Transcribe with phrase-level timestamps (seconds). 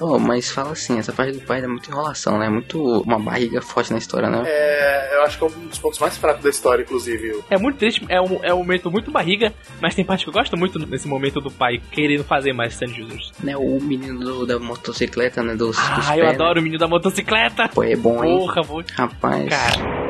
[0.00, 2.48] Oh, mas fala assim, essa parte do pai é muito enrolação, né?
[2.48, 4.42] Muito uma barriga forte na história, né?
[4.46, 7.42] É, eu acho que é um dos pontos mais fracos da história, inclusive.
[7.50, 10.32] É muito triste, é um, é um momento muito barriga, mas tem parte que eu
[10.34, 13.32] gosto muito nesse momento do pai querendo fazer mais Stand Users.
[13.42, 15.54] Né, o menino do- da motocicleta, né?
[15.54, 15.78] Dos, dos
[16.08, 16.28] Ah, eu pés, né?
[16.44, 17.68] adoro o menino da motocicleta!
[17.68, 18.38] Pô, é bom, hein?
[18.38, 18.82] Porra, vou.
[18.94, 19.48] Rapaz.
[19.48, 20.00] Cara.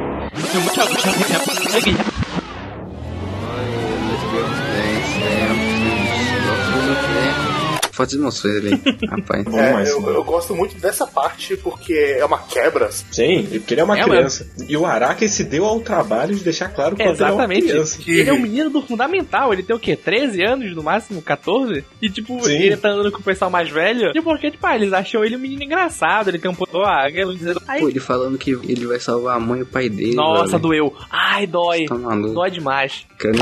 [8.00, 8.70] Fotos emoções ali,
[9.08, 9.46] rapaz.
[9.54, 12.88] É, eu, eu gosto muito dessa parte porque é uma quebra.
[12.90, 14.46] Sim, porque ele é uma É, criança.
[14.66, 17.66] E o Araki se deu ao trabalho de deixar claro que ele é uma Exatamente.
[17.68, 17.98] criança.
[18.06, 19.94] Ele é um menino do fundamental, ele tem o quê?
[19.96, 21.20] 13 anos no máximo?
[21.20, 21.84] 14?
[22.00, 22.52] E tipo, Sim.
[22.54, 24.12] ele tá andando com o pessoal mais velho.
[24.14, 26.78] E porque, tipo, ah, eles acham ele um menino engraçado, ele tem um ponto.
[26.82, 27.06] Ah,
[27.78, 30.14] Pô, ele falando que ele vai salvar a mãe e o pai dele.
[30.14, 30.62] nossa, velho.
[30.62, 30.94] doeu.
[31.10, 31.84] Ai, dói.
[31.84, 31.96] Tá.
[32.32, 33.04] Dói demais.
[33.18, 33.34] Cara,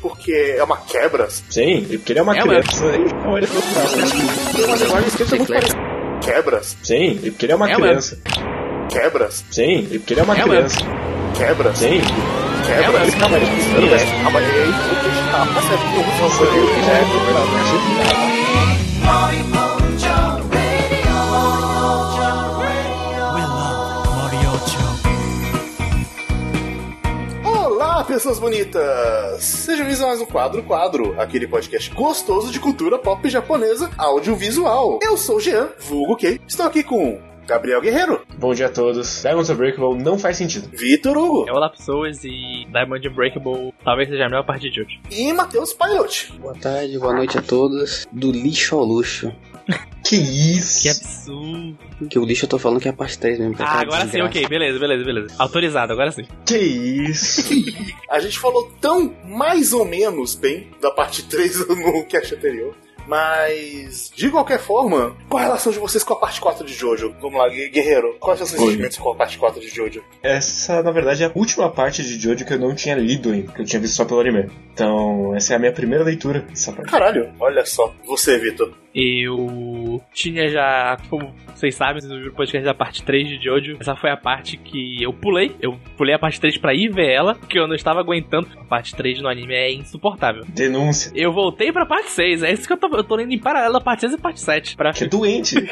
[0.00, 1.28] Porque é uma quebra.
[1.30, 2.86] Sim, porque ele é uma É, criança.
[2.96, 4.52] Então ele não tá.
[4.56, 5.76] Tem uma linguagem escrita muito Bicicleta.
[5.76, 5.88] parecida.
[6.20, 6.76] Quebras.
[6.82, 8.18] Sim, porque ele é uma É, criança.
[8.90, 9.44] Quebras.
[9.50, 10.78] Sim, porque ele é uma É, criança.
[11.36, 11.78] Quebras.
[11.78, 12.00] Sim,
[12.66, 12.92] Quebras.
[12.92, 13.12] mano.
[13.20, 14.72] Calma aí, espera, mas- calma aí.
[15.30, 15.84] Tá, tá certo.
[15.96, 16.58] Eu vou fazer.
[16.88, 18.37] é, verdade.
[28.08, 29.44] Pessoas bonitas!
[29.44, 34.98] Sejam bem-vindos a mais um Quadro Quadro, aquele podcast gostoso de cultura pop japonesa audiovisual.
[35.02, 36.40] Eu sou o Jean, vulgo Kei.
[36.48, 39.20] Estou aqui com Gabriel Guerreiro, Bom dia a todos.
[39.22, 40.68] Diamonds Unbreakable não faz sentido.
[40.72, 45.00] Vitor Hugo É Olá, pessoas, e Diamond Unbreakable talvez seja a melhor parte de hoje.
[45.10, 46.32] e Matheus Pilot.
[46.40, 48.06] boa tarde, boa noite a todos.
[48.10, 49.30] Do lixo ao luxo.
[50.04, 50.82] Que isso?
[50.82, 51.78] Que absurdo.
[52.08, 53.54] Que o lixo eu tô falando que é a parte 3 mesmo.
[53.54, 55.34] é Ah, agora sim, ok, beleza, beleza, beleza.
[55.38, 56.24] Autorizado, agora sim.
[56.46, 57.42] Que isso?
[58.08, 62.74] A gente falou tão mais ou menos bem da parte 3 no cast anterior.
[63.06, 67.14] Mas, de qualquer forma, qual a relação de vocês com a parte 4 de Jojo?
[67.22, 68.68] Vamos lá, Gue- Guerreiro, quais são os seus Oi.
[68.72, 70.04] sentimentos com a parte 4 de Jojo?
[70.22, 73.50] Essa, na verdade, é a última parte de Jojo que eu não tinha lido ainda,
[73.52, 74.50] que eu tinha visto só pelo anime.
[74.74, 76.90] Então, essa é a minha primeira leitura dessa parte.
[76.90, 77.94] Caralho, olha só.
[78.06, 78.74] Você, Vitor.
[79.00, 83.76] Eu tinha já, como vocês sabem, vocês ouviram o podcast da parte 3 de Jojo.
[83.78, 85.54] Essa foi a parte que eu pulei.
[85.60, 88.48] Eu pulei a parte 3 pra ir ver ela, porque eu não estava aguentando.
[88.60, 90.44] A parte 3 no anime é insuportável.
[90.48, 91.12] Denúncia.
[91.14, 93.76] Eu voltei pra parte 6, é isso que eu tô, eu tô indo em paralelo
[93.76, 94.76] a parte 6 e parte 7.
[94.76, 94.92] Pra...
[94.92, 95.54] Que é doente.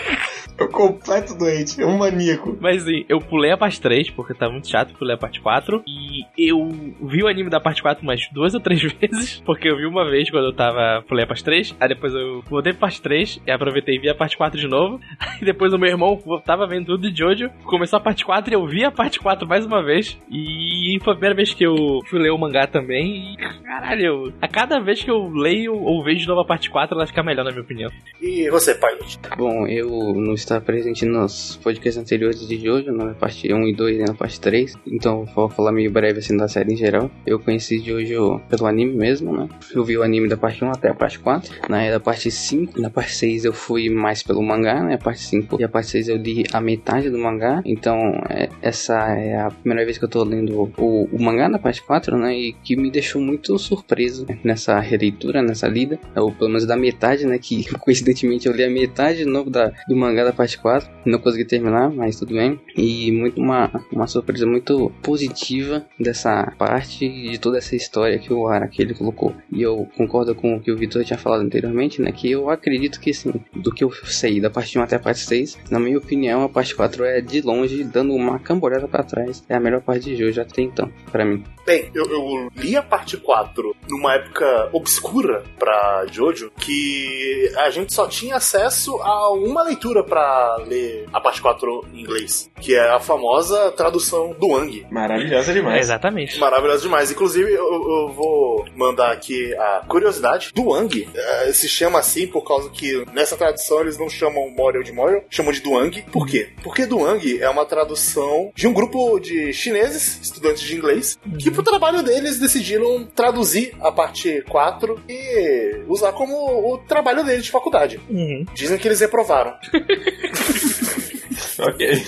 [0.59, 1.83] O completo doente.
[1.83, 2.57] É um maníaco.
[2.59, 5.83] Mas sim, eu pulei a parte 3, porque tá muito chato, pulei a parte 4.
[5.87, 6.67] E eu
[7.03, 10.09] vi o anime da parte 4 umas duas ou três vezes, porque eu vi uma
[10.09, 11.05] vez quando eu tava.
[11.07, 13.16] Pulei a parte 3, aí depois eu voltei pra parte 3
[13.47, 15.01] e aproveitei e vi a parte 4 de novo.
[15.19, 18.55] Aí depois o meu irmão tava vendo tudo de Jojo, começou a parte 4 e
[18.55, 20.19] eu vi a parte 4 mais uma vez.
[20.31, 21.75] E foi a primeira vez que eu
[22.09, 23.35] fui ler o mangá também.
[23.35, 26.71] E caralho, eu- a cada vez que eu leio ou vejo de novo a parte
[26.71, 27.91] 4, ela fica melhor, na minha opinião.
[28.21, 29.19] E você, Pilot?
[29.37, 33.99] Bom, eu não estava presente nos podcasts anteriores de Jojo, na parte 1 e 2
[33.99, 37.11] e na parte 3, então vou falar meio breve assim da série em geral.
[37.27, 39.49] Eu conheci Jojo pelo anime mesmo, né?
[39.75, 42.81] Eu vi o anime da parte 1 até a parte 4, na da parte 5,
[42.81, 44.95] na parte 6 eu fui mais pelo mangá, né?
[44.95, 47.99] A parte 5 e a parte 6 eu li a metade do mangá, então
[48.31, 51.83] é, essa é a primeira vez que eu tô lendo o, o mangá na parte
[51.83, 52.35] 4, né?
[52.35, 57.27] E que me deixou muito surpreso nessa releitura, nessa lida, ou pelo menos da metade,
[57.27, 57.39] né?
[57.39, 61.19] Que coincidentemente eu li a metade de novo da, do mangá da parte 4, não
[61.19, 62.59] consegui terminar, mas tudo bem.
[62.75, 68.49] E muito uma, uma surpresa muito positiva dessa parte de toda essa história que o
[68.49, 69.35] Araki ele colocou.
[69.53, 72.11] E eu concordo com o que o Vitor tinha falado anteriormente, né?
[72.11, 75.21] Que eu acredito que sim, do que eu sei da parte 1 até a parte
[75.21, 79.45] 6, na minha opinião, a parte 4 é de longe, dando uma camborada pra trás.
[79.49, 81.43] É a melhor parte de Jojo até então, pra mim.
[81.67, 87.93] Bem, eu, eu li a parte 4 numa época obscura pra Jojo, que a gente
[87.93, 92.89] só tinha acesso a uma leitura pra ler a parte 4 em inglês, que é
[92.91, 94.87] a famosa tradução do Wang.
[94.91, 95.81] Maravilhosa É, demais.
[95.81, 96.39] exatamente.
[96.39, 97.11] Maravilhoso demais.
[97.11, 101.09] Inclusive, eu, eu vou mandar aqui a curiosidade do Wang.
[101.15, 105.25] eh, se chama assim por causa que nessa tradução eles não chamam Moriel de Moriel,
[105.31, 106.03] chamam de Duang.
[106.13, 106.51] Por quê?
[106.63, 111.65] Porque Duang é uma tradução de um grupo de chineses, estudantes de inglês, que pro
[111.65, 116.35] trabalho deles decidiram traduzir a parte 4 e usar como
[116.73, 118.01] o trabalho deles de faculdade.
[118.09, 118.45] Uhum.
[118.55, 119.55] Dizem que eles reprovaram.
[121.59, 122.05] Ok.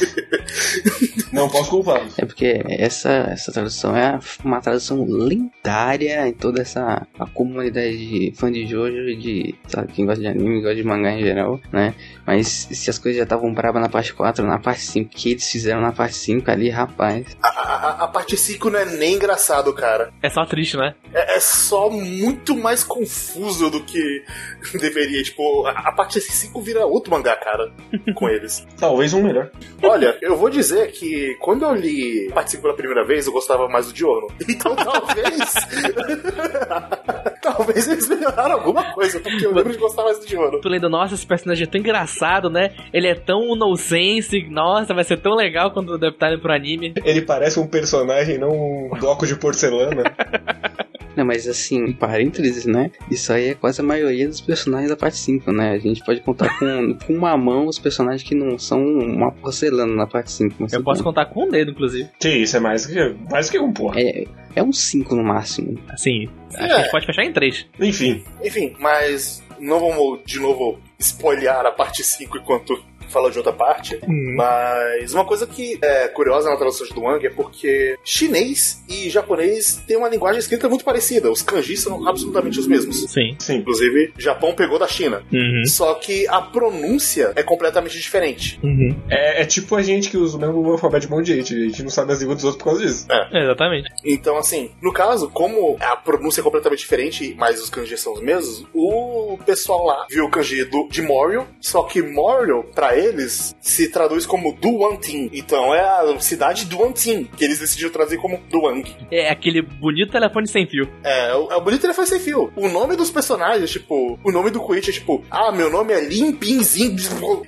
[1.33, 2.07] Não posso culpar.
[2.17, 8.33] É porque essa, essa tradução é uma tradução lendária em toda essa a comunidade de
[8.37, 11.61] fã de Jojo e de sabe, quem gosta de anime, gosta de mangá em geral,
[11.73, 11.95] né?
[12.27, 15.51] Mas se as coisas já estavam bravas na parte 4, na parte 5, que eles
[15.51, 17.27] fizeram na parte 5 ali, rapaz.
[17.43, 20.13] A, a, a parte 5 não é nem engraçado, cara.
[20.23, 20.95] É só triste, né?
[21.13, 24.25] É, é só muito mais confuso do que
[24.79, 25.23] deveria.
[25.23, 27.73] Tipo, a, a parte 5 vira outro mangá, cara,
[28.15, 28.67] com eles.
[28.79, 29.51] Talvez um melhor.
[29.83, 33.87] Olha, eu vou dizer que quando eu li 5 pela primeira vez, eu gostava mais
[33.87, 34.29] do Diorno.
[34.49, 35.53] Então talvez.
[37.41, 40.61] talvez eles melhoraram alguma coisa, porque eu lembro de gostar mais do Diorno.
[40.61, 42.73] Tu lendo, nossa, esse personagem é tão engraçado, né?
[42.93, 46.95] Ele é tão nonsense, nossa, vai ser tão legal quando adaptarem pro anime.
[47.05, 50.03] Ele parece um personagem, não um bloco de porcelana.
[51.19, 52.91] Não, mas assim, parênteses, né?
[53.11, 55.73] Isso aí é quase a maioria dos personagens da parte 5, né?
[55.73, 59.93] A gente pode contar com, com uma mão os personagens que não são uma porcelana
[59.95, 60.55] na parte 5.
[60.61, 62.09] mas Eu posso contar com um dedo, inclusive.
[62.21, 64.01] que isso, é mais que, mais que um porra.
[64.01, 64.25] É,
[64.55, 65.77] é um 5 no máximo.
[65.89, 66.65] Assim, É.
[66.65, 67.67] a gente pode fechar em três.
[67.81, 73.53] Enfim, Enfim, mas não vamos de novo spoilear a parte 5 enquanto fala de outra
[73.53, 73.99] parte.
[74.07, 79.83] Mas uma coisa que é curiosa na tradução de Duang é porque chinês e japonês
[79.87, 81.31] têm uma linguagem escrita muito parecida.
[81.31, 83.11] Os kanjis são absolutamente os mesmos.
[83.11, 83.37] Sim.
[83.39, 83.57] sim.
[83.57, 85.23] Inclusive, Japão pegou da China.
[85.33, 85.65] Uhum.
[85.67, 88.59] Só que a pronúncia é completamente diferente.
[88.63, 88.95] Uhum.
[89.09, 91.55] É, é tipo a gente que usa o mesmo alfabeto de monte de gente.
[91.55, 93.07] A gente não sabe as línguas dos outros por causa disso.
[93.33, 93.91] Exatamente.
[94.05, 98.21] Então, assim, no caso, como a pronúncia é completamente diferente, mas os kanjis são os
[98.21, 103.57] mesmos, o pessoal lá viu o kanji do, de Morio, só que Morio, pra eles,
[103.61, 105.31] se traduz como Duantin.
[105.33, 108.85] Então é a cidade Duantin, que eles decidiram traduzir como Duang.
[109.11, 110.89] É aquele bonito telefone sem fio.
[111.05, 112.53] É, o, é o bonito telefone sem fio.
[112.57, 116.01] O nome dos personagens, tipo, o nome do Koichi é tipo, ah, meu nome é
[116.01, 116.97] Lin Pin Zin.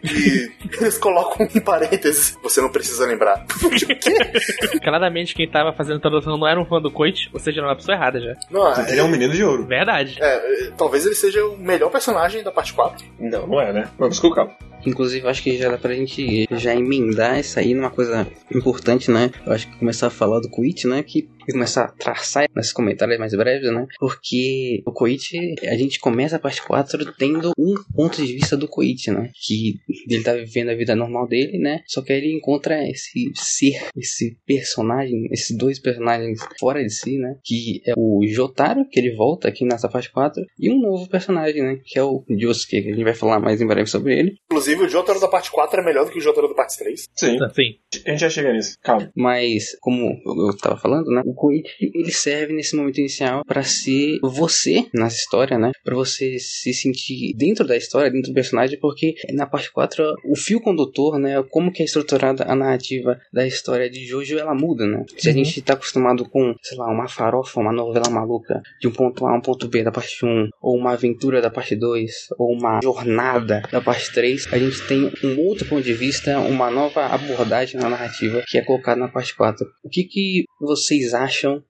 [0.04, 0.50] E
[0.80, 2.38] eles colocam em parênteses.
[2.42, 3.44] Você não precisa lembrar.
[3.76, 4.78] tipo, quê?
[4.82, 7.68] Claramente quem tava fazendo a tradução não era um fã do Coit, ou seja, não
[7.68, 8.34] era a pessoa errada já.
[8.50, 9.66] Não, Ele é um menino de ouro.
[9.66, 10.16] Verdade.
[10.20, 13.04] É, é, talvez ele seja o melhor personagem da parte 4.
[13.18, 13.88] Não, não é, né?
[13.98, 14.52] Vamos com calma.
[14.86, 19.30] Inclusive, acho que já dá pra gente já emendar isso aí numa coisa importante, né?
[19.44, 21.02] Eu acho que começar a falar do Quit, né?
[21.02, 23.86] Que começar a traçar nesses comentários mais breves, né?
[23.98, 28.68] Porque o Koichi, a gente começa a parte 4 tendo um ponto de vista do
[28.68, 29.30] Koichi, né?
[29.34, 29.74] Que
[30.08, 31.82] ele tá vivendo a vida normal dele, né?
[31.86, 37.18] Só que aí ele encontra esse ser, esse personagem, esses dois personagens fora de si,
[37.18, 37.36] né?
[37.44, 41.62] Que é o Jotaro, que ele volta aqui nessa parte 4, e um novo personagem,
[41.62, 41.78] né?
[41.84, 44.34] Que é o Josuke, que a gente vai falar mais em breve sobre ele.
[44.50, 47.04] Inclusive, o Jotaro da parte 4 é melhor do que o Jotaro da parte 3.
[47.14, 47.38] Sim.
[47.54, 47.74] Sim.
[48.06, 48.76] A gente já chega nisso.
[48.82, 49.10] Calma.
[49.16, 51.22] Mas, como eu tava falando, né?
[51.30, 55.70] O Koichi, ele serve nesse momento inicial pra ser você nessa história, né?
[55.84, 60.36] Pra você se sentir dentro da história, dentro do personagem, porque na parte 4, o
[60.36, 61.40] fio condutor, né?
[61.48, 65.04] Como que é estruturada a narrativa da história de Jojo, ela muda, né?
[65.16, 68.92] Se a gente tá acostumado com, sei lá, uma farofa, uma novela maluca, de um
[68.92, 72.12] ponto A a um ponto B da parte 1, ou uma aventura da parte 2,
[72.38, 76.72] ou uma jornada da parte 3, a gente tem um outro ponto de vista, uma
[76.72, 79.64] nova abordagem na narrativa que é colocada na parte 4.
[79.84, 81.19] O que, que vocês acham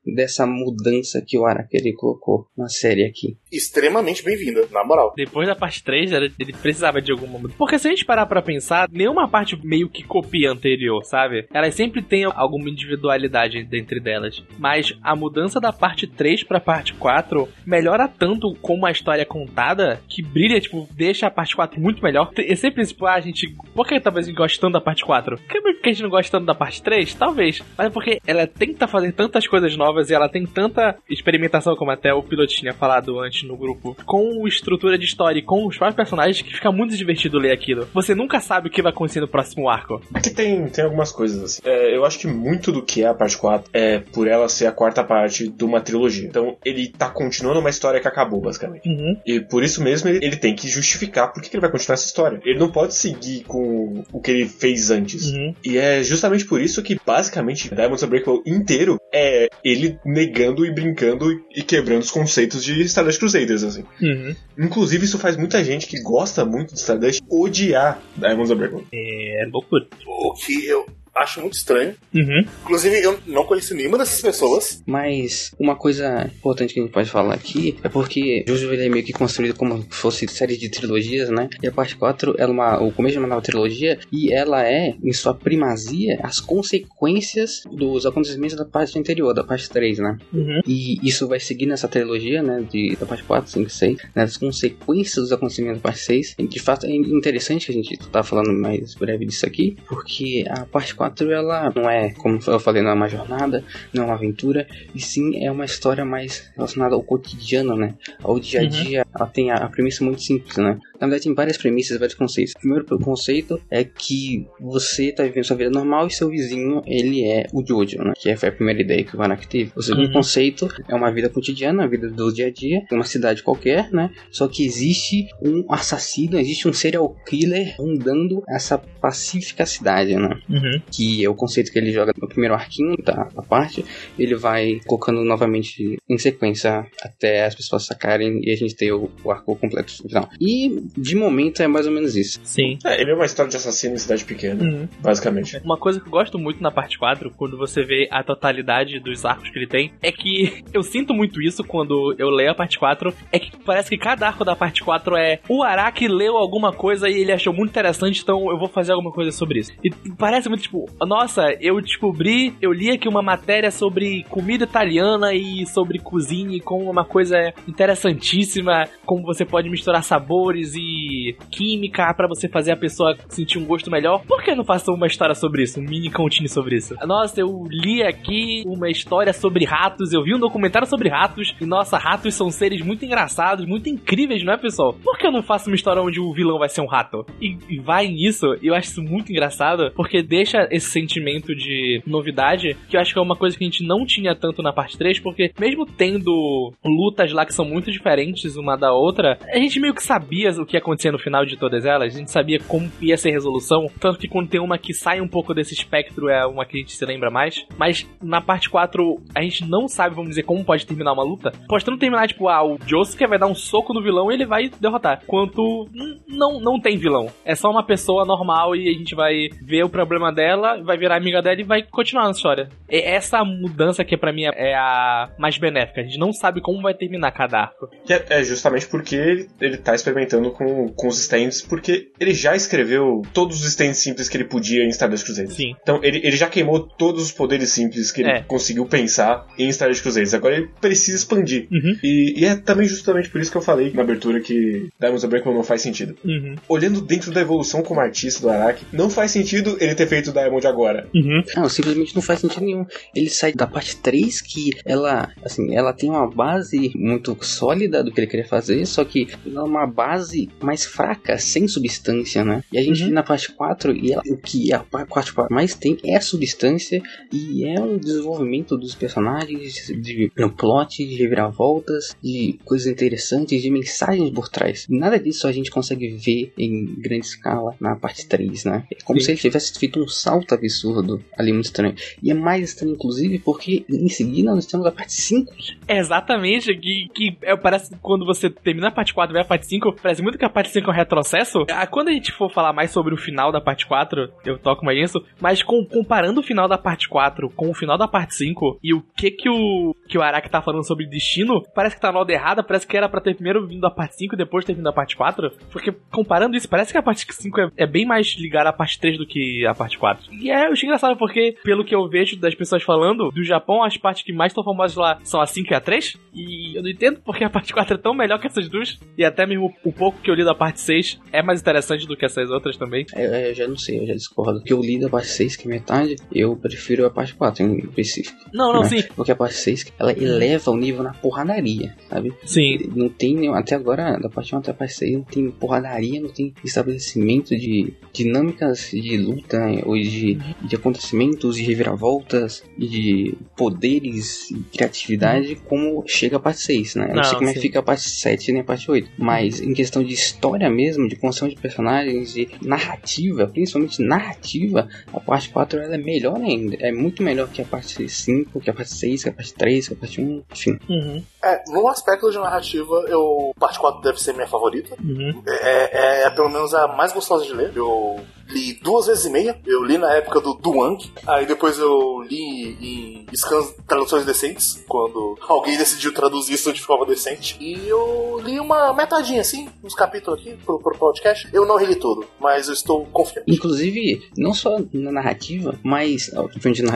[0.04, 3.36] dessa mudança que o Arakiri colocou na série aqui?
[3.52, 5.12] Extremamente bem-vinda, na moral.
[5.16, 7.56] Depois da parte 3, era- ele precisava de alguma mudança.
[7.58, 11.46] Porque se a gente parar pra pensar, nenhuma parte meio que copia a anterior, sabe?
[11.52, 14.42] Elas sempre têm alguma individualidade dentre delas.
[14.58, 19.24] Mas a mudança da parte 3 pra parte 4 melhora tanto como a história é
[19.26, 22.30] contada que brilha, tipo, deixa a parte 4 muito melhor.
[22.36, 23.54] É sempre isso, tipo, ah, a gente.
[23.74, 25.36] Por que talvez a gente goste tanto da parte 4?
[25.38, 27.14] Por que porque a gente não gosta tanto da parte 3?
[27.14, 27.62] Talvez.
[27.76, 31.90] Mas é porque ela tenta fazer tantas coisas novas e ela tem tanta experimentação, como
[31.90, 35.76] até o piloto tinha falado antes no grupo, com estrutura de história e com os
[35.76, 37.86] próprios personagens que fica muito divertido ler aquilo.
[37.92, 40.00] Você nunca sabe o que vai acontecer no próximo arco.
[40.14, 41.62] Aqui tem, tem algumas coisas assim.
[41.64, 44.66] É, eu acho que muito do que é a parte 4 é por ela ser
[44.66, 46.26] a quarta parte de uma trilogia.
[46.26, 48.88] Então ele tá continuando uma história que acabou, basicamente.
[48.88, 49.16] Uhum.
[49.26, 51.94] E por isso mesmo ele, ele tem que justificar por que que ele vai continuar
[51.94, 52.40] essa história.
[52.44, 55.32] Ele não pode seguir com o que ele fez antes.
[55.32, 55.54] Uhum.
[55.64, 59.29] E é justamente por isso que, basicamente, Diamonds Unbreakable inteiro é
[59.64, 63.84] ele negando e brincando e quebrando os conceitos de Stardust Crusaders, assim.
[64.00, 64.34] Uhum.
[64.58, 68.86] Inclusive, isso faz muita gente que gosta muito de Stardust odiar Diamonds Unbreakable.
[68.92, 69.86] É loucura.
[70.06, 71.94] O que eu acho muito estranho.
[72.14, 72.44] Uhum.
[72.62, 74.82] Inclusive, eu não conheço nenhuma dessas pessoas.
[74.86, 78.88] Mas uma coisa importante que a gente pode falar aqui é porque Jojo ele é
[78.88, 81.48] meio que construído como se fosse série de trilogias, né?
[81.62, 84.66] E a parte 4 ela é uma, o começo de uma nova trilogia e ela
[84.66, 90.18] é, em sua primazia, as consequências dos acontecimentos da parte anterior, da parte 3, né?
[90.32, 90.60] Uhum.
[90.66, 92.64] E isso vai seguir nessa trilogia, né?
[92.70, 96.34] De, da parte 4, 5, 6, né, as consequências dos acontecimentos da parte 6.
[96.38, 100.44] E, de fato, é interessante que a gente tá falando mais breve disso aqui, porque
[100.48, 104.06] a parte 4 ela não é, como eu falei, não é uma jornada, não é
[104.08, 107.94] uma aventura, e sim é uma história mais relacionada ao cotidiano, né?
[108.22, 108.98] Ao dia a dia.
[109.06, 109.12] Uhum.
[109.18, 110.78] Ela tem a, a premissa muito simples, né?
[111.00, 112.52] Na verdade, tem várias premissas, vários conceitos.
[112.54, 117.24] O primeiro conceito é que você tá vivendo sua vida normal e seu vizinho, ele
[117.24, 118.12] é o Jojo, né?
[118.14, 119.72] Que é a primeira ideia que o Vanak teve.
[119.74, 120.12] O segundo uhum.
[120.12, 124.10] conceito é uma vida cotidiana, a vida do dia a dia, uma cidade qualquer, né?
[124.30, 130.38] Só que existe um assassino, existe um serial killer rondando essa pacífica cidade, né?
[130.50, 130.82] Uhum.
[130.90, 133.84] Que é o conceito que ele joga no primeiro arquinho da, da parte.
[134.18, 139.10] Ele vai colocando novamente em sequência até as pessoas sacarem e a gente ter o,
[139.24, 140.28] o arco completo final.
[140.40, 142.40] E de momento é mais ou menos isso.
[142.42, 142.78] Sim.
[142.84, 144.88] É, ele é uma história de assassino em cidade pequena, uhum.
[145.00, 145.60] basicamente.
[145.64, 149.24] Uma coisa que eu gosto muito na parte 4, quando você vê a totalidade dos
[149.24, 152.78] arcos que ele tem, é que eu sinto muito isso quando eu leio a parte
[152.78, 156.72] 4, é que parece que cada arco da parte 4 é o Araki leu alguma
[156.72, 159.72] coisa e ele achou muito interessante, então eu vou fazer alguma coisa sobre isso.
[159.82, 165.32] E parece muito tipo, nossa, eu descobri, eu li aqui uma matéria sobre comida italiana
[165.34, 172.12] e sobre cozinha e como uma coisa interessantíssima, como você pode misturar sabores e química
[172.14, 174.22] para você fazer a pessoa sentir um gosto melhor.
[174.26, 175.80] Por que não faço uma história sobre isso?
[175.80, 176.94] Um mini continue sobre isso?
[177.06, 181.66] Nossa, eu li aqui uma história sobre ratos, eu vi um documentário sobre ratos, e
[181.66, 184.92] nossa, ratos são seres muito engraçados, muito incríveis, não é, pessoal?
[184.92, 187.24] Por que eu não faço uma história onde o vilão vai ser um rato?
[187.40, 192.76] E, e vai nisso, eu acho isso muito engraçado, porque deixa esse sentimento de novidade,
[192.88, 194.96] que eu acho que é uma coisa que a gente não tinha tanto na parte
[194.96, 199.80] 3, porque mesmo tendo lutas lá que são muito diferentes uma da outra, a gente
[199.80, 202.58] meio que sabia o que ia acontecer no final de todas elas, a gente sabia
[202.60, 205.74] como ia ser a resolução, tanto que quando tem uma que sai um pouco desse
[205.74, 209.64] espectro é uma que a gente se lembra mais, mas na parte 4 a gente
[209.66, 211.52] não sabe, vamos dizer, como pode terminar uma luta.
[211.68, 214.46] Pode não terminar, tipo, ah, o Josuke vai dar um soco no vilão e ele
[214.46, 215.22] vai derrotar.
[215.26, 215.88] Quanto
[216.28, 217.28] não, não tem vilão.
[217.44, 221.16] É só uma pessoa normal e a gente vai ver o problema dela, vai virar
[221.16, 222.68] amiga dela e vai continuar na história.
[222.88, 226.00] E essa mudança que para mim é a mais benéfica.
[226.00, 227.88] A gente não sabe como vai terminar cada arco.
[228.08, 232.54] É, é justamente porque ele, ele tá experimentando com, com os stands, porque ele já
[232.54, 235.54] escreveu todos os stands simples que ele podia em Stardust Crusaders.
[235.54, 235.74] Sim.
[235.82, 238.42] Então ele, ele já queimou todos os poderes simples que ele é.
[238.42, 240.34] conseguiu pensar em Stardust Crusaders.
[240.34, 241.68] Agora ele precisa expandir.
[241.70, 241.96] Uhum.
[242.02, 245.30] E, e, é também justamente por isso que eu falei na abertura que Diamonds of
[245.30, 246.16] Breakman não faz sentido.
[246.24, 246.56] Uhum.
[246.68, 250.66] Olhando dentro da evolução como artista do Araki, não faz sentido ele ter feito Diamond
[250.66, 251.08] agora.
[251.14, 251.42] Uhum.
[251.56, 252.84] Não, simplesmente não faz sentido nenhum.
[253.14, 258.10] Ele sai da parte 3 que ela, assim, ela tem uma base muito sólida do
[258.10, 262.62] que ele queria fazer, só que ela é uma base mais fraca, sem substância, né?
[262.72, 263.10] E a gente uhum.
[263.10, 267.02] na parte 4, e ela, o que a parte 4 mais tem é a substância
[267.32, 273.62] e é um desenvolvimento dos personagens, de, de um plot, de reviravoltas, de coisas interessantes,
[273.62, 274.86] de mensagens por trás.
[274.88, 278.84] Nada disso a gente consegue ver em grande escala na parte 3, né?
[278.92, 279.26] É como Sim.
[279.26, 281.94] se ele tivesse feito um salto absurdo ali, muito estranho.
[282.22, 285.52] E é mais estranho, inclusive, porque em seguida nós temos a parte 5.
[285.86, 289.46] É exatamente, que, que é, parece quando você termina a parte 4 e vai a
[289.46, 291.64] parte 5, parece muito que a parte 5 é um retrocesso.
[291.70, 294.84] Ah, quando a gente for falar mais sobre o final da parte 4, eu toco
[294.84, 298.34] mais isso, mas com, comparando o final da parte 4 com o final da parte
[298.34, 302.00] 5 e o que que o, que o Araki tá falando sobre destino, parece que
[302.00, 304.38] tá na ordem errada, parece que era pra ter primeiro vindo a parte 5 e
[304.38, 305.50] depois ter vindo a parte 4.
[305.70, 308.98] Porque comparando isso, parece que a parte 5 é, é, bem mais ligada à parte
[308.98, 310.29] 3 do que a parte 4.
[310.30, 313.82] E é, eu achei engraçado porque, pelo que eu vejo das pessoas falando, do Japão,
[313.82, 316.16] as partes que mais estão famosas lá são a 5 e a 3.
[316.34, 318.98] E eu não entendo porque a parte 4 é tão melhor que essas duas.
[319.16, 322.16] E até mesmo o pouco que eu li da parte 6 é mais interessante do
[322.16, 323.06] que essas outras também.
[323.14, 324.60] É, eu já não sei, eu já discordo.
[324.60, 327.64] O que eu li da parte 6, que é metade, eu prefiro a parte 4
[327.64, 328.38] em específico.
[328.52, 328.88] Não, não, né?
[328.88, 329.02] sim.
[329.14, 332.32] Porque a parte 6, ela eleva o nível na porradaria, sabe?
[332.44, 332.78] Sim.
[332.94, 336.28] Não tem até agora, da parte 1 até a parte 6, não tem porradaria, não
[336.28, 344.58] tem estabelecimento de dinâmicas de luta ou de, de acontecimentos, de reviravoltas, de poderes e
[344.72, 347.04] criatividade como chega a parte 6, né?
[347.04, 349.10] Eu não, não sei como é que fica a parte 7 nem a parte 8.
[349.18, 355.20] Mas em questão de história mesmo, de construção de personagens, de narrativa, principalmente narrativa, a
[355.20, 356.76] parte 4 ela é melhor ainda.
[356.80, 359.88] É muito melhor que a parte 5, que a parte 6, que a parte 3,
[359.88, 360.78] que a parte 1, enfim.
[360.88, 361.22] Uhum.
[361.42, 363.52] É, no aspecto de narrativa, eu.
[363.58, 364.94] Parte 4 deve ser minha favorita.
[365.02, 365.42] Uhum.
[365.46, 367.72] É, é, é, pelo menos a mais gostosa de ler.
[367.74, 369.58] Eu li duas vezes e meia.
[369.66, 370.98] Eu li na época do Duang.
[371.26, 374.84] Aí depois eu li em scans traduções decentes.
[374.88, 377.56] Quando alguém decidiu traduzir isso de forma decente.
[377.60, 381.48] E eu li uma metadinha assim, uns capítulos aqui pro, pro podcast.
[381.52, 383.50] Eu não reli tudo, mas eu estou confiante.
[383.50, 386.30] Inclusive, não só na narrativa, mas.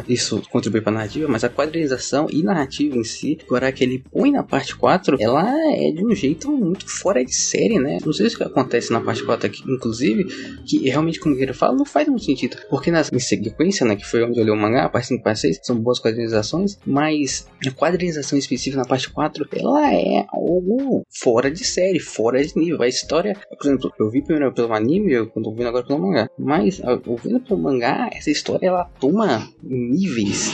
[0.08, 4.30] Isso contribui pra narrativa, mas a quadrinização e narrativa em si, agora que ele põe
[4.30, 7.98] na parte 4, ela é de um jeito muito fora de série, né?
[8.04, 10.24] Não sei se o que acontece na parte 4 aqui, inclusive,
[10.64, 12.56] que realmente, como Guerreiro fala não faz muito sentido.
[12.68, 15.20] Porque na em sequência, né, que foi onde eu li o mangá, a parte 5
[15.20, 20.26] e parte 6, são boas quadrinizações, mas a quadrinização específica na parte 4, ela é
[20.32, 22.82] algo fora de série, fora de nível.
[22.82, 26.28] A história, por exemplo, eu vi primeiro pelo anime, eu quando ouvindo agora pelo mangá.
[26.38, 30.52] Mas ouvindo pelo mangá, essa história ela toma níveis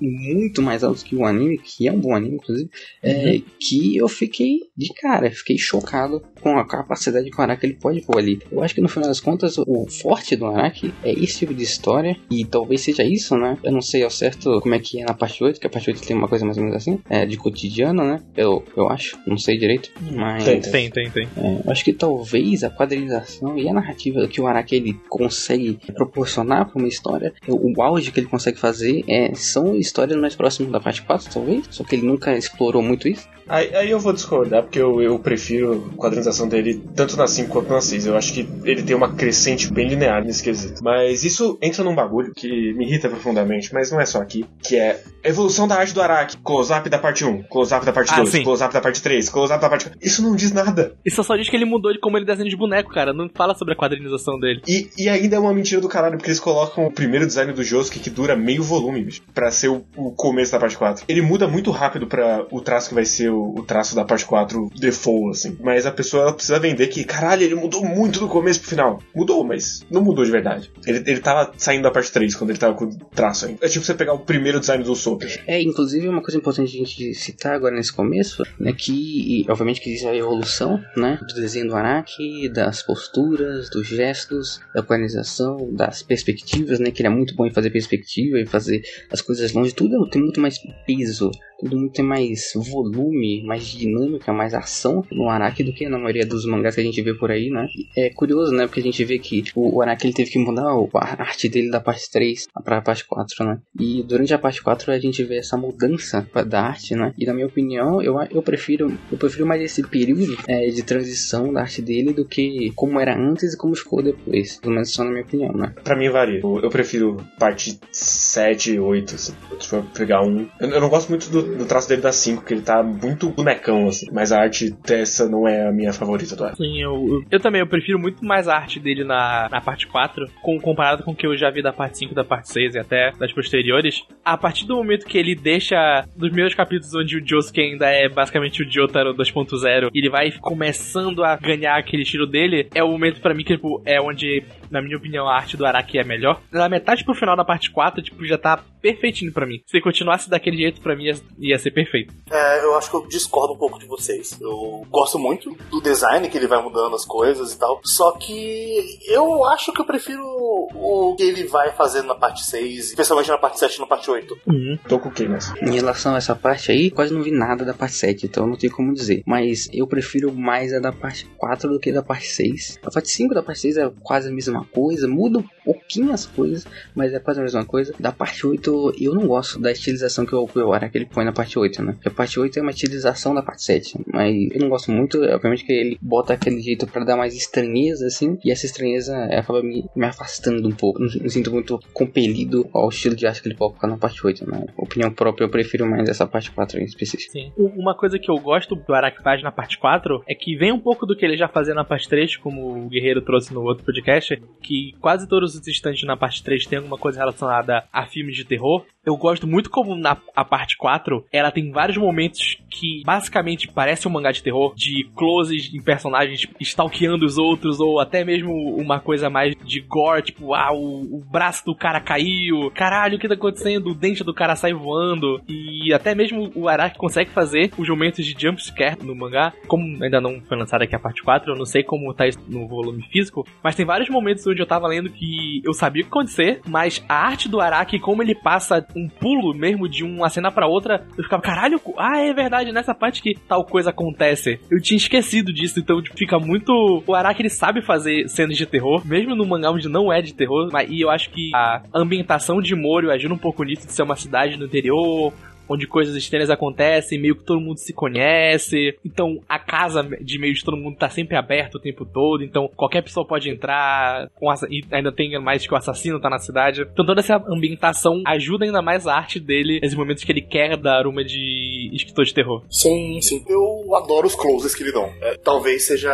[0.00, 2.68] muito mais altos que o anime, que é um bom anime, inclusive,
[3.02, 3.42] é, uhum.
[3.58, 8.00] que eu fiquei de cara, fiquei chocado com a capacidade que o Araki ele pode
[8.02, 8.40] pôr ali.
[8.50, 11.62] Eu acho que no final das contas, o forte do Araki é esse tipo de
[11.62, 13.56] história, e talvez seja isso, né?
[13.62, 15.90] Eu não sei ao certo como é que é na parte 8, que a parte
[15.90, 18.20] 8 tem uma coisa mais ou menos assim, é, de cotidiano, né?
[18.36, 20.44] Eu, eu acho, não sei direito, mas...
[20.44, 21.10] Tem, tem, tem.
[21.10, 21.28] tem.
[21.36, 25.78] É, eu acho que talvez a quadrinização e a narrativa que o Araki ele consegue
[25.94, 30.34] proporcionar para uma história, o, o auge que ele consegue fazer é, são histórias mais
[30.34, 33.28] próximas da parte 4, talvez, só que ele nunca explorou muito isso.
[33.52, 37.50] Aí, aí eu vou discordar, porque eu, eu prefiro a quadrinização dele tanto na 5
[37.50, 38.06] quanto na 6.
[38.06, 40.82] Eu acho que ele tem uma crescente bem linear nesse quesito.
[40.82, 44.76] Mas isso entra num bagulho que me irrita profundamente, mas não é só aqui, que
[44.76, 48.42] é evolução da arte do Araki, close-up da parte 1, close-up da parte 2, ah,
[48.42, 49.90] close-up da parte 3, close-up da parte...
[50.00, 50.94] Isso não diz nada.
[51.04, 53.12] Isso só diz que ele mudou de como ele desenha de boneco, cara.
[53.12, 54.62] Não fala sobre a quadrinização dele.
[54.66, 57.62] E, e ainda é uma mentira do caralho, porque eles colocam o primeiro design do
[57.62, 61.04] Josuke que dura meio volume, bicho, pra ser o, o começo da parte 4.
[61.06, 64.24] Ele muda muito rápido para o traço que vai ser o, o traço da parte
[64.24, 65.56] 4 default, assim.
[65.60, 69.02] Mas a pessoa ela precisa vender que, caralho, ele mudou muito do começo pro final.
[69.14, 70.70] Mudou, mas não mudou de verdade.
[70.86, 73.58] Ele, ele tava saindo da parte 3 quando ele tava com o traço ainda.
[73.64, 75.22] É tipo você pegar o primeiro design do Soap.
[75.46, 79.90] É, inclusive uma coisa importante a gente citar agora nesse começo, né, que obviamente que
[79.90, 86.02] existe a evolução, né, do desenho do Araki, das posturas, dos gestos, da organização, das
[86.02, 89.74] perspectivas, né, que ele é muito bom em fazer perspectiva, em fazer as coisas longe,
[89.74, 91.30] tudo tem muito mais peso
[91.62, 96.26] tudo muito tem mais volume, mais dinâmica, mais ação no Araki do que na maioria
[96.26, 97.66] dos mangás que a gente vê por aí, né?
[97.96, 98.66] É curioso, né?
[98.66, 101.80] Porque a gente vê que o Araki ele teve que mudar a arte dele da
[101.80, 103.58] parte 3 para a parte 4, né?
[103.78, 107.14] E durante a parte 4 a gente vê essa mudança da arte, né?
[107.18, 111.52] E na minha opinião, eu, eu prefiro eu prefiro mais esse período é, de transição
[111.52, 114.58] da arte dele do que como era antes e como ficou depois.
[114.60, 115.72] Pelo menos só na minha opinião, né?
[115.82, 116.40] Pra mim varia.
[116.42, 120.48] Eu, prefiro parte 7, 8, se for pegar um.
[120.60, 123.11] Eu, eu não gosto muito do, no traço dele da 5, que ele tá muito
[123.16, 124.06] bonecão, assim.
[124.12, 127.60] Mas a arte dessa não é a minha favorita do Sim, eu, eu, eu, também,
[127.60, 131.14] eu prefiro muito mais a arte dele na, na parte 4, com, comparado com o
[131.14, 134.02] que eu já vi da parte 5, da parte 6 e até das posteriores.
[134.24, 138.08] A partir do momento que ele deixa, dos meus capítulos onde o Josuke ainda é
[138.08, 142.88] basicamente o Jotaro 2.0, e ele vai começando a ganhar aquele estilo dele, é o
[142.88, 146.04] momento para mim que tipo, é onde, na minha opinião, a arte do Araki é
[146.04, 146.40] melhor.
[146.50, 149.60] Na metade pro final da parte 4, tipo, já tá perfeitinho para mim.
[149.66, 152.12] Se continuasse daquele jeito, para mim ia, ia ser perfeito.
[152.30, 154.38] É, eu acho que eu discordo um pouco de vocês.
[154.40, 157.80] Eu gosto muito do design que ele vai mudando as coisas e tal.
[157.84, 162.90] Só que eu acho que eu prefiro o que ele vai fazendo na parte 6,
[162.90, 164.38] especialmente na parte 7 e na parte 8.
[164.46, 164.78] Uhum.
[164.88, 165.54] Tô com o que nessa?
[165.62, 168.56] Em relação a essa parte aí, quase não vi nada da parte 7, então não
[168.56, 169.22] tenho como dizer.
[169.26, 172.78] Mas eu prefiro mais a da parte 4 do que da parte 6.
[172.84, 176.26] A parte 5 da parte 6 é quase a mesma coisa, muda um pouquinho as
[176.26, 177.94] coisas, mas é quase a mesma coisa.
[177.98, 181.58] Da parte 8, eu não gosto da estilização que o que ele põe na parte
[181.58, 181.92] 8, né?
[181.92, 183.98] Porque a parte 8 é uma utilização da parte 7.
[184.06, 188.06] Mas eu não gosto muito, obviamente que ele bota aquele jeito para dar mais estranheza,
[188.06, 188.38] assim.
[188.44, 191.00] E essa estranheza acaba me, me afastando um pouco.
[191.00, 194.48] Não me sinto muito compelido ao estilo de arte que ele coloca na parte 8,
[194.48, 194.66] né?
[194.76, 197.32] Opinião própria, eu prefiro mais essa parte 4 em específico.
[197.32, 197.52] Sim.
[197.56, 200.80] Uma coisa que eu gosto do Araki faz na parte 4 é que vem um
[200.80, 203.84] pouco do que ele já fazia na parte 3, como o Guerreiro trouxe no outro
[203.84, 208.36] podcast, que quase todos os instantes na parte 3 tem alguma coisa relacionada a filmes
[208.36, 208.84] de terror.
[209.04, 214.06] Eu gosto muito como na a parte 4, ela tem vários momentos que basicamente parece
[214.06, 219.00] um mangá de terror, de closes em personagens stalkeando os outros, ou até mesmo uma
[219.00, 223.26] coisa mais de gore, tipo, ah, o, o braço do cara caiu, caralho, o que
[223.26, 223.90] tá acontecendo?
[223.90, 228.24] O dente do cara sai voando, e até mesmo o Araki consegue fazer os momentos
[228.24, 231.66] de jumpscare no mangá, como ainda não foi lançado aqui a parte 4, eu não
[231.66, 235.10] sei como tá isso no volume físico, mas tem vários momentos onde eu tava lendo
[235.10, 239.08] que eu sabia o que acontecer, mas a arte do Araki, como ele passa um
[239.08, 243.22] pulo mesmo de uma cena para outra, eu ficava, caralho, ah, é verdade, nessa parte
[243.22, 244.60] que tal coisa acontece.
[244.70, 247.02] Eu tinha esquecido disso, então tipo, fica muito.
[247.06, 250.34] O Araki ele sabe fazer cenas de terror, mesmo no mangá onde não é de
[250.34, 253.92] terror, mas e eu acho que a ambientação de Moro ajuda um pouco nisso de
[253.92, 255.32] ser uma cidade no interior,
[255.72, 258.96] onde coisas estranhas acontecem, meio que todo mundo se conhece.
[259.04, 262.68] Então a casa de meio de todo mundo tá sempre aberta o tempo todo, então
[262.76, 264.28] qualquer pessoa pode entrar,
[264.70, 266.82] e ainda tem mais que o assassino tá na cidade.
[266.92, 270.76] Então toda essa ambientação ajuda ainda mais a arte dele nesses momentos que ele quer
[270.76, 272.62] dar uma de escritor de terror.
[272.70, 273.44] Sim, sim.
[273.48, 275.12] Eu adoro os closes que ele dão.
[275.20, 276.12] É, talvez seja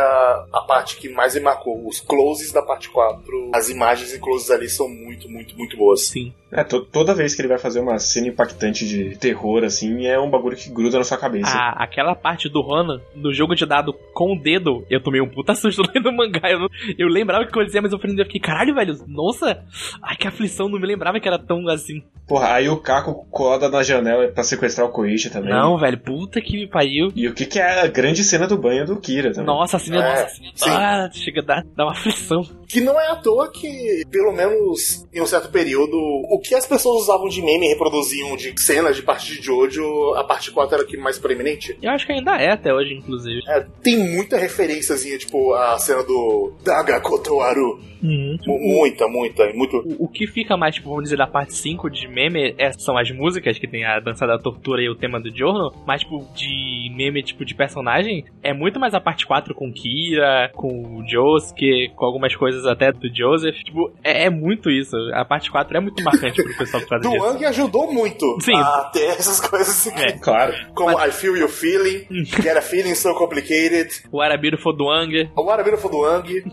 [0.51, 1.87] a parte que mais me marcou.
[1.87, 6.07] Os closes da parte 4, as imagens em closes ali são muito, muito, muito boas.
[6.07, 6.33] Sim.
[6.51, 10.19] É, to- toda vez que ele vai fazer uma cena impactante de terror, assim, é
[10.19, 11.51] um bagulho que gruda na sua cabeça.
[11.55, 15.29] A, aquela parte do Ronan, no jogo de dado com o dedo, eu tomei um
[15.29, 16.49] puta susto lendo o mangá.
[16.49, 19.63] Eu, não- eu lembrava que acontecia, mas eu falei, eu fiquei, caralho, velho, nossa,
[20.01, 22.01] ai que aflição, não me lembrava que era tão assim.
[22.27, 25.49] Porra, aí o Caco coda na janela pra sequestrar o Koichi também.
[25.51, 27.11] Não, velho, puta que me pariu.
[27.15, 29.45] E o que, que é a grande cena do banho do Kira também.
[29.47, 30.69] Nossa, assim, É, nossa, assim, sim.
[30.69, 32.43] ah, chega a dar, dar uma aflição.
[32.67, 36.65] Que não é à toa que, pelo menos em um certo período, o que as
[36.65, 40.75] pessoas usavam de meme e reproduziam de cenas de parte de Jojo, a parte 4
[40.75, 41.77] era a que mais preeminente.
[41.81, 43.39] Eu acho que ainda é até hoje, inclusive.
[43.47, 47.79] É, tem muita referênciazinha, tipo a cena do Daga Kotoaru.
[48.01, 48.39] Mu-
[48.79, 49.75] Muita, muita, e muito.
[49.77, 52.97] O, o que fica mais, tipo, vamos dizer, da parte 5 de meme é- são
[52.97, 56.25] as músicas, que tem a dança da tortura e o tema do Giorno, mas, tipo,
[56.33, 61.03] de meme, tipo, de personagem, é muito mais a parte 4 com Kira, com o
[61.09, 63.57] Josuke, com algumas coisas até do Joseph.
[63.65, 64.95] Tipo, é, é muito isso.
[65.13, 67.23] A parte 4 é muito marcante pro pessoal que faz Do isso.
[67.23, 68.55] Wang ajudou muito Sim.
[68.55, 70.01] a ter essas coisas aqui.
[70.01, 70.11] É.
[70.13, 70.53] Claro.
[70.73, 75.29] Como I Feel You Feeling, Get a Feeling So Complicated, O Arabiro Foduang.
[75.35, 76.43] What a Beautiful do Wang,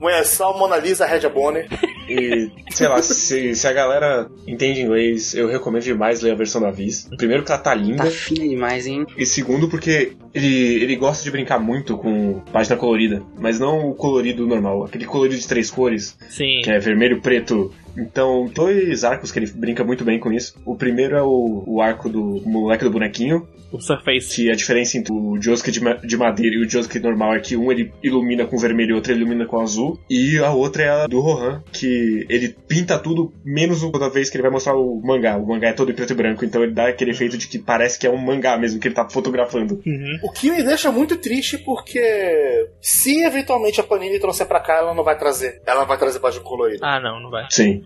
[0.00, 1.66] When I Saw Mona Lisa Red Bonnie.
[2.08, 6.60] E, sei lá, se, se a galera entende inglês, eu recomendo demais ler a versão
[6.60, 7.08] da Viz.
[7.16, 8.04] Primeiro que ela tá linda.
[8.04, 9.04] Tá fina demais, hein?
[9.16, 13.94] E segundo, porque ele, ele gosta de brincar muito com página colorida, mas não o
[13.94, 16.60] colorido normal, aquele colorido de três cores, Sim.
[16.62, 17.72] que é vermelho, preto.
[17.96, 20.54] Então, dois arcos que ele brinca muito bem com isso.
[20.64, 24.34] O primeiro é o, o arco do moleque do bonequinho, O Surface.
[24.34, 27.40] que a diferença entre o Josuke de, ma- de madeira e o Josuke normal é
[27.40, 29.98] que um ele ilumina com vermelho e o outro ele ilumina com azul.
[30.08, 34.36] E a outra é a do Rohan, que ele pinta tudo, menos toda vez que
[34.36, 35.36] ele vai mostrar o mangá.
[35.36, 37.58] O mangá é todo em preto e branco, então ele dá aquele efeito de que
[37.58, 39.80] parece que é um mangá mesmo que ele tá fotografando.
[39.86, 40.18] Uhum.
[40.22, 44.94] O que me deixa muito triste porque se eventualmente a Panini trouxer pra cá, ela
[44.94, 45.60] não vai trazer.
[45.66, 46.86] Ela não vai trazer página colorida.
[46.86, 47.46] Ah, não, não vai.
[47.50, 47.84] Sim.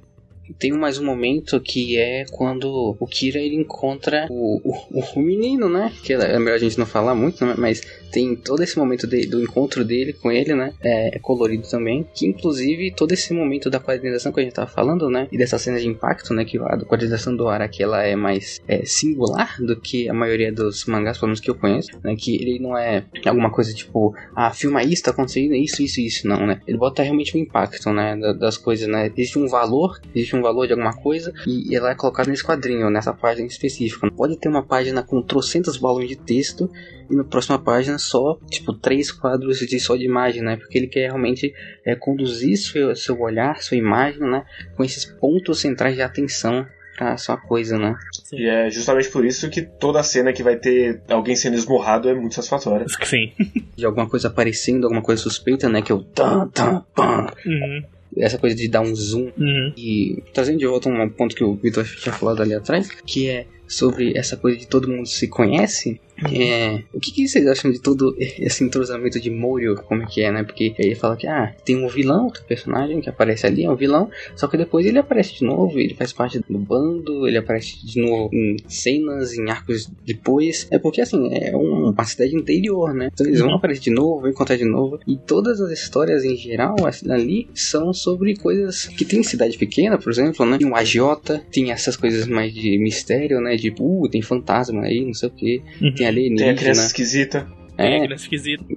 [0.58, 5.68] Tem mais um momento que é quando o Kira ele encontra o, o, o menino,
[5.68, 5.92] né?
[6.02, 7.54] Que é melhor a gente não falar muito, né?
[7.56, 7.80] Mas
[8.12, 10.72] tem todo esse momento de- do encontro dele com ele, né?
[10.82, 12.06] É, é colorido também.
[12.14, 15.28] Que inclusive todo esse momento da quadrinização que a gente tava falando, né?
[15.30, 16.44] E dessa cena de impacto, né?
[16.44, 20.84] Que a quadrinização do Araki ela é mais é, singular do que a maioria dos
[20.86, 22.14] mangás, pelo menos que eu conheço, né?
[22.16, 26.26] Que ele não é alguma coisa tipo, ah, filma isso, tá acontecendo isso, isso, isso,
[26.28, 26.60] não, né?
[26.66, 28.16] Ele bota realmente o impacto, né?
[28.16, 29.10] da- Das coisas, né?
[29.16, 32.90] Existe um valor, existe um valor de alguma coisa e ela é colocada nesse quadrinho,
[32.90, 34.11] nessa página específica.
[34.11, 36.70] Pode ter uma página com trocentos balões de texto
[37.11, 40.57] e na próxima página só, tipo, três quadros de só de imagem, né?
[40.57, 41.53] Porque ele quer realmente
[41.85, 44.44] é, conduzir seu, seu olhar, sua imagem, né?
[44.76, 47.96] Com esses pontos centrais de atenção pra sua coisa, né?
[48.33, 52.14] E é justamente por isso que toda cena que vai ter alguém sendo esmurrado é
[52.14, 52.87] muito satisfatória.
[53.03, 53.33] Sim.
[53.74, 55.81] De alguma coisa aparecendo, alguma coisa suspeita, né?
[55.81, 57.26] Que é o tan, tan, pan.
[57.46, 57.83] Uhum.
[58.16, 59.72] Essa coisa de dar um zoom Uhum.
[59.76, 63.46] E trazendo de volta um ponto que o Vitor tinha falado ali atrás, que é
[63.68, 66.00] sobre essa coisa de todo mundo se conhece.
[66.33, 69.76] É, o que, que vocês acham de todo esse entrosamento de Morio?
[69.76, 70.42] Como é que é, né?
[70.42, 73.76] Porque ele fala que ah, tem um vilão, outro personagem que aparece ali, é um
[73.76, 77.85] vilão, só que depois ele aparece de novo, ele faz parte do bando, ele aparece
[77.87, 80.66] de novo em cenas, em arcos depois.
[80.70, 83.09] É porque assim, é um- uma cidade interior, né?
[83.12, 84.98] Então eles vão aparecer de novo, vão encontrar de novo.
[85.06, 86.74] E todas as histórias em geral
[87.09, 90.59] ali são sobre coisas que tem em cidade pequena, por exemplo, né?
[90.59, 93.56] Tem um agiota, tem essas coisas mais de mistério, né?
[93.56, 95.62] De, uh, tem fantasma aí, não sei o que.
[95.80, 95.94] Uhum.
[95.94, 96.46] Tem alienígena.
[96.46, 97.46] Tem a criança esquisita.
[97.78, 98.16] É, É, é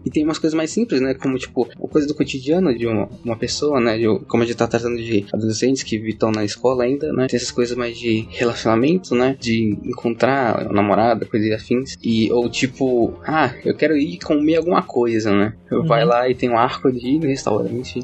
[0.05, 1.13] e tem umas coisas mais simples, né?
[1.13, 3.97] Como, tipo, uma coisa do cotidiano de uma, uma pessoa, né?
[3.97, 7.27] De, como a gente tá tratando de adolescentes que estão na escola ainda, né?
[7.27, 9.35] Tem essas coisas mais de relacionamento, né?
[9.37, 11.97] De encontrar uma namorada, coisas afins.
[12.01, 15.53] E, ou tipo, ah, eu quero ir comer alguma coisa, né?
[15.69, 15.87] Eu Uhum.
[15.87, 17.99] vai lá e tem um arco de ir no restaurante.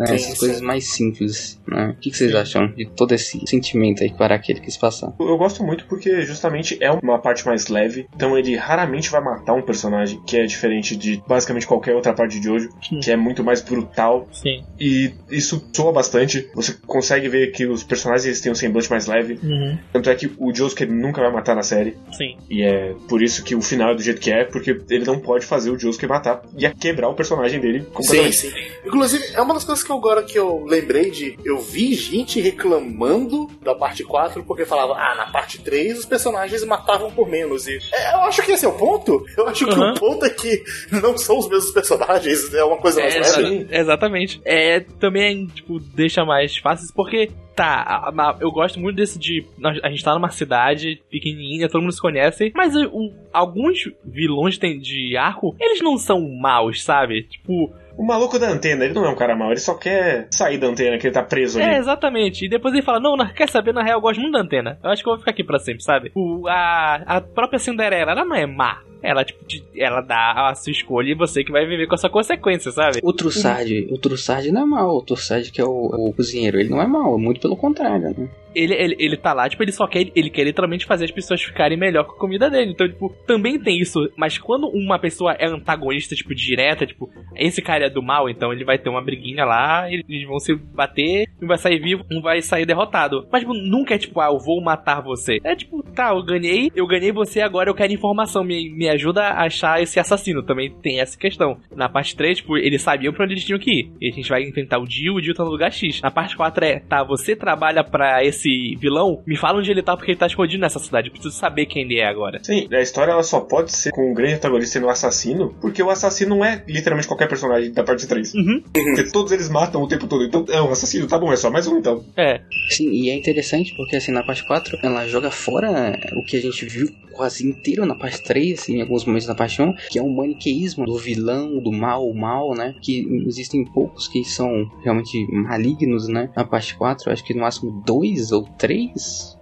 [0.00, 0.06] Né?
[0.06, 0.38] Sim, Essas sim.
[0.38, 1.94] coisas mais simples, né?
[1.96, 5.12] O que, que vocês acham de todo esse sentimento aí que o ele quis passar?
[5.20, 9.52] Eu gosto muito porque justamente é uma parte mais leve, então ele raramente vai matar
[9.52, 13.00] um personagem, que é diferente de basicamente qualquer outra parte de Jojo, Sim.
[13.00, 14.64] que é muito mais brutal, Sim.
[14.78, 16.48] e isso soa bastante.
[16.54, 19.78] Você consegue ver que os personagens eles têm um semblante mais leve, Uhum.
[19.92, 22.36] tanto é que o Josuke ele nunca vai matar na série, Sim.
[22.48, 25.18] e é por isso que o final é do jeito que é, porque ele não
[25.18, 28.36] pode fazer o Josuke matar, ia quebrar o personagem dele Sim, completamente.
[28.36, 28.50] sim.
[28.86, 31.38] Inclusive, é uma das coisas que agora que eu lembrei de.
[31.44, 36.64] Eu vi gente reclamando da parte 4 porque falava, ah, na parte 3 os personagens
[36.64, 37.66] matavam por menos.
[37.66, 39.24] E é, eu acho que esse é o ponto.
[39.36, 39.90] Eu acho que Uhum.
[39.90, 43.56] o ponto é que não são os mesmos personagens, é uma coisa mais É, leve.
[43.62, 44.40] exa- exatamente.
[44.44, 49.44] É, também, tipo, deixa mais fácil, porque, tá, eu gosto muito desse de.
[49.82, 54.78] A gente tá numa cidade pequenininha, todo mundo se conhece, mas o- alguns vilões tem-
[54.78, 57.22] de arco, eles não são maus, sabe?
[57.24, 60.56] Tipo, O maluco da antena, ele não é um cara mau, ele só quer sair
[60.56, 61.74] da antena, que ele tá preso é, ali.
[61.76, 62.46] exatamente.
[62.46, 64.78] E depois ele fala: Não, na- quer saber, na real, eu gosto muito da antena.
[64.82, 66.10] Eu acho que eu vou ficar aqui pra sempre, sabe?
[66.14, 68.78] O, a, a própria Cinderela, ela não é má.
[69.02, 72.08] Ela, tipo, te- ela dá a sua escolha e você que vai viver com essa
[72.08, 73.00] consequência, sabe?
[73.02, 76.68] O Trussard, o Trussard não é mal, o Trussard que é o, o cozinheiro, ele
[76.68, 78.28] não é mal, muito pelo contrário, né?
[78.54, 81.40] ele, ele, ele tá lá, tipo, ele só quer, ele quer literalmente fazer as pessoas
[81.40, 82.72] ficarem melhor com a comida dele.
[82.72, 84.10] Então, tipo, também tem isso.
[84.16, 88.52] Mas quando uma pessoa é antagonista, tipo, direta, tipo, esse cara é do mal, então
[88.52, 92.20] ele vai ter uma briguinha lá, eles vão se bater, um vai sair vivo, um
[92.20, 93.24] vai sair derrotado.
[93.30, 95.38] Mas, tipo, nunca é tipo, ah, eu vou matar você.
[95.44, 99.22] É tipo, tá, eu ganhei, eu ganhei você, agora eu quero informação, me, me ajuda
[99.22, 100.42] a achar esse assassino.
[100.42, 101.58] Também tem essa questão.
[101.74, 103.92] Na parte 3, tipo, eles sabiam pra onde eles tinham que ir.
[104.00, 106.00] E a gente vai enfrentar o Dio, o Dio tá no lugar X.
[106.00, 109.96] Na parte 4 é, tá, você trabalha pra esse vilão, me fala onde ele tá
[109.96, 111.08] porque ele tá escondido nessa cidade.
[111.08, 112.40] Eu preciso saber quem ele é agora.
[112.42, 115.82] Sim, a história ela só pode ser com o grande antagonista sendo o assassino, porque
[115.82, 118.34] o assassino não é literalmente qualquer personagem da parte 3.
[118.34, 118.62] Uhum.
[118.72, 120.24] Porque todos eles matam o tempo todo.
[120.24, 122.04] Então é um assassino, tá bom, é só mais um então.
[122.16, 122.40] É.
[122.68, 126.40] Sim, e é interessante porque assim, na parte 4 ela joga fora o que a
[126.40, 129.98] gente viu quase inteiro na parte 3, assim, em alguns momentos na parte 1, que
[129.98, 132.74] é um maniqueísmo do vilão, do mal, o mal, né?
[132.82, 136.30] Que existem poucos que são realmente malignos, né?
[136.34, 139.36] Na parte 4, acho que no máximo dois ou três,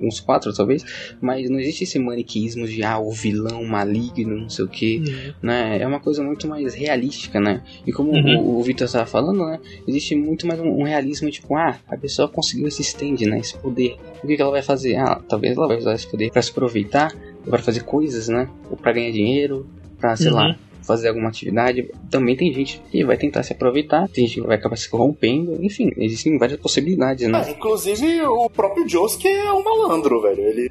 [0.00, 0.84] uns quatro talvez,
[1.20, 5.02] mas não existe esse maniqueísmo de ah, o vilão maligno, não sei o que,
[5.42, 5.78] né?
[5.80, 7.62] É uma coisa muito mais realística, né?
[7.86, 8.38] E como Uhum.
[8.40, 9.60] o, o Victor estava falando, né?
[9.86, 13.38] Existe muito mais um, um realismo, tipo, ah, a pessoa conseguiu esse stand, né?
[13.40, 13.96] Esse poder.
[14.22, 14.96] O que, que ela vai fazer?
[14.96, 17.14] Ah, talvez ela vai usar esse poder para se aproveitar,
[17.48, 18.48] para fazer coisas, né?
[18.70, 19.66] Ou para ganhar dinheiro,
[19.98, 20.34] pra, sei Uhum.
[20.34, 21.90] lá, fazer alguma atividade.
[22.10, 25.58] Também tem gente que vai tentar se aproveitar, tem gente que vai acabar se corrompendo,
[25.62, 27.44] enfim, existem várias possibilidades, né?
[27.46, 30.40] Ah, inclusive, o próprio Josuke é um malandro, velho.
[30.40, 30.70] Ele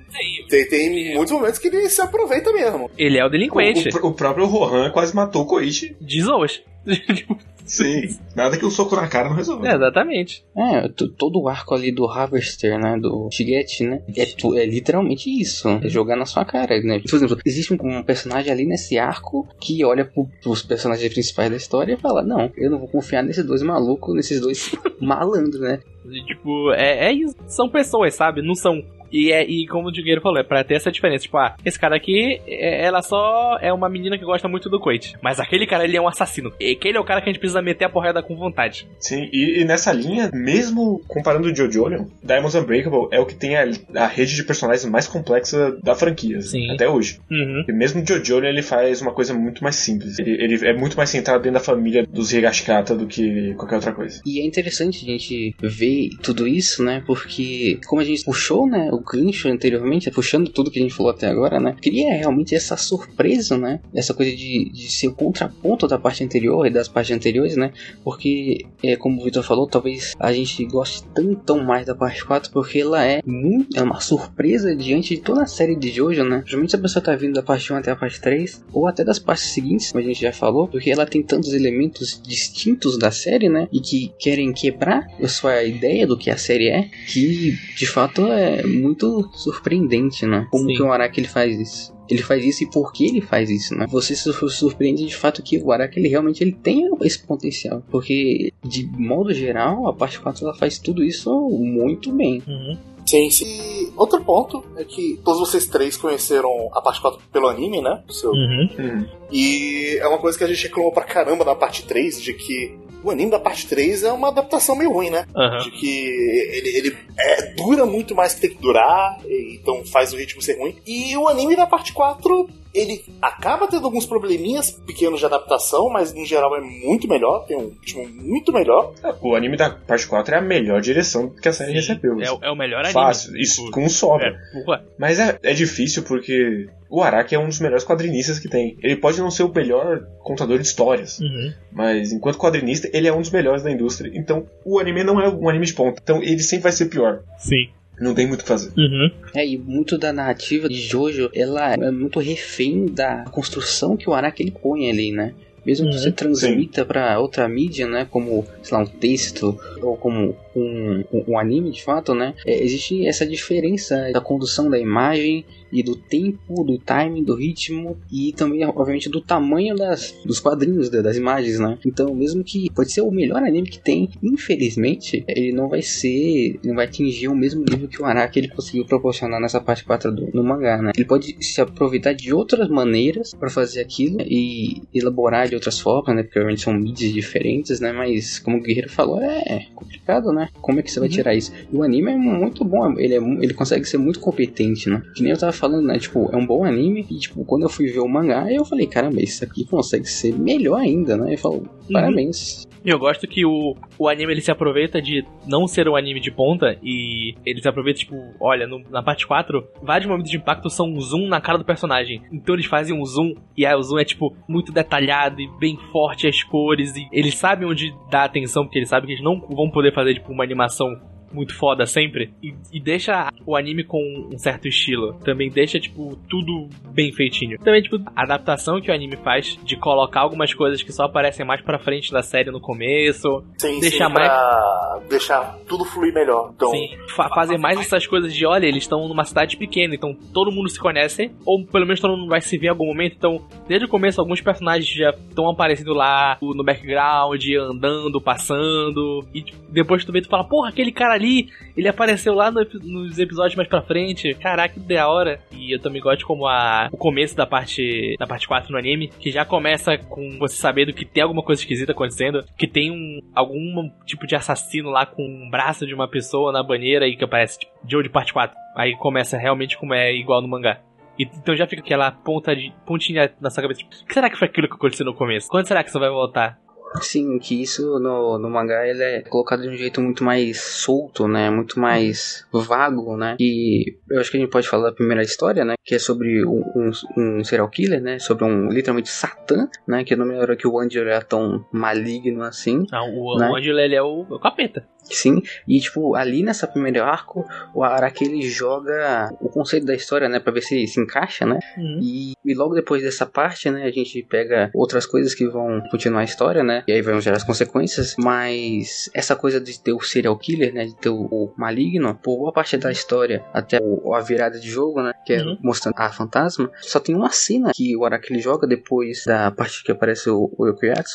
[0.49, 2.89] tem, tem muitos momentos que ele se aproveita mesmo.
[2.97, 3.89] Ele é o delinquente.
[3.95, 5.95] O, o- o próprio Rohan quase matou o Koichi.
[6.01, 6.63] Diz hoje.
[7.67, 8.17] Sim.
[8.35, 9.67] Nada que um soco na cara não resolva.
[9.67, 10.43] É, exatamente.
[10.55, 15.29] É, todo o arco ali do Harvester, né, do Shigechi, né, é, tu- é literalmente
[15.29, 16.99] isso, é jogar na sua cara, né.
[16.99, 21.49] Por exemplo, existe um, um personagem ali nesse arco que olha pro, pros personagens principais
[21.49, 25.59] da história e fala, não, eu não vou confiar nesses dois malucos, nesses dois malandros,
[25.59, 25.79] né.
[26.09, 27.35] E, tipo, é, é isso.
[27.47, 28.41] São pessoas, sabe?
[28.41, 28.81] Não são.
[29.11, 31.23] E, é, e como o Digueiro falou, é pra ter essa diferença.
[31.23, 34.79] Tipo, ah, esse cara aqui, é- ela só é uma menina que gosta muito do
[34.79, 35.15] Koichi.
[35.21, 36.51] Mas aquele cara, ele é um assassino.
[36.59, 38.87] E aquele é o cara que a gente precisa meter a porrada com vontade.
[38.99, 43.55] Sim, e, e nessa linha, mesmo comparando o Jojo, Diamonds Unbreakable é o que tem
[43.55, 43.65] a,
[43.95, 46.71] a rede de personagens mais complexa da franquia, Sim.
[46.71, 47.19] até hoje.
[47.29, 47.63] Uhum.
[47.67, 50.19] E mesmo o Jojo, ele faz uma coisa muito mais simples.
[50.19, 53.93] Ele, ele é muito mais centrado dentro da família dos Higashikata do que qualquer outra
[53.93, 54.21] coisa.
[54.25, 57.03] E é interessante a gente ver tudo isso, né?
[57.05, 58.89] Porque, como a gente puxou, né?
[58.97, 61.75] O gancho anteriormente, puxando tudo que a gente falou até agora, né?
[61.81, 63.79] Cria realmente essa surpresa, né?
[63.93, 67.71] Essa coisa de, de ser o contraponto da parte anterior e das partes anteriores, né?
[68.03, 71.03] Porque, é, como o Victor falou, talvez a gente goste
[71.45, 75.43] tão mais da parte 4 porque ela é muito, é uma surpresa diante de toda
[75.43, 76.43] a série de Jojo, né?
[76.45, 79.19] Geralmente a pessoa tá vindo da parte 1 até a parte 3, ou até das
[79.19, 83.49] partes seguintes, como a gente já falou, porque ela tem tantos elementos distintos da série,
[83.49, 83.67] né?
[83.71, 88.25] E que querem quebrar a sua ideia do que a série é, que de fato
[88.27, 88.86] é muito
[89.33, 90.47] surpreendente, né?
[90.51, 90.75] Como Sim.
[90.75, 91.95] que o Araki ele faz isso.
[92.09, 93.85] Ele faz isso e por que ele faz isso, né?
[93.89, 97.83] Você se sur- surpreende de fato que o Araki ele realmente ele tem esse potencial.
[97.91, 102.41] Porque, de modo geral, a parte 4 ela faz tudo isso muito bem.
[102.47, 102.77] Uhum.
[103.05, 103.45] Sim, sim.
[103.45, 108.03] E outro ponto é que todos vocês três conheceram a parte 4 pelo anime, né?
[108.09, 108.69] Seu Uhum.
[108.79, 109.05] Uhum.
[109.31, 112.77] E é uma coisa que a gente reclamou pra caramba da parte 3, de que
[113.03, 115.25] o anime da parte 3 é uma adaptação meio ruim, né?
[115.35, 115.57] Aham.
[115.59, 120.17] De que ele, ele é, dura muito mais que tem que durar, então faz o
[120.17, 120.75] ritmo ser ruim.
[120.85, 126.13] E o anime da parte 4, ele acaba tendo alguns probleminhas pequenos de adaptação, mas
[126.13, 128.93] no geral é muito melhor, tem um ritmo muito melhor.
[129.21, 132.21] O anime da parte 4 é a melhor direção que a série recebeu.
[132.21, 132.93] É, o- é o melhor anime.
[132.93, 134.37] Fácil, isso com sobra.
[134.53, 134.81] É.
[134.99, 138.77] Mas é, é difícil porque o Araki é um dos melhores quadrinistas que tem.
[138.81, 141.53] Ele pode não ser o melhor contador de histórias, Uhum.
[141.71, 144.11] mas enquanto quadrinista, ele é um dos melhores da indústria.
[144.13, 145.99] Então, o anime não é um anime de ponta.
[146.01, 147.21] Então, ele sempre vai ser pior.
[147.39, 147.69] Sim.
[147.99, 148.71] Não tem muito o que fazer.
[148.77, 149.11] Uhum.
[149.35, 154.13] É, e muito da narrativa de Jojo, ela é muito refém da construção que o
[154.13, 155.33] Araki ele põe ali, né?
[155.67, 159.97] mesmo que Uhum, você transmita pra outra mídia, né, como, sei lá, um texto ou
[159.97, 164.79] como um, um, um anime de fato, né, é, existe essa diferença da condução da
[164.79, 170.39] imagem e do tempo, do timing, do ritmo e também, obviamente, do tamanho das, dos
[170.39, 171.77] quadrinhos, da- das imagens, né?
[171.85, 176.59] Então, mesmo que pode ser o melhor anime que tem, infelizmente, ele não vai ser,
[176.63, 180.11] não vai atingir o mesmo nível que o Araki ele conseguiu proporcionar nessa parte 4
[180.11, 180.91] do, no mangá, né?
[180.95, 186.15] Ele pode se aproveitar de outras maneiras para fazer aquilo e elaborar de outras formas,
[186.15, 186.23] né?
[186.23, 187.91] Porque obviamente são mídias diferentes, né?
[187.91, 190.49] Mas, como o Guerreiro falou, é complicado, né?
[190.61, 191.51] Como é que você vai tirar isso?
[191.71, 195.01] E o anime é muito bom, ele, é, ele consegue ser muito competente, né?
[195.15, 195.97] Que nem eu tava falando, né?
[195.99, 198.87] Tipo, é um bom anime e, tipo, quando eu fui ver o mangá, eu falei,
[198.87, 201.33] caramba, isso aqui consegue ser melhor ainda, né?
[201.33, 202.65] Eu falo, parabéns.
[202.85, 206.21] E eu gosto que o, o anime ele se aproveita de não ser um anime
[206.21, 210.37] de ponta e ele se aproveita, tipo, olha, no- na parte 4, vários momentos de
[210.37, 212.21] impacto são um zoom na cara do personagem.
[212.31, 215.77] Então eles fazem um zoom e aí o zoom é, tipo, muito detalhado e bem
[215.91, 219.39] forte as cores e eles sabem onde dar atenção porque eles sabem que eles não
[219.39, 220.87] vão poder fazer, tipo, uma animação
[221.31, 225.13] muito foda sempre e, e deixa o anime com um certo estilo.
[225.23, 227.57] Também deixa, tipo, tudo bem feitinho.
[227.59, 231.45] Também, tipo, a adaptação que o anime faz de colocar algumas coisas que só aparecem
[231.45, 233.43] mais pra frente da série no começo.
[233.57, 236.51] Sim, Deixar sim, pra deixar tudo fluir melhor.
[236.55, 240.15] Então, Sim, fa fazer mais essas coisas de, olha, eles estão numa cidade pequena, então
[240.33, 243.15] todo mundo se conhece, ou pelo menos todo mundo vai se ver em algum momento.
[243.17, 249.41] Então, desde o começo, alguns personagens já estão aparecendo lá no background, andando, passando, e
[249.41, 253.19] tipo, depois tu vê tu fala, porra, aquele cara ali, ele apareceu lá no nos
[253.19, 254.33] episódios mais pra frente.
[254.35, 255.39] Caraca, que da hora.
[255.51, 259.09] E eu também gosto como a, o começo da parte da parte 4 no anime,
[259.19, 263.19] que já começa com você sabendo que tem alguma coisa esquisita acontecendo, que tem um
[263.35, 267.23] algum tipo de assassino lá com um braço de uma pessoa na banheira e que
[267.23, 268.55] aparece tipo, de parte 4.
[268.75, 270.81] Aí começa realmente como é igual no mangá.
[271.19, 274.37] Então já fica aquela ponta de pontinha na sua cabeça, tipo, o que será que
[274.37, 275.47] foi aquilo que aconteceu no começo?
[275.49, 276.59] Quando será que isso vai voltar?
[277.01, 281.27] Sim, que isso no, no mangá ele é colocado de um jeito muito mais solto,
[281.27, 281.49] né?
[281.49, 283.35] Muito mais vago, né?
[283.39, 285.75] E eu acho que a gente pode falar da primeira história, né?
[285.83, 288.19] Que é sobre um, um, um serial killer, né?
[288.19, 290.03] Sobre um literalmente Satã, né?
[290.03, 292.85] Que eu não me lembro que o Angelo era tão maligno assim.
[292.91, 293.49] Ah, o, Né?
[293.49, 294.85] o Angelo, ele é o, o capeta.
[295.09, 300.27] Sim, e tipo, ali nessa primeira arco, o Araki ele joga o conceito da história,
[300.27, 301.59] né, pra ver se se encaixa, né?
[302.01, 306.21] E, e logo depois dessa parte, né, a gente pega outras coisas que vão continuar
[306.21, 306.76] a história, né?
[306.87, 310.85] E aí vão gerar as consequências, mas essa coisa de ter o serial killer, né,
[310.85, 314.69] de ter o, o maligno, por boa parte da história, até o- a virada de
[314.69, 315.57] jogo, né, que é Uhum.
[315.63, 319.83] mostrando a fantasma, só tem uma cena que o Araki ele joga depois da parte
[319.83, 320.65] que aparece o, o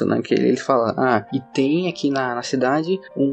[0.07, 3.31] né, que ele, ele fala, ah, e tem aqui na, na cidade um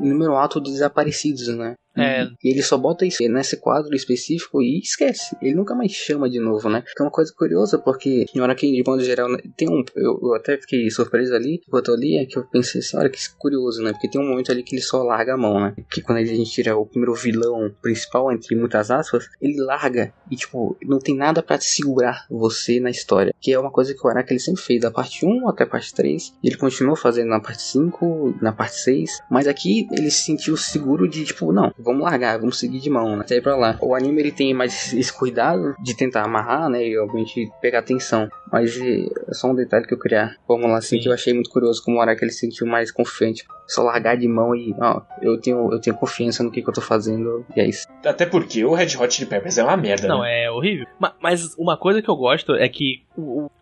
[0.00, 1.74] número alto de desaparecidos, né?
[2.00, 2.28] É.
[2.42, 5.36] E ele só bota isso nesse quadro específico e esquece.
[5.40, 6.82] Ele nunca mais chama de novo, né?
[6.82, 9.84] Que é uma coisa curiosa, porque em hora que, de modo geral, né, tem um.
[9.94, 13.08] Eu, eu até fiquei surpreso ali, enquanto eu li, é que eu pensei assim, olha
[13.08, 13.92] que curioso, né?
[13.92, 15.74] Porque tem um momento ali que ele só larga a mão, né?
[15.90, 20.36] Que quando a gente tira o primeiro vilão principal, entre muitas aspas, ele larga e,
[20.36, 23.34] tipo, não tem nada pra segurar você na história.
[23.40, 25.66] Que é uma coisa que o Araki ele sempre fez, da parte 1 até a
[25.66, 26.34] parte 3.
[26.42, 29.22] E ele continuou fazendo na parte 5, na parte 6.
[29.30, 33.16] Mas aqui ele se sentiu seguro de, tipo, não, vamos largar, vamos seguir de mão,
[33.16, 33.24] né?
[33.26, 33.76] Sair pra lá.
[33.80, 36.86] O anime ele tem mais esse cuidado de tentar amarrar, né?
[36.86, 38.28] E obviamente pegar atenção.
[38.52, 41.02] Mas é só um detalhe que eu queria formular assim, Sim.
[41.02, 43.44] que eu achei muito curioso como o Araki ele se sentiu mais confiante.
[43.66, 46.74] Só largar de mão e, ó, eu tenho, eu tenho confiança no que, que eu
[46.74, 47.46] tô fazendo.
[47.54, 47.86] E é isso.
[48.04, 50.08] Até porque o Red Hot Chili Peppers é uma merda.
[50.08, 50.44] Não, né?
[50.44, 50.86] é horrível.
[50.98, 53.04] Ma- Mas uma coisa que eu gosto é que,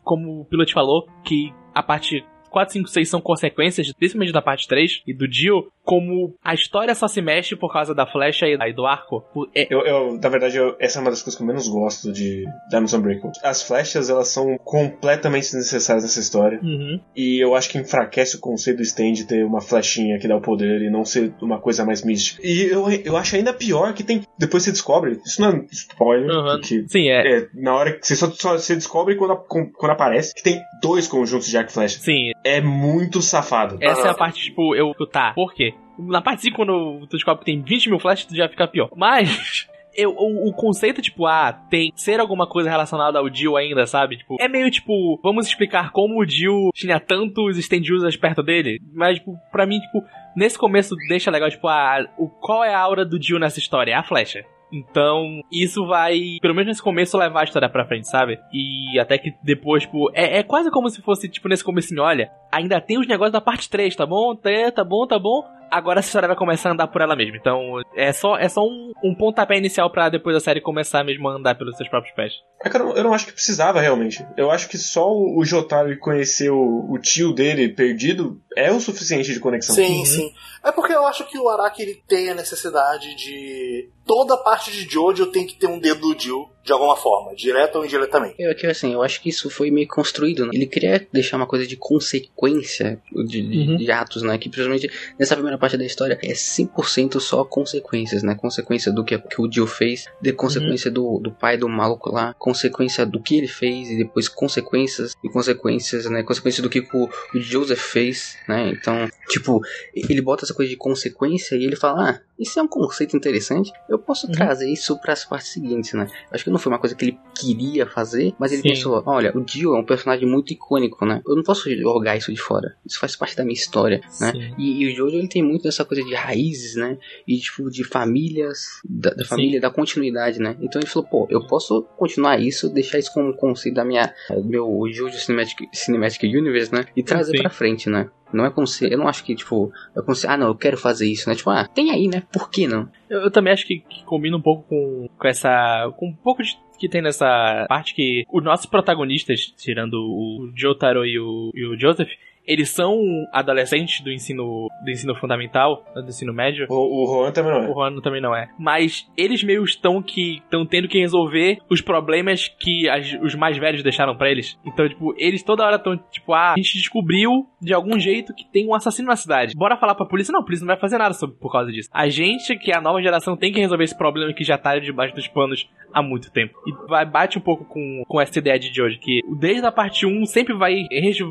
[0.02, 4.66] como o piloto falou, que a parte 4, 5, 6 são consequências, principalmente da parte
[4.68, 8.72] 3 e do Dio, como a história só se mexe por causa da flecha e
[8.72, 9.24] do arco.
[9.54, 12.12] É- Eu, eu, na verdade, eu- essa é uma das coisas que eu menos gosto
[12.12, 13.32] de Diamonds Unbreakable.
[13.42, 16.60] As flechas, elas são completamente desnecessárias nessa história.
[16.62, 17.00] Uhum.
[17.16, 20.36] E eu acho que enfraquece o conceito do stand de ter uma flechinha que dá
[20.36, 22.40] o poder e não ser uma coisa mais mística.
[22.44, 24.22] E eu, eu acho ainda pior que tem.
[24.38, 25.18] Depois você descobre.
[25.24, 26.30] Isso não é spoiler.
[26.30, 26.44] Uhum.
[26.60, 27.38] porque Sim, é.
[27.38, 31.08] é, na hora que você só, só você descobre quando, quando aparece que tem dois
[31.08, 31.98] conjuntos de arco e flecha.
[31.98, 33.78] Sim, É muito safado.
[33.80, 34.94] essa é a parte, tipo, eu.
[35.10, 35.74] Tá, por quê?
[35.98, 38.90] Na parte 5, quando tu descobre que tem 20 mil flashes, tu já fica pior.
[38.96, 39.68] Mas.
[39.96, 44.18] Eu, o, o conceito, tipo, ah, tem ser alguma coisa relacionada ao Dio ainda, sabe?
[44.18, 48.80] Tipo, é meio tipo, vamos explicar como o Dio tinha tantos stand users perto dele.
[48.94, 50.04] Mas, tipo, pra mim, tipo,
[50.36, 53.90] nesse começo deixa legal, tipo, ah, o, qual é a aura do Dio nessa história?
[53.90, 54.44] É a flecha.
[54.72, 58.38] Então, isso vai, pelo menos nesse começo, levar a história pra frente, sabe?
[58.52, 62.30] E até que depois, tipo, é, é quase como se fosse, tipo, nesse comecinho, olha,
[62.52, 64.34] ainda tem os negócios da parte 3, tá bom?
[64.34, 65.42] Tá, tá bom, tá bom.
[65.70, 67.36] Agora a história vai começar a andar por ela mesma.
[67.36, 71.28] Então, é só, é só um, um pontapé inicial para depois a série começar mesmo
[71.28, 72.32] a andar pelos seus próprios pés.
[72.64, 74.26] É que eu, não, eu não acho que precisava realmente.
[74.36, 78.80] Eu acho que só o, o Jotaro conhecer o, o, tio dele perdido é o
[78.80, 79.74] suficiente de conexão.
[79.74, 80.04] Sim, uhum.
[80.04, 80.32] sim.
[80.64, 83.88] É porque eu acho que o Araki ele tem a necessidade de.
[84.04, 87.78] Toda parte de Jojo tem que ter um dedo do Jill de alguma forma, direta
[87.78, 88.34] ou indiretamente.
[88.38, 90.44] Eu, que, assim, eu acho que isso foi meio construído.
[90.44, 90.50] Né?
[90.52, 93.76] Ele queria deixar uma coisa de consequência de, de, uhum.
[93.78, 94.36] de, atos, né?
[94.36, 98.34] Que principalmente nessa primeira parte da história é 100% só consequências, né?
[98.34, 100.94] Consequência do que, que o Jill fez, de consequência uhum.
[100.94, 105.28] do, do pai do maluco lá, consequência do que ele fez e depois consequências e
[105.30, 106.22] consequências, né?
[106.22, 108.68] Consequência do que o, o Joseph fez, né?
[108.68, 109.62] Então, tipo,
[109.94, 113.72] ele bota essa coisa de consequência e ele fala, ah, isso é um conceito interessante,
[113.88, 114.32] eu posso uhum.
[114.32, 116.06] trazer isso para as partes seguintes, né?
[116.30, 118.68] Acho que não foi uma coisa que ele queria fazer, mas ele Sim.
[118.70, 121.20] pensou, olha, o Dio é um personagem muito icônico, né?
[121.26, 122.76] Eu não posso jogar isso de fora.
[122.84, 124.32] Isso faz parte da minha história, né?
[124.58, 126.98] E, e, o Jojo ele tem muito dessa coisa de raízes, né?
[127.26, 130.56] E tipo de famílias, da, da família, da continuidade, né?
[130.60, 134.12] Então ele falou, pô, eu posso continuar isso, deixar isso como conceito da minha
[134.44, 136.86] meu Jojo Cinematic, Cinematic Universe, né?
[136.96, 138.10] E trazer para frente, né?
[138.32, 138.90] Não é como se.
[138.90, 140.26] Eu não acho que, tipo, é como se.
[140.26, 141.34] Ah, não, eu quero fazer isso, né?
[141.34, 142.22] Tipo, ah, tem aí, né?
[142.32, 142.88] Por que não?
[143.08, 145.90] Eu, eu também acho que, que, combina um pouco com, com essa.
[145.96, 151.04] com um pouco de que tem nessa parte que os nossos protagonistas, tirando o Jotaro
[151.04, 152.08] e o, e o Joseph,
[152.48, 152.98] eles são
[153.32, 156.66] adolescentes do ensino do ensino fundamental, do ensino médio.
[156.70, 157.70] O, o Juan também não é.
[157.70, 158.48] O Juan também não é.
[158.58, 163.58] Mas eles meio estão que estão tendo que resolver os problemas que as, os mais
[163.58, 164.58] velhos deixaram para eles.
[164.64, 168.44] Então, tipo, eles toda hora estão tipo, ah, a gente descobriu de algum jeito que
[168.50, 169.54] tem um assassino na cidade.
[169.54, 170.32] Bora falar pra polícia?
[170.32, 171.90] Não, a polícia não vai fazer nada sobre, por causa disso.
[171.92, 174.78] A gente, que é a nova geração, tem que resolver esse problema que já tá
[174.78, 176.58] debaixo dos panos há muito tempo.
[176.66, 180.06] E vai, bate um pouco com, com essa ideia de hoje, que desde a parte
[180.06, 180.84] 1 sempre vai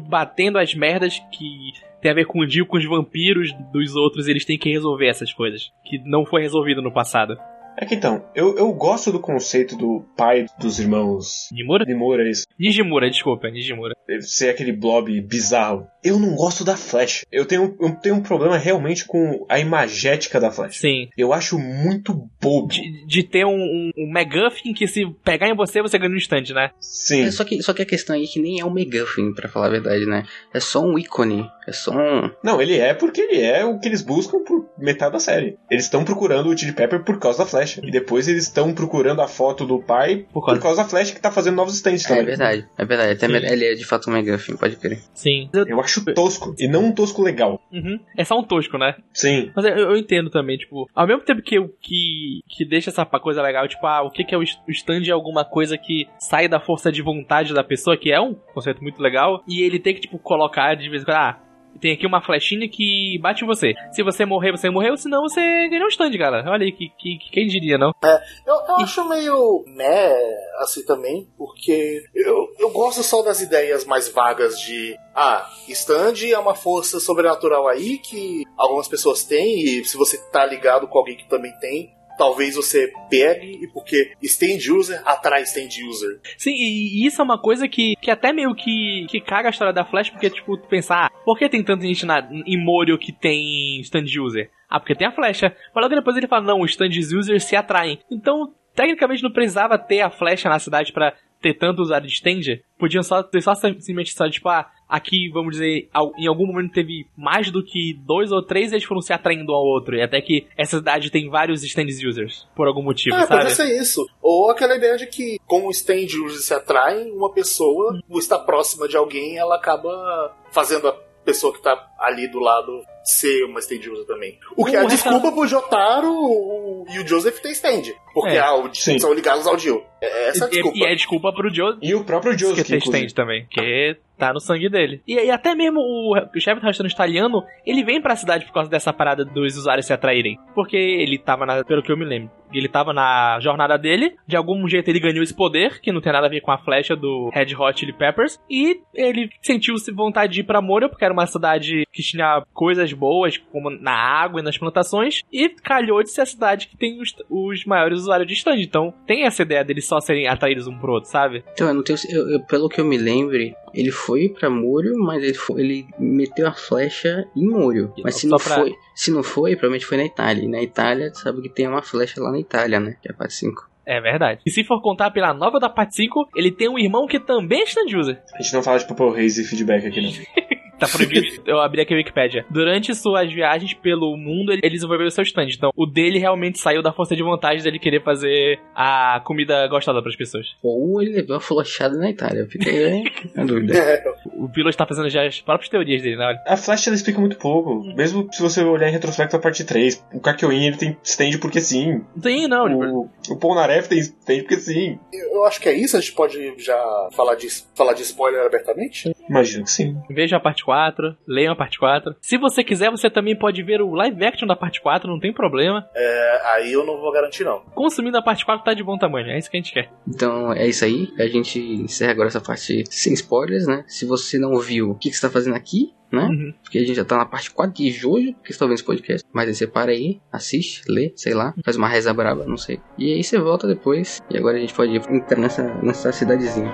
[0.07, 4.27] batendo as merdas que tem a ver com o Dio, com os vampiros dos outros,
[4.27, 5.71] eles têm que resolver essas coisas.
[5.83, 7.37] Que não foi resolvido no passado.
[7.79, 11.47] É que então, eu, eu gosto do conceito do pai dos irmãos.
[11.51, 11.85] Nimura?
[11.85, 12.47] Nimura, isso.
[12.59, 13.95] Nijimura, desculpa, Nijimura.
[14.21, 15.85] Ser aquele blob bizarro.
[16.03, 17.25] Eu não gosto da Flash.
[17.31, 20.77] Eu tenho, eu tenho um problema realmente com a imagética da Flash.
[20.77, 21.09] Sim.
[21.15, 22.67] Eu acho muito bobo.
[22.67, 26.17] De, de ter um, um, um McGuffin que se pegar em você, você ganha no
[26.17, 26.71] instante, né?
[26.79, 27.25] Sim.
[27.25, 29.49] É, só, que, só que a questão aí é que nem é um McGuffin, pra
[29.49, 30.23] falar a verdade, né?
[30.51, 31.45] É só um ícone.
[31.67, 32.31] É só um.
[32.41, 35.57] Não, ele é porque ele é o que eles buscam por metade da série.
[35.69, 37.66] Eles estão procurando o Chili Pepper por causa da Flash.
[37.83, 41.11] E depois eles estão procurando a foto do pai por causa, por causa da Flash
[41.11, 42.23] que tá fazendo novos stands também.
[42.23, 43.11] É verdade, é verdade.
[43.11, 44.99] Até ele é de fato um McGuffin, pode crer.
[45.13, 45.49] Sim.
[45.53, 46.55] Eu acho tosco.
[46.57, 47.61] E não um tosco legal.
[47.71, 47.99] Uhum.
[48.15, 48.95] É só um tosco, né?
[49.13, 49.51] Sim.
[49.55, 53.41] Mas eu, eu, entendo também, tipo, ao mesmo tempo que, que, que deixa essa coisa
[53.41, 56.47] legal, tipo, ah, o que, que é o, o stand é alguma coisa que sai
[56.47, 59.93] da força de vontade da pessoa, que é um conceito muito legal, e ele tem
[59.93, 61.39] que, tipo, colocar de vez em quando, ah,
[61.79, 63.73] tem aqui uma flechinha que bate em você.
[63.91, 66.43] Se você morrer, você morreu, senão você ganhou um stand, cara.
[66.47, 67.91] Olha aí, que, que, quem diria, não?
[68.03, 70.13] É, eu, eu acho meio né,
[70.59, 76.37] assim também, porque eu, eu gosto só das ideias mais vagas de ah, stand é
[76.37, 81.17] uma força sobrenatural aí que algumas pessoas têm, e se você tá ligado com alguém
[81.17, 86.19] que também tem, talvez você pegue, e porque stand user atrai stand user.
[86.37, 89.73] Sim, e isso é uma coisa que, que até meio que, que caga a história
[89.73, 92.97] da Flash, porque, tipo, tu pensar, ah, por que tem tanta gente na, em Morio
[92.97, 94.49] que tem stand user?
[94.69, 95.55] Ah, porque tem a flecha.
[95.73, 97.99] Mas logo depois ele fala, não, os stand users se atraem.
[98.11, 101.13] Então, tecnicamente não precisava ter a flecha na cidade para
[101.53, 102.59] tanto usuário de stand.
[102.77, 107.07] Podiam só ter só simplesmente só, tipo, ah, aqui, vamos dizer, em algum momento teve
[107.15, 109.95] mais do que dois ou três, eles foram se atraindo um ao outro.
[109.95, 113.43] E até que essa cidade tem vários stand users, por algum motivo, é, sabe?
[113.43, 114.07] Pode ser isso.
[114.21, 118.17] Ou aquela ideia de que, como stand users se atraem, uma pessoa, hum.
[118.17, 120.93] está próxima de alguém, ela acaba fazendo a
[121.25, 124.37] pessoa que tá ali do lado ser uma stand user também.
[124.55, 127.93] O que é a desculpa pro Jotaro e o Joseph ter stand.
[128.13, 129.83] Porque é, o, são ligados ao Jill.
[130.01, 130.77] É essa a desculpa.
[130.77, 131.79] E, e é desculpa pro Joseph.
[131.81, 132.65] E o próprio Joseph.
[132.65, 133.47] Que tem stand também.
[133.49, 135.01] Que tá no sangue dele.
[135.07, 138.53] E, e até mesmo o, o chefe do restaurante italiano, ele vem pra cidade por
[138.53, 140.37] causa dessa parada dos usuários se atraírem.
[140.55, 144.35] Porque ele tava, na, pelo que eu me lembro, ele tava na jornada dele, de
[144.35, 146.95] algum jeito ele ganhou esse poder, que não tem nada a ver com a flecha
[146.95, 151.13] do Red Hot Chili Peppers, e ele sentiu vontade de ir pra Moria, porque era
[151.13, 156.11] uma cidade que tinha coisas boas, como na água e nas plantações, e calhou de
[156.11, 158.57] ser a cidade que tem os, os maiores usuários de stand.
[158.59, 161.43] Então tem essa ideia deles só serem atraídos um pro outro, sabe?
[161.53, 164.97] Então, eu não tenho, eu, eu, pelo que eu me lembre, ele foi pra Múrio,
[164.97, 167.93] mas ele, foi, ele meteu a flecha em Múrio.
[168.03, 168.55] Mas se não, pra...
[168.55, 170.43] foi, se não foi, provavelmente foi na Itália.
[170.43, 172.95] E na Itália, sabe que tem uma flecha lá na Itália, né?
[173.01, 173.69] Que é a parte 5.
[173.85, 174.41] É verdade.
[174.45, 177.61] E se for contar pela nova da parte 5, ele tem um irmão que também
[177.61, 178.21] é stand user.
[178.33, 180.11] A gente não fala de Purple Haze e feedback aqui, não.
[180.79, 181.27] Tá proibido.
[181.45, 182.45] Eu abri aqui a Wikipedia.
[182.49, 185.47] Durante suas viagens pelo mundo, ele desenvolveu o seu stand.
[185.49, 190.01] Então, o dele realmente saiu da força de vontade dele querer fazer a comida gostosa
[190.01, 190.47] pras pessoas.
[190.63, 192.41] Ou ele levou a flochada na Itália.
[192.41, 193.03] Eu fiquei
[193.35, 193.77] na dúvida.
[193.77, 194.03] É,
[194.35, 196.37] O Pilo está fazendo já as próprias teorias dele, né?
[196.45, 197.83] A Flash ela explica muito pouco.
[197.95, 200.05] Mesmo se você olhar em retrospecto a parte 3.
[200.13, 202.01] O Kakyoin ele tem stand porque sim.
[202.21, 202.67] Sim, não.
[202.67, 202.83] tipo,
[203.29, 204.99] O, o Polnareff tem stand porque sim.
[205.13, 205.97] eu acho que é isso.
[205.97, 209.11] A gente pode já falar de, falar de spoiler abertamente?
[209.29, 209.97] Imagino que sim.
[210.09, 212.15] Vejam a parte 4, leiam a parte 4.
[212.21, 215.33] Se você quiser, você também pode ver o live action da parte 4, não tem
[215.33, 215.87] problema.
[215.95, 217.61] É, aí eu não vou garantir, não.
[217.73, 219.89] Consumindo a parte 4 tá de bom tamanho, é isso que a gente quer.
[220.07, 221.09] Então é isso aí.
[221.19, 223.83] A gente encerra agora essa parte sem spoilers, né?
[223.87, 225.93] Se você não viu, o que, que você tá fazendo aqui?
[226.11, 226.23] Né?
[226.23, 226.53] Uhum.
[226.63, 228.83] Porque a gente já tá na parte 4 de Jojo, que você tá vendo esse
[228.83, 229.27] podcast.
[229.33, 232.79] Mas aí você para aí, assiste, lê, sei lá, faz uma reza braba, não sei.
[232.97, 234.21] E aí você volta depois.
[234.29, 236.73] E agora a gente pode entrar nessa, nessa cidadezinha.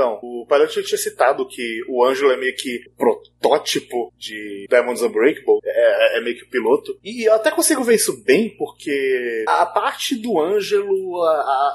[0.00, 5.02] Então, o Palhante já tinha citado que o Ângelo é meio que protótipo de Diamonds
[5.02, 6.98] Unbreakable, é, é meio que o piloto.
[7.04, 11.22] E eu até consigo ver isso bem, porque a parte do Ângelo,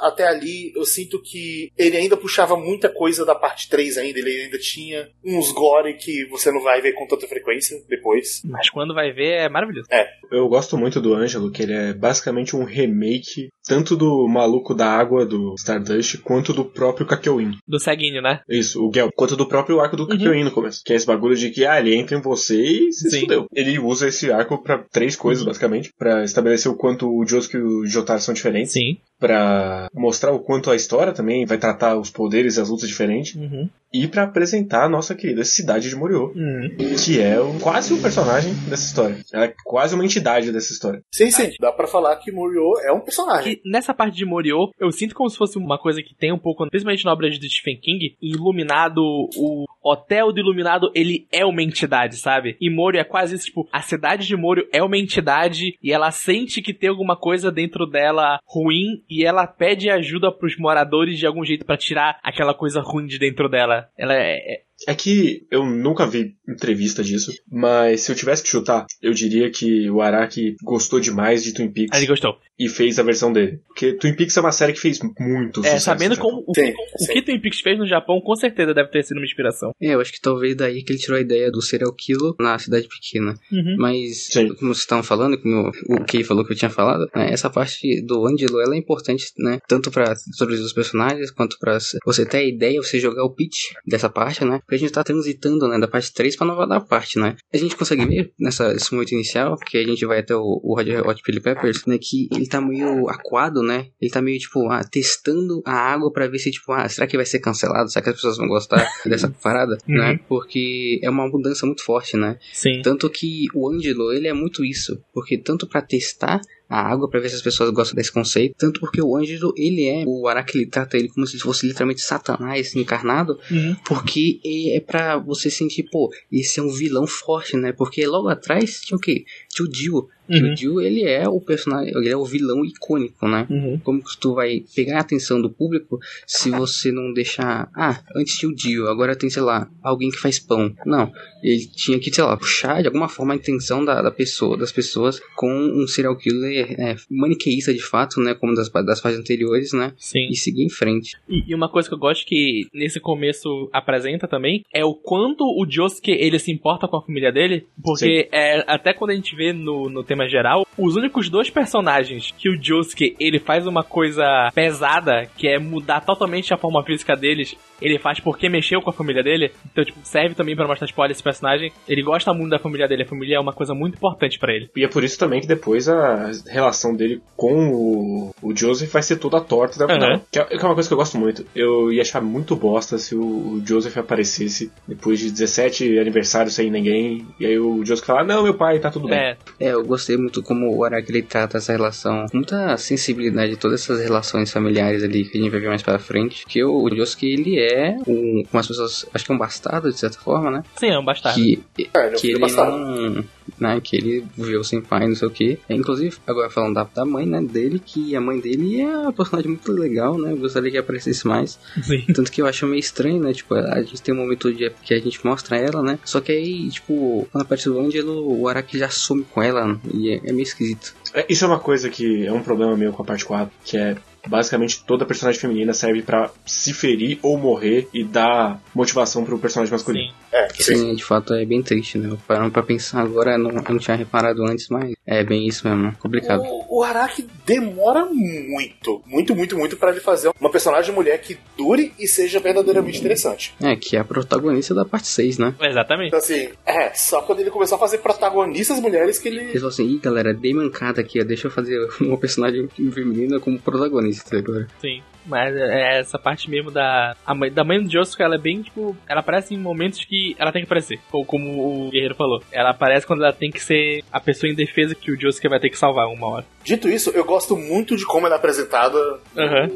[0.02, 4.42] até ali, eu sinto que ele ainda puxava muita coisa da parte 3 ainda, ele
[4.42, 8.42] ainda tinha uns gore que você não vai ver com tanta frequência depois.
[8.44, 9.88] Mas quando vai ver, é maravilhoso.
[10.32, 14.88] Eu gosto muito do Ângelo, que ele é basicamente um remake tanto do maluco da
[14.88, 17.58] água do Stardust quanto do próprio Kakyoin.
[17.68, 18.42] Do ceguinho, né?
[18.50, 20.82] Isso, o Gel, quanto do próprio arco do Kakyoin no começo.
[20.86, 23.22] Que é esse bagulho de que, ah, ele entra em você e se Sim.
[23.22, 23.46] fudeu.
[23.54, 25.92] Ele usa esse arco pra três coisas, basicamente.
[25.98, 28.72] Pra estabelecer o quanto o Josuke e o Jotaro são diferentes.
[28.72, 28.98] Sim.
[29.20, 33.34] Pra mostrar o quanto a história também vai tratar os poderes e as lutas diferentes.
[33.36, 33.70] Uhum.
[33.94, 36.34] E pra apresentar a nossa querida cidade de Moriô.
[36.36, 36.76] Uhum.
[37.02, 39.18] Que é o- quase um personagem dessa história.
[39.32, 41.02] Ela é quase uma entidade dessa história.
[41.14, 43.54] Sim, sim, dá pra falar que Murio é um personagem.
[43.54, 46.38] E nessa parte de Moriô, eu sinto como se fosse uma coisa que tem um
[46.38, 49.02] pouco, principalmente na obra de Stephen King, Iluminado,
[49.38, 52.58] o hotel do Iluminado, ele é uma entidade, sabe?
[52.60, 56.12] E Morio é quase isso, tipo, a cidade de Morio é uma entidade e ela
[56.12, 61.26] sente que tem alguma coisa dentro dela ruim e ela pede ajuda pros moradores de
[61.26, 63.90] algum jeito pra tirar aquela coisa ruim de dentro dela.
[63.98, 68.86] Ela é, é- que eu nunca vi entrevista disso, mas se eu tivesse que chutar,
[69.02, 72.36] eu diria que o Araki gostou demais de Twin Peaks ele gostou.
[72.60, 73.60] e fez a versão dele.
[73.68, 75.86] Porque Twin Peaks é uma série que fez muito É, sucesso.
[75.86, 76.30] sabendo Japão.
[76.32, 77.14] como o, Sim, o sim.
[77.14, 79.72] que Twin Peaks fez no Japão, com certeza deve ter sido uma inspiração.
[79.82, 82.58] É, eu acho que talvez daí que ele tirou a ideia do serial killer na
[82.60, 83.34] cidade pequena.
[83.52, 83.76] Uhum.
[83.78, 84.48] Mas, Sim.
[84.56, 88.02] como vocês estavam falando, como o Kay falou que eu tinha falado, né, essa parte
[88.06, 89.60] do Angelo, ela é importante, né?
[89.68, 93.74] Tanto pra introduzir os personagens, quanto pra você ter a ideia, você jogar o pitch
[93.86, 94.60] dessa parte, né?
[94.66, 97.36] Porque a gente tá transitando, né, da parte 3 pra nova da parte, né?
[97.54, 100.76] A gente consegue ver nessa, nesse momento inicial, que a gente vai até o, o
[100.76, 101.98] Red Hot Chili Peppers, né?
[102.02, 103.88] Que ele tá meio aquado, né?
[104.02, 107.16] Ele tá meio, tipo, ah, testando a água pra ver se, tipo, ah, será que
[107.16, 107.90] vai ser cancelado?
[107.92, 110.20] Será que as pessoas vão gostar dessa parada, né?
[110.28, 112.38] Porque é uma mudança muito forte, né?
[112.52, 112.82] Sim.
[112.82, 115.00] Tanto que o Angelo, ele é muito isso.
[115.14, 116.42] Porque tanto pra testar
[116.76, 119.86] a água, pra ver se as pessoas gostam desse conceito, tanto porque o Ângelo, ele
[119.88, 123.76] é, o Araki, ele trata ele como se fosse literalmente Satanás encarnado, Uhum.
[123.86, 124.40] porque
[124.74, 127.72] é pra você sentir, pô, esse é um vilão forte, né?
[127.72, 129.24] Porque logo atrás tinha o quê?
[129.50, 130.08] Tinha o Dio.
[130.30, 130.52] Que Uhum.
[130.52, 133.46] o Dio, ele é o personagem, ele é o vilão icônico, né?
[133.50, 133.80] Uhum.
[133.84, 137.70] Como que tu vai pegar a atenção do público se você não deixar.
[137.76, 140.74] Ah, antes tinha o Dio, agora tem, sei lá, alguém que faz pão.
[140.86, 141.12] Não.
[141.44, 144.72] Ele tinha que, sei lá, puxar de alguma forma a intenção da, da pessoa, das
[144.72, 148.34] pessoas com um serial killer é, maniqueísta de fato, né?
[148.34, 149.94] Como das, das fases anteriores, né?
[149.98, 150.28] Sim.
[150.30, 151.16] E seguir em frente.
[151.30, 155.44] E, e uma coisa que eu gosto que nesse começo apresenta também é o quanto
[155.44, 159.36] o Josuke ele se importa com a família dele, porque é, até quando a gente
[159.36, 163.84] vê no, no tema geral, os únicos dois personagens que o Josuke ele faz uma
[163.84, 168.90] coisa pesada, que é mudar totalmente a forma física deles, ele faz porque mexeu com
[168.90, 172.34] a família dele, então tipo, serve também pra mostrar tipo, olha esse personagem, ele gosta
[172.34, 174.70] muito da família dele, a família é uma coisa muito importante pra ele.
[174.76, 179.02] E é por isso também que depois a relação dele com o, o Joseph vai
[179.02, 180.14] ser toda torta final.
[180.14, 180.22] Uhum.
[180.32, 181.46] Que, é, que é uma coisa que eu gosto muito.
[181.54, 183.22] Eu ia achar muito bosta se o,
[183.56, 187.26] o Joseph aparecesse depois de 17 aniversários sem ninguém.
[187.40, 189.18] E aí o Joseph falar, não, meu pai, tá tudo bem.
[189.20, 193.58] É, É, eu gostei muito como o Araki ele trata essa relação, com muita sensibilidade,
[193.58, 196.46] todas essas relações familiares ali que a gente vai ver mais pra frente.
[196.46, 199.92] Que o, o Josuke, ele é um, como as pessoas, acho que é um bastardo
[199.92, 200.64] de certa forma, né?
[200.76, 201.40] sim, é um bastardo.
[201.40, 202.78] Que, É, ele é um que filho ele bastardo.
[202.78, 203.26] não,
[203.60, 203.80] né?
[203.82, 205.60] Que ele viu sem pai, não sei o que.
[205.70, 209.14] É, inclusive, agora falando da, da mãe, né, dele, que a mãe dele é uma
[209.14, 210.32] personagem muito legal, né?
[210.32, 211.60] Eu gostaria que aparecesse mais.
[211.82, 212.06] Sim.
[212.14, 213.34] Tanto que eu acho meio estranho, né?
[213.34, 216.00] Tipo, a gente tem um momento de que a gente mostra ela, né?
[216.04, 220.10] Só que aí, tipo, quando aparece o Angelo, o Araki já some com ela e
[220.10, 220.94] é, é meio esquisito.
[221.14, 223.78] É, Isso é uma coisa que é um problema meu com a parte 4, que
[223.78, 223.96] é
[224.28, 229.72] basicamente toda personagem feminina serve pra se ferir ou morrer e dar motivação pro personagem
[229.72, 230.10] masculino.
[230.10, 230.16] Sim.
[230.32, 230.76] É, sim.
[230.76, 232.16] Sim, de fato é bem triste, né?
[232.28, 235.96] Parando pra pensar agora, não, eu não tinha reparado antes, mas é bem isso mesmo,
[235.98, 236.42] complicado.
[236.42, 241.38] O, o Araki demora muito, muito, muito, muito pra ele fazer uma personagem mulher que
[241.56, 243.54] dure e seja verdadeiramente interessante.
[243.62, 245.56] É, que é a protagonista da parte 6, né?
[245.62, 246.08] Exatamente.
[246.08, 249.42] Então, assim, é, só quando ele começou a fazer protagonistas mulheres que ele.
[249.42, 253.40] Eles falam assim, ih galera, dei mancada aqui, ó, deixa eu fazer uma personagem feminina
[253.40, 254.68] como protagonista agora.
[254.82, 255.02] Sim.
[255.26, 257.16] Mas é essa parte mesmo da.
[257.26, 258.96] A mãe, da mãe do Josuke, ela é bem, tipo.
[259.08, 261.00] Ela aparece em momentos que ela tem que aparecer.
[261.12, 262.44] Ou como o Guerreiro falou.
[262.52, 265.60] Ela aparece quando ela tem que ser a pessoa em defesa que o Josuke vai
[265.60, 266.46] ter que salvar uma hora.
[266.64, 268.98] Dito isso, eu gosto muito de como ela é apresentada
[269.38, 269.70] Aham.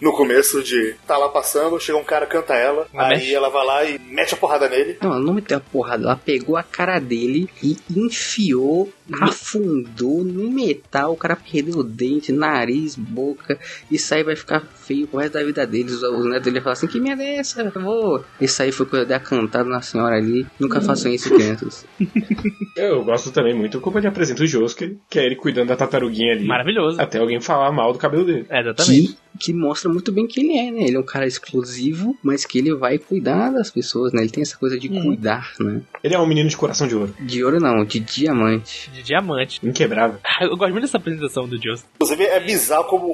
[0.00, 3.34] no começo de tá lá passando, chega um cara, canta ela, Ela aí mexe.
[3.34, 4.98] ela vai lá e mete a porrada nele.
[5.02, 8.92] Não, ela não meteu a porrada, ela pegou a cara dele e enfiou,
[9.22, 13.58] afundou no metal, o cara perdeu o dente, nariz, boca,
[13.90, 16.02] isso aí vai ficar feio pro resto da vida deles.
[16.02, 17.64] Os netos dele falar assim, que merda é essa?
[17.70, 18.24] Vou.
[18.40, 20.46] Isso aí foi coisa de cantada na senhora ali.
[20.58, 21.86] Nunca façam isso, crianças.
[22.76, 26.32] Eu gosto também muito como ele apresenta o Josuke, que é ele cuidando da tartaruguinha
[26.32, 26.46] ali.
[26.46, 27.00] Maravilhoso.
[27.00, 28.46] Até alguém falar mal do cabelo dele.
[28.48, 29.08] É, exatamente.
[29.08, 30.82] Que, que mostra muito bem que ele é, né?
[30.84, 34.22] Ele é um cara exclusivo, mas que ele vai cuidar das pessoas, né?
[34.22, 35.02] Ele tem essa coisa de Uhum.
[35.06, 35.82] cuidar, né?
[36.02, 37.14] Ele é um menino de coração de ouro.
[37.18, 38.90] De ouro não, de diamante.
[38.90, 39.60] De diamante.
[39.62, 40.18] Inquebrável.
[40.40, 41.88] Eu gosto muito dessa apresentação do Josuke.
[41.96, 43.06] Inclusive, é bizarro como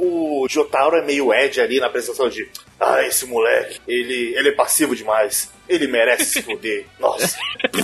[0.43, 2.49] o Jotaro é meio Ed ali na apresentação de
[2.79, 5.53] Ah, esse moleque, ele, ele é passivo demais.
[5.69, 6.85] Ele merece se fuder.
[6.99, 7.39] Nossa.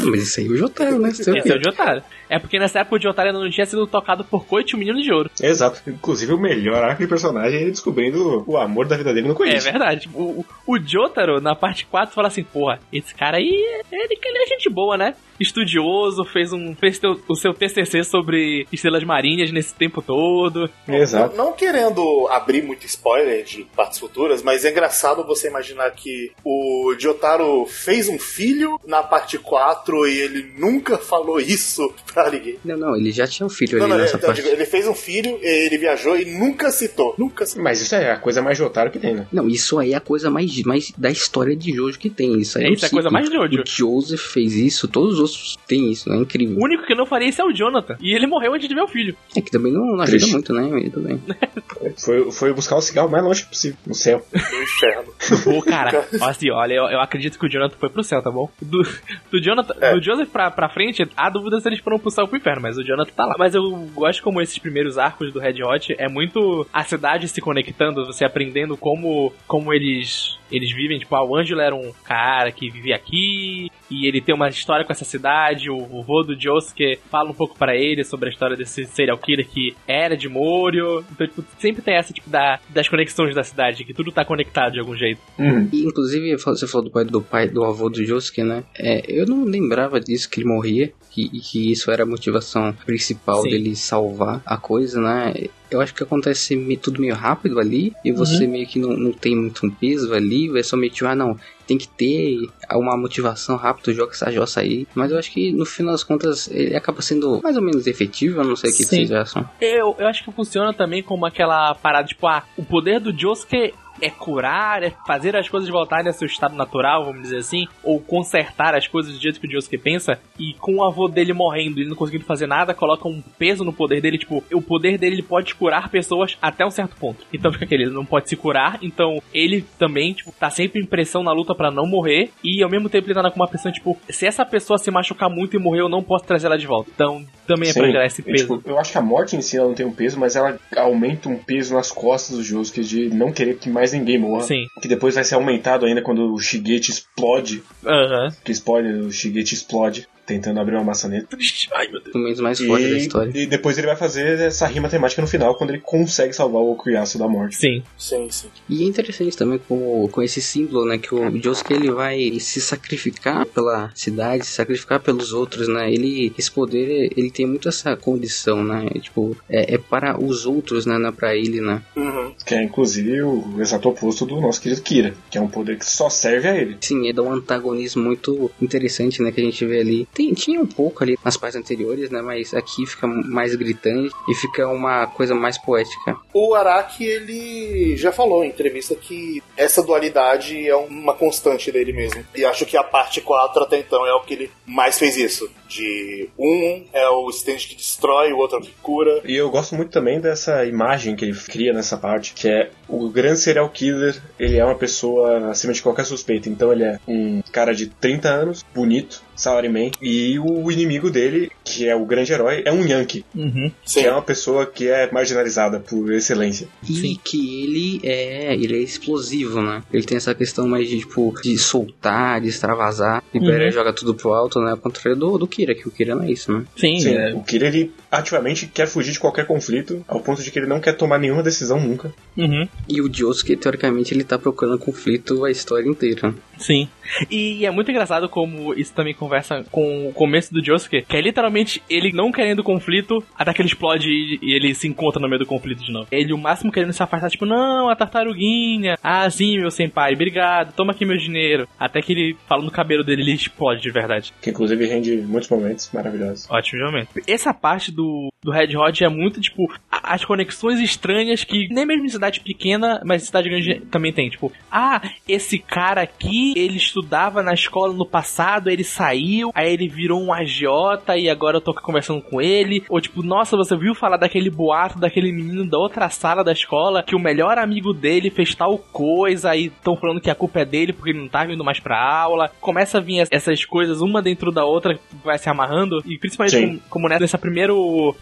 [0.04, 1.10] Mas isso aí é o Jotaro, né?
[1.10, 2.02] Esse é o Jotaro.
[2.28, 5.00] É porque nessa época o Jotaro ainda não tinha sido tocado por Coit o Menino
[5.00, 5.30] de Ouro.
[5.40, 5.80] Exato.
[5.88, 9.34] Inclusive, o melhor arco de personagem é ele descobrindo o amor da vida dele no
[9.34, 9.60] É Koichi.
[9.70, 10.08] verdade.
[10.12, 13.48] O, o, o Jotaro, na parte 4, fala assim, porra, esse cara aí,
[13.92, 15.14] ele, ele é gente boa, né?
[15.38, 20.68] Estudioso, fez um fez teu- o seu TCC sobre estrelas marinhas nesse tempo todo.
[20.88, 21.36] Exato.
[21.36, 26.32] Não, não querendo abrir muito spoiler de partes futuras, mas é engraçado você imaginar que
[26.44, 32.58] o Jotaro fez um filho na parte 4 e ele nunca falou isso pra ninguém.
[32.64, 34.36] Não, não, ele já tinha um filho Não, ali não, nessa eu parte.
[34.42, 37.14] digo, ele fez um filho, ele viajou e nunca citou.
[37.18, 37.62] Nunca citou.
[37.62, 39.26] Mas isso é a coisa mais Jotaro que tem, né?
[39.32, 42.38] Não, isso aí é a coisa mais, mais da história de Jojo que tem.
[42.38, 43.62] Isso aí É, isso é a coisa mais Jojo.
[43.62, 46.56] O Joseph fez isso, todos os outros têm isso, é incrível.
[46.58, 47.96] O único que não faria isso é o Jonathan.
[48.00, 49.16] E ele morreu antes de ver o filho.
[49.36, 50.32] É que também não, não ajuda Triste.
[50.32, 50.90] muito, né?
[50.92, 51.20] Tudo bem.
[51.98, 54.24] Foi, foi buscar o cigarro mais longe possível, no céu.
[54.32, 55.12] No inferno.
[55.44, 58.48] Pô, cara, assim, olha, eu, eu acredito que o Jonathan foi pro céu, tá bom?
[58.60, 58.82] Do,
[59.30, 59.94] do Jonathan, É.
[59.94, 62.62] do Joseph pra, pra frente, há dúvida se eles foram pro céu ou pro inferno,
[62.62, 63.34] mas o Jonathan tá lá.
[63.38, 67.40] Mas eu gosto como esses primeiros arcos do Red Hot é muito a cidade se
[67.40, 72.52] conectando, você aprendendo como, como eles eles vivem, tipo, ah, o Ângelo era um cara
[72.52, 76.38] que vivia aqui, e ele tem uma história com essa cidade, o, o vô do
[76.38, 80.28] Josuke fala um pouco pra ele sobre a história desse serial killer que era de
[80.28, 84.24] Morio, então, tipo, sempre tem essa, tipo, da, das conexões da cidade, que tudo tá
[84.24, 85.20] conectado de algum jeito.
[85.38, 85.68] Uhum.
[85.72, 88.64] E, inclusive, você falou do pai do, pai, do avô do Josuke, né?
[88.78, 92.72] É, eu não lembrava disso, que ele morria, que, e que isso era a motivação
[92.84, 93.50] principal Sim.
[93.50, 95.48] dele salvar a coisa, né?
[95.70, 99.34] Eu acho que acontece tudo meio rápido ali, e você meio que não, não tem
[99.34, 101.36] muito um peso ali, é só meio que, ah, não,
[101.66, 104.86] tem que ter uma motivação rápida, joga essa jossa aí.
[104.94, 108.40] Mas eu acho que no final das contas ele acaba sendo mais ou menos efetivo,
[108.40, 109.48] eu não sei o que vocês acham.
[109.60, 113.74] Eu, eu acho que funciona também como aquela parada, tipo, ah, o poder do Josuke
[114.00, 118.00] é curar, é fazer as coisas voltarem ao seu estado natural, vamos dizer assim, ou
[118.00, 121.78] consertar as coisas do jeito que o Josuke pensa, e com o avô dele morrendo
[121.78, 124.98] e ele não conseguindo fazer nada, coloca um peso no poder dele, tipo, o poder
[124.98, 127.24] dele ele pode curar pessoas até um certo ponto.
[127.32, 130.86] Então fica aquele, ele não pode se curar, então ele também, tipo, tá sempre em
[130.86, 133.72] pressão na luta pra não morrer, e ao mesmo tempo ele tá com uma pressão,
[133.72, 136.66] tipo, se essa pessoa se machucar muito e morrer, eu não posso trazer ela de
[136.66, 136.90] volta.
[136.94, 137.92] Então também é pra Sim.
[137.92, 138.58] gerar esse peso.
[138.58, 140.58] tipo, eu acho que a morte em si ela não tem um peso, mas ela
[140.76, 144.44] aumenta um peso nas costas do Josuke de não querer que mais ninguém morra.
[144.44, 144.66] Sim.
[144.80, 147.62] Que depois vai ser aumentado ainda quando o Shigete explode.
[147.84, 148.32] Aham.
[148.44, 151.36] Que spoiler, o Shigete explode tentando abrir uma maçaneta.
[151.74, 152.14] Ai, meu Deus.
[152.14, 153.32] O menos mais forte da E, história.
[153.34, 156.72] e depois ele vai fazer essa rima temática no final, quando ele consegue salvar o
[156.72, 157.56] Okuyasu da morte.
[157.56, 157.82] Sim.
[157.96, 158.48] Sim, sim.
[158.68, 160.98] E é interessante também com, com esse símbolo, né?
[160.98, 165.92] Que o Josuke ele vai se sacrificar pela cidade, se sacrificar pelos outros, né?
[165.92, 168.88] Ele, esse poder, ele tem muito essa condição, né?
[169.00, 170.98] Tipo, é, é para os outros, né?
[170.98, 171.82] Não é pra ele, né?
[171.96, 172.32] Uhum.
[172.44, 175.86] Que é inclusive o exato oposto do nosso querido Kira, que é um poder que
[175.86, 176.76] só serve a ele.
[176.80, 179.30] Sim, ele dá um antagonismo muito interessante, né?
[179.32, 182.22] Que a gente vê ali Tem, tinha um pouco ali nas partes anteriores, né?
[182.22, 186.16] Mas aqui fica mais gritante e fica uma coisa mais poética.
[186.32, 192.24] O Araki, ele já falou em entrevista que essa dualidade é uma constante dele mesmo.
[192.34, 195.50] E acho que a parte 4 até então é o que ele mais fez isso.
[195.68, 199.20] De um é o stand que destrói, o outro é o que cura.
[199.22, 203.10] E eu gosto muito também dessa imagem que ele cria nessa parte, que é o
[203.10, 206.48] grande serial killer, ele é uma pessoa acima de qualquer suspeita.
[206.48, 211.88] Então ele é um cara de 30 anos, bonito, Salaryman, e o inimigo dele, que
[211.88, 213.70] é o grande herói, é um Yankee, Uhum.
[213.84, 214.00] Sim.
[214.02, 216.68] que é uma pessoa que é marginalizada por excelência.
[216.88, 217.18] E Sim.
[217.24, 219.82] que ele é, ele é explosivo, né?
[219.92, 223.22] Ele tem essa questão mais de, tipo, de soltar, de extravasar.
[223.34, 223.46] E Uhum.
[223.46, 224.70] Pera joga tudo pro alto, né?
[224.70, 226.64] Ao contrário do, do Kira, que o Kira não é isso, né?
[226.76, 227.34] Sim, Sim, é.
[227.34, 230.80] o Kira ele ativamente quer fugir de qualquer conflito, ao ponto de que ele não
[230.80, 232.14] quer tomar nenhuma decisão nunca.
[232.36, 232.68] Uhum.
[232.88, 236.32] E o Josuke, teoricamente, ele tá procurando conflito a história inteira.
[236.58, 236.88] Sim.
[237.30, 241.20] E é muito engraçado como isso também conversa com o começo do Josuke, que é
[241.20, 241.55] literalmente
[241.88, 245.40] ele não querendo conflito, até que ele explode e e ele se encontra no meio
[245.40, 246.06] do conflito de novo.
[246.10, 248.96] Ele o máximo querendo se afastar, tipo, não, a tartaruguinha.
[249.02, 251.68] Ah, sim, meu senpai, obrigado, toma aqui meu dinheiro.
[251.78, 254.32] Até que ele fala no cabelo dele, ele explode de verdade.
[254.40, 256.48] Que inclusive rende muitos momentos maravilhosos.
[256.50, 257.08] Ótimo momento.
[257.26, 262.06] Essa parte do, do Red Hot é muito, tipo, as conexões estranhas que nem mesmo
[262.06, 264.30] em cidade pequena, mas em cidade grande também tem.
[264.30, 269.88] Tipo, ah, esse cara aqui, ele estudava na escola no passado, ele saiu, aí ele
[269.88, 272.84] virou um agiota e agora eu tô conversando com ele.
[272.88, 277.02] Ou tipo, nossa, você viu falar daquele boato daquele menino da outra sala da escola
[277.02, 280.64] que o melhor amigo dele fez tal coisa e estão falando que a culpa é
[280.64, 282.50] dele porque ele não tá vindo mais pra aula.
[282.60, 286.56] Começa a vir es- essas coisas uma dentro da outra, vai se amarrando e principalmente
[286.56, 286.66] Sim.
[286.66, 287.72] como, como nessa, primeira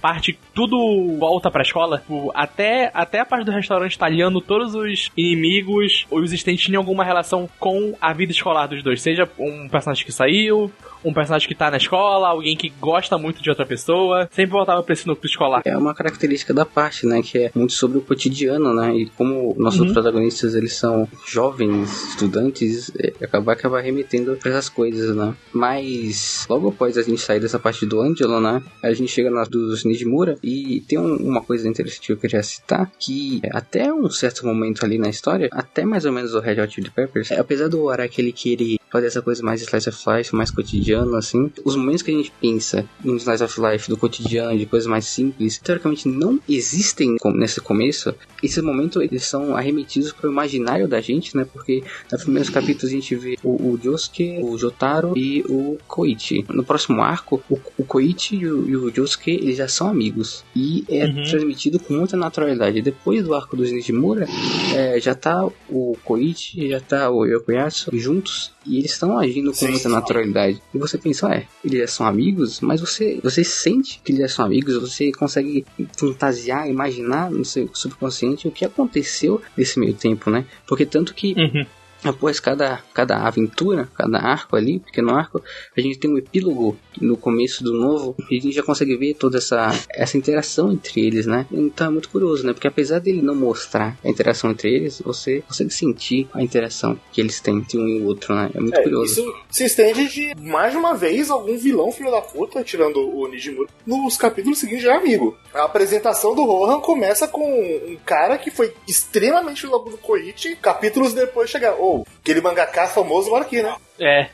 [0.01, 5.11] parte tudo volta pra escola, tipo, até, até a parte do restaurante italiano, todos os
[5.17, 10.05] inimigos, os existentes tinham alguma relação com a vida escolar dos dois, seja um personagem
[10.05, 10.71] que saiu,
[11.05, 14.83] um personagem que tá na escola, alguém que gosta muito de outra pessoa, sempre voltava
[14.83, 15.63] pra esse núcleo escolar.
[15.65, 17.23] É uma característica da parte, né?
[17.23, 18.95] Que é muito sobre o cotidiano, né?
[18.97, 19.93] E como nossos Uhum.
[19.93, 25.35] protagonistas, eles são jovens, estudantes, é, acabar acaba remetendo pra essas coisas, né?
[25.53, 28.63] Mas logo após a gente sair dessa parte do Angelo, né?
[28.83, 32.43] A gente chega na dos Nijimura e tem um- uma coisa interessante que eu queria
[32.43, 36.61] citar, que até um certo momento ali na história, até mais ou menos o Red
[36.61, 39.99] Hot Chili Peppers, é, apesar do Araki ele querer fazer essa coisa mais slice of
[40.17, 43.97] life, mais cotidiano, assim, os momentos que a gente pensa em slice of life, do
[43.97, 48.15] cotidiano, de coisas mais simples, teoricamente não existem nesse começo.
[48.43, 51.47] Esses momentos eles são arremetidos para o imaginário da gente, né?
[51.51, 56.45] Porque nos primeiros capítulos a gente vê o, o Josuke, o Jotaro e o Koichi.
[56.51, 60.45] No próximo arco, o, o Koichi e o, e o Josuke eles já são amigos
[60.55, 61.23] e é Uhum.
[61.25, 62.81] transmitido com muita naturalidade.
[62.83, 64.27] Depois do arco dos Nijimura,
[64.75, 69.57] é, já tá o Koichi, já tá o Yokoyasu juntos e eles estão agindo com
[69.57, 70.63] Sim, muita naturalidade.
[70.75, 74.45] E você pensa, é, eles já são amigos, mas você, você sente que eles são
[74.45, 75.65] amigos, você consegue
[75.97, 80.45] fantasiar, imaginar no seu subconsciente o que aconteceu nesse meio tempo, né?
[80.67, 81.67] Porque tanto que Uhum.
[82.05, 85.43] Após cada, cada aventura, cada arco ali, pequeno arco,
[85.77, 89.15] a gente tem um epílogo no começo do novo e a gente já consegue ver
[89.15, 91.47] toda essa, essa interação entre eles, né?
[91.51, 92.53] Então é muito curioso, né?
[92.53, 97.21] Porque apesar dele não mostrar a interação entre eles, você consegue sentir a interação que
[97.21, 98.51] eles têm entre um e o outro, né?
[98.55, 99.13] É muito É, curioso.
[99.13, 103.27] isso se estende de mais de uma vez algum vilão filho da puta, tirando o
[103.29, 105.37] Nijimura, nos capítulos seguintes já é amigo.
[105.55, 109.99] A apresentação do Rohan começa com um cara que foi extremamente filho da puta do
[109.99, 111.75] Koichi, capítulos depois chega,
[112.23, 113.75] aquele mangaká famoso agora aqui, né?
[114.01, 114.29] É.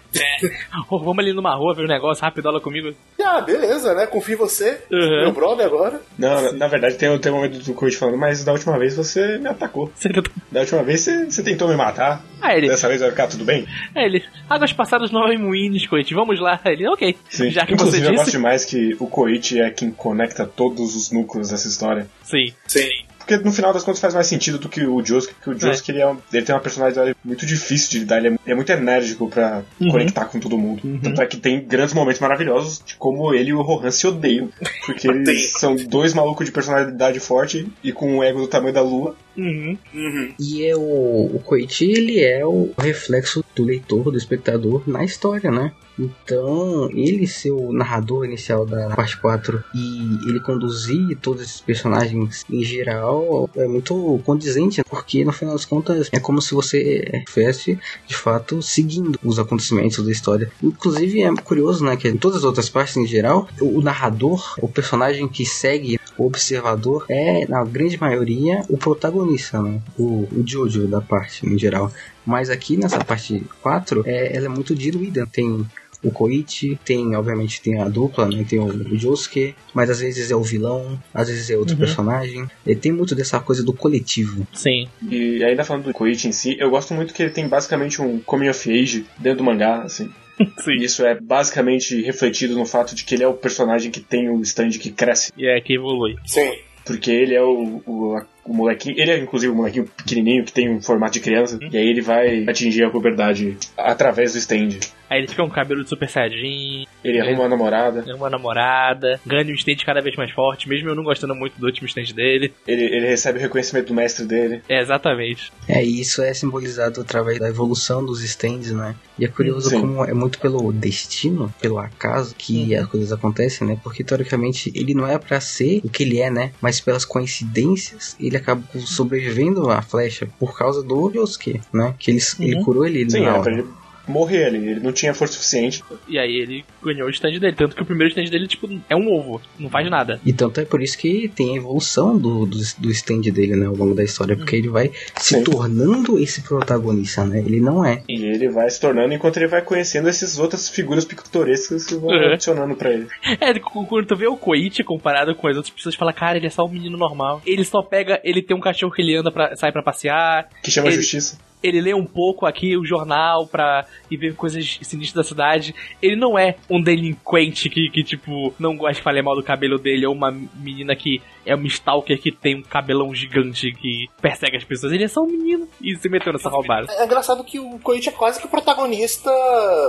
[0.88, 2.94] Ô, vamos ali numa rua ver um negócio, rapidola comigo.
[3.22, 4.06] Ah, beleza, né?
[4.06, 5.22] Confio em você, Uhum.
[5.24, 6.00] meu brother agora.
[6.18, 8.96] Não, na, na verdade tem, tem um momento do Coach falando, mas da última vez
[8.96, 9.92] você me atacou.
[9.94, 10.08] Você
[10.50, 12.24] Da última vez você, você tentou me matar.
[12.40, 12.68] Ah, ele.
[12.68, 13.66] Dessa vez vai ficar tudo bem?
[13.94, 14.24] É, ele.
[14.48, 16.14] Águas passadas não em moinhos, Coit.
[16.14, 16.58] Vamos lá.
[16.64, 17.16] Ele, ok.
[17.28, 17.50] Sim.
[17.50, 18.36] Já que Inclusive você eu gosto disse.
[18.38, 22.06] demais que o Koichi é quem conecta todos os núcleos dessa história.
[22.22, 22.54] Sim.
[22.66, 22.88] Sim.
[23.30, 25.92] Porque no final das contas faz mais sentido do que o Josuke, porque o Josuke
[25.92, 28.54] ele, é um- ele tem uma personalidade muito difícil de lidar, ele é, ele é
[28.54, 29.90] muito enérgico pra Uhum.
[29.90, 30.82] conectar com todo mundo.
[31.02, 34.48] Tanto é que tem grandes momentos maravilhosos de como ele e o Rohan se odeiam.
[34.84, 38.82] Porque eles são dois malucos de personalidade forte e com um ego do tamanho da
[38.82, 39.14] lua.
[39.36, 39.78] Uhum.
[39.94, 40.32] Uhum.
[40.38, 45.50] E é o, o Koichi, ele é o reflexo do leitor, do espectador na história,
[45.50, 45.70] né?
[46.00, 52.44] Então, ele ser o narrador inicial da parte 4 e ele conduzir todos esses personagens
[52.50, 57.78] em geral é muito condizente, porque no final das contas é como se você estivesse
[58.06, 60.50] de fato seguindo os acontecimentos da história.
[60.62, 64.54] Inclusive é curioso, né, que em todas as outras partes em geral, o, o narrador,
[64.60, 69.80] o personagem que segue o observador é, na grande maioria, o protagonista, né?
[69.98, 71.90] O, o Jojo da parte em geral.
[72.24, 75.26] Mas aqui nessa parte 4, é, ela é muito diluída.
[75.26, 75.66] Tem
[76.02, 78.44] o Koichi, tem, obviamente, tem a dupla, né?
[78.48, 81.80] Tem o, o Josuke, mas às vezes é o vilão, às vezes é outro Uhum.
[81.80, 82.46] personagem.
[82.66, 84.46] Ele tem muito dessa coisa do coletivo.
[84.52, 84.88] Sim.
[85.10, 88.18] E ainda falando do Koichi em si, eu gosto muito que ele tem basicamente um
[88.20, 90.10] coming of age dentro do mangá, assim.
[90.64, 90.72] Sim.
[90.72, 94.28] E isso é basicamente refletido no fato de que ele é o personagem que tem
[94.30, 95.30] o stand que cresce.
[95.36, 96.16] E é que evolui.
[96.24, 96.52] Sim.
[96.84, 98.98] Porque ele é o, o, o molequinho.
[98.98, 101.58] Ele é inclusive um molequinho pequenininho que tem um formato de criança.
[101.70, 104.78] E aí ele vai atingir a puberdade através do stand.
[105.10, 108.02] Aí ele fica com o cabelo de super saiyajin, Ele arruma uma namorada.
[108.02, 111.58] ganha uma namorada, ganha um stand cada vez mais forte, mesmo eu não gostando muito
[111.58, 112.54] do último stand dele.
[112.66, 114.62] Ele, ele recebe o reconhecimento do mestre dele.
[114.68, 115.50] É, exatamente.
[115.68, 118.94] É, e isso é simbolizado através da evolução dos stands, né?
[119.18, 119.80] E é curioso Sim.
[119.80, 123.76] como é muito pelo destino, pelo acaso que as coisas acontecem, né?
[123.82, 126.52] Porque teoricamente ele não é pra ser o que ele é, né?
[126.62, 131.94] Mas pelas coincidências ele acaba sobrevivendo à flecha por causa do Yosuke, né?
[131.98, 132.64] Que ele, ele Uhum.
[132.64, 133.42] curou ele, ele Sim, na era hora.
[133.42, 133.66] pra ele
[134.10, 134.58] morrer ali.
[134.68, 135.82] Ele não tinha força suficiente.
[136.08, 137.54] E aí ele ganhou o stand dele.
[137.56, 140.20] Tanto que o primeiro stand dele, tipo, é um ovo, não faz nada.
[140.24, 143.66] E tanto é por isso que tem a evolução do, do, do stand dele, né,
[143.66, 145.44] ao longo da história, porque ele vai se Sim.
[145.44, 147.38] tornando esse protagonista, né?
[147.40, 148.02] Ele não é.
[148.08, 152.10] E ele vai se tornando enquanto ele vai conhecendo essas outras figuras pictorescas que vão
[152.10, 152.32] Uhum.
[152.32, 153.06] adicionando pra ele.
[153.40, 156.50] É, quando tu vê o Koichi comparado com as outras pessoas, fala, cara, ele é
[156.50, 157.40] só um menino normal.
[157.46, 160.70] Ele só pega, ele tem um cachorro que ele anda pra, sai pra passear, Que
[160.70, 161.38] chama Ele- Justiça.
[161.62, 165.74] Ele lê um pouco aqui o jornal pra e ver coisas sinistras da cidade.
[166.00, 169.78] Ele não é um delinquente que, que, tipo, não gosta de falar mal do cabelo
[169.78, 174.56] dele, ou uma menina que é uma stalker que tem um cabelão gigante que persegue
[174.56, 174.92] as pessoas.
[174.92, 176.86] Ele é só um menino e se meteu nessa roubada.
[176.92, 179.30] É engraçado que o Koichi é quase que o protagonista,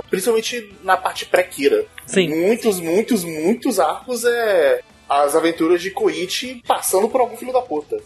[0.08, 1.84] principalmente na parte pré-Kira.
[2.06, 2.28] Sim.
[2.28, 4.80] Muitos, muitos, muitos arcos é
[5.20, 7.98] as aventuras de Koichi passando por algum filho da puta.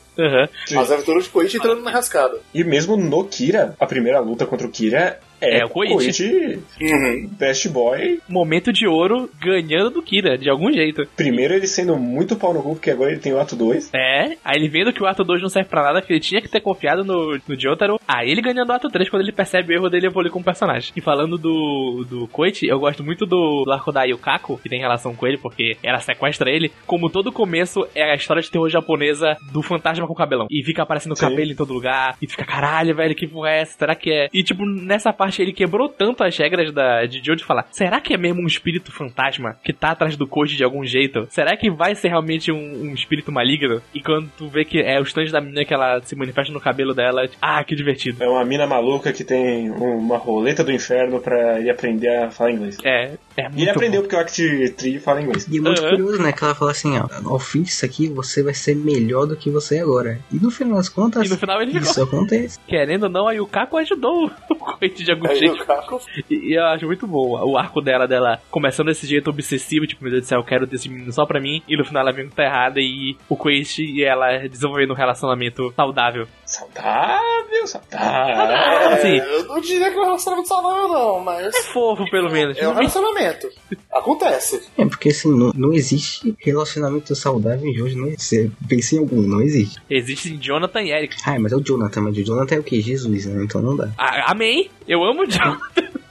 [0.66, 0.78] Sim.
[0.78, 2.40] As aventuras de Koichi entrando na rascada.
[2.52, 6.59] E mesmo no Kira, a primeira luta contra o Kira é, É o Koichi.
[6.80, 7.28] Uhum.
[7.39, 8.20] Best Boy.
[8.28, 11.07] Momento de ouro ganhando do Kira, de algum jeito.
[11.16, 13.91] Primeiro ele sendo muito pau no cu, porque agora ele tem o ato 2.
[13.95, 16.41] É, aí ele vendo que o ato 2 não serve pra nada, que ele tinha
[16.41, 17.99] que ter confiado no, no Jotaro.
[18.07, 20.45] Aí ele ganhando o ato 3 quando ele percebe o erro dele e evolui como
[20.45, 20.93] personagem.
[20.97, 24.80] E falando do, do Koichi, eu gosto muito do, do arco da Yukako, que tem
[24.80, 26.72] relação com ele, porque ela sequestra ele.
[26.87, 30.47] Como todo começo é a história de terror japonesa do fantasma com cabelão.
[30.51, 31.28] E fica aparecendo Sim.
[31.28, 32.16] cabelo em todo lugar.
[32.20, 33.78] E fica, caralho, velho, que porra é essa?
[33.78, 34.28] Será que é?
[34.32, 38.01] E tipo, nessa parte ele quebrou tanto as regras da, de Jojo de falar: será
[38.01, 41.27] que é mesmo um espírito fantasma que tá atrás do Koji de algum jeito?
[41.31, 42.57] Será que vai ser realmente um,
[42.91, 43.81] um espírito maligno?
[43.95, 46.61] E quando tu vê que é o stand da menina que ela se manifesta no
[46.61, 48.22] cabelo dela, ah, que divertido.
[48.22, 52.53] É uma mina maluca que tem uma roleta do inferno pra ele aprender a falar
[52.53, 52.77] inglês.
[52.85, 54.09] É, é muito E ele aprendeu bom.
[54.09, 55.47] porque o Act Tree fala inglês.
[55.51, 56.33] E é muito curioso, né?
[56.33, 59.51] Que ela fala assim, ó, ao fim disso aqui você vai ser melhor do que
[59.51, 60.18] você é agora.
[60.33, 61.89] E no final das contas, E no final ele ficou.
[61.91, 62.59] isso acontece.
[62.66, 65.62] Querendo ou não, a Yukako ajudou o Koji de algum Aí jeito.
[65.62, 66.01] o Kako
[66.31, 70.03] E, e eu acho muito bom o arco dela, dela começando desse jeito obsessivo, tipo,
[70.03, 71.62] meu Deus do céu, eu quero desse menino só pra mim.
[71.69, 74.97] E no final ela vem que tá errada e o Koichi e ela desenvolvendo um
[74.97, 76.27] relacionamento saudável.
[76.45, 77.99] Saudável, saudável.
[77.99, 81.57] Ah, assim, É, eu não diria que é um relacionamento saudável, não, mas.
[81.73, 82.57] fofo pelo menos.
[82.59, 83.49] É um relacionamento.
[83.93, 84.62] Acontece.
[84.77, 88.25] É, porque assim, não, não existe relacionamento saudável em Jojo, não existe.
[88.27, 89.81] Você pensa em algum, não existe.
[89.89, 91.17] Existe Jonathan e Eric.
[91.27, 92.81] Ah, mas é o Jonathan, mas o Jonathan é o que?
[92.81, 93.43] Jesus, né?
[93.45, 93.91] Então não dá.
[93.99, 94.71] Ah, amém!
[94.87, 95.61] Eu amo o Jonathan.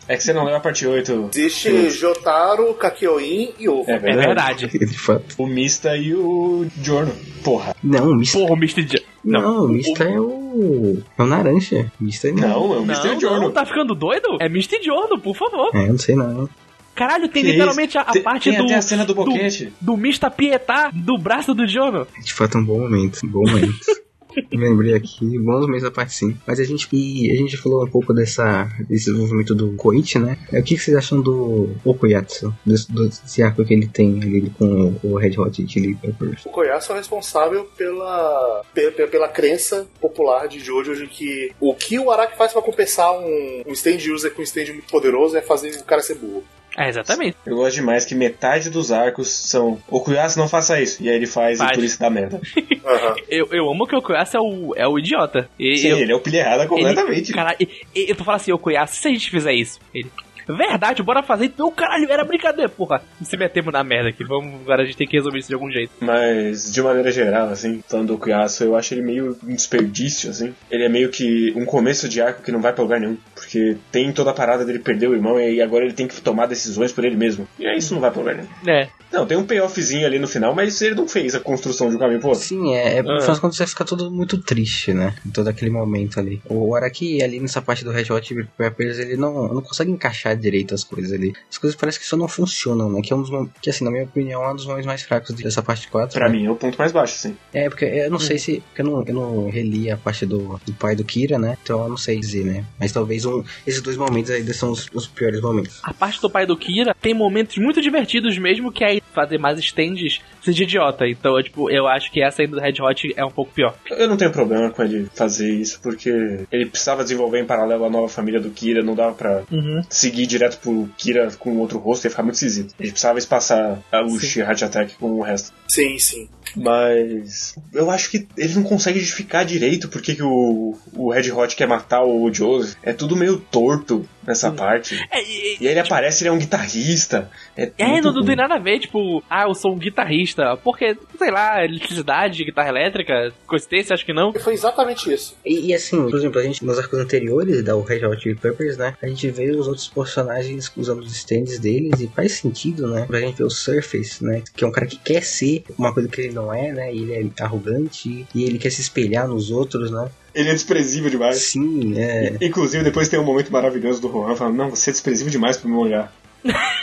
[0.08, 1.32] É que você não leu a parte 8.
[1.34, 3.90] Existe Jotaro, Kakyoin e Ovo.
[3.90, 4.68] É É verdade.
[4.78, 5.36] De fato.
[5.38, 7.12] O Mista e o Giorno.
[7.44, 7.76] Porra.
[7.84, 8.38] Não, o Mista.
[8.38, 8.84] Porra, o Mr.
[8.84, 9.04] J.
[9.24, 11.02] Não, o Mista é o.
[11.18, 11.92] É o Naranja.
[12.00, 12.36] O Mista não.
[12.36, 14.38] Não, é o Mista e Não, o não, tá ficando doido?
[14.40, 14.84] É Mr.
[14.84, 15.72] Jordan, por favor.
[15.76, 16.48] É, não sei não.
[16.94, 18.66] Caralho, tem Que literalmente a, a Tem- parte tem do.
[18.66, 19.74] até a cena do boquete.
[19.82, 22.08] Do, do Mista Pietá do braço do Jono.
[22.24, 23.20] De fato, é um bom momento.
[23.26, 23.74] Um bom momento.
[24.52, 26.38] Lembrei aqui, bons momentos da parte sim.
[26.46, 30.38] Mas a gente, a gente falou um pouco dessa, desse desenvolvimento do Koichi, né?
[30.52, 32.54] É, O que, vocês acham do Okuyatsu?
[32.66, 36.46] Desse, desse arco que ele tem ali com o Red Hot Chili Peppers?
[36.46, 41.74] O Koyasu é responsável pela, pe- pe- pela crença popular de Jojo de que o
[41.74, 45.38] que o Araki faz pra compensar um, um stand user com um stand muito poderoso
[45.38, 46.44] é fazer o cara ser burro.
[46.78, 47.38] É, exatamente.
[47.46, 51.02] Eu gosto demais que metade dos arcos são Okuyasu não faça isso.
[51.02, 51.72] E aí ele faz, Faz.
[51.72, 52.42] e por isso dá merda.
[52.86, 53.16] Aham.
[53.30, 55.50] Eu, eu amo que o Koyasu é o, é o idiota.
[55.60, 57.30] E, Sim, eu, ele é o pilha errada completamente.
[57.30, 59.80] Ele, caralho, e- e- eu tô falando assim, ô Koyasu, se a gente fizer isso?
[59.94, 60.10] Ele.
[60.48, 61.46] Verdade, bora fazer.
[61.46, 63.02] Então, caralho, era brincadeira, porra.
[63.22, 64.24] Se metemos na merda aqui.
[64.24, 65.92] Vamos, agora a gente tem que resolver isso de algum jeito.
[66.00, 70.54] Mas, de maneira geral, assim, falando do Okuyasu, eu acho ele meio um desperdício, assim.
[70.70, 73.18] Ele é meio que um começo de arco que não vai pra lugar nenhum.
[73.34, 76.46] Porque tem toda a parada dele perder o irmão e agora ele tem que tomar
[76.46, 77.48] decisões por ele mesmo.
[77.60, 78.50] E aí isso não vai pra lugar nenhum.
[78.68, 78.88] É.
[79.16, 82.00] Não, tem um payoffzinho ali no final, mas ele não fez a construção de um
[82.00, 82.44] caminho pro outro.
[82.44, 83.04] Sim, é, é Ah.
[83.04, 85.16] final das contas vai ficar tudo muito triste, né?
[85.26, 86.42] Em todo aquele momento ali.
[86.50, 90.76] O Araki ali nessa parte do Red Hot Peppers, ele não, não consegue encaixar direito
[90.76, 91.34] as coisas ali.
[91.50, 93.02] As coisas parecem que só não funcionam, né?
[93.02, 95.34] Que é um dos que assim, na minha opinião, é um dos momentos mais fracos
[95.34, 96.20] dessa parte 4.
[96.20, 96.38] Pra né?
[96.38, 97.38] mim é o ponto mais baixo, sim.
[97.54, 98.62] É, porque eu não sei se.
[98.68, 101.58] Porque eu não, eu não reli a parte do, do pai do Kira, né?
[101.64, 102.66] Então eu não sei dizer, né?
[102.78, 105.80] Mas talvez um, esses dois momentos ainda são os, os piores momentos.
[105.84, 109.58] A parte do pai do Kira tem momentos muito divertidos mesmo, que aí fazer mais
[109.60, 111.08] stands seja idiota.
[111.08, 113.76] Então, eu, tipo, eu acho que essa aí do Red Hot é um pouco pior.
[113.90, 116.10] Eu não tenho problema com ele fazer isso, porque
[116.52, 119.82] ele precisava desenvolver em paralelo a nova família do Kira, não dava pra Uhum.
[119.90, 122.74] seguir direto pro Kira com outro rosto, ia ficar muito esquisito.
[122.80, 124.42] Ele precisava espaçar a- o Sim.
[124.42, 125.52] Heart Attack com o resto.
[125.68, 126.30] Sim, sim.
[126.56, 131.56] Mas eu acho que ele não consegue justificar direito porque que o, o Red Hot
[131.56, 132.76] quer matar o Joseph.
[132.84, 134.96] É tudo meio torto nessa parte.
[135.12, 137.30] É, e- E aí ele aparece, ele é um guitarrista.
[137.56, 140.58] É, É, não, não tem nada a ver, tipo, ah, eu sou um guitarrista.
[140.58, 144.32] Porque, sei lá, eletricidade, guitarra elétrica, coincidência, acho que não.
[144.36, 145.36] E foi exatamente isso.
[145.46, 148.78] E, e assim, por exemplo, a gente nos arcos anteriores da Red Hot Chili Peppers,
[148.78, 148.96] né?
[149.02, 153.06] A gente vê os outros personagens usando os stands deles e faz sentido, né?
[153.06, 154.42] Pra gente ver o Surface, né?
[154.56, 156.94] Que é um cara que quer ser uma coisa que ele não é, né?
[156.94, 160.10] Ele é arrogante e ele quer se espelhar nos outros, né?
[160.34, 161.38] Ele é desprezível demais.
[161.38, 162.36] Sim, é.
[162.42, 165.70] Inclusive, depois tem um momento maravilhoso do Juan falando: Não, você é desprezível demais pro
[165.70, 166.14] meu olhar.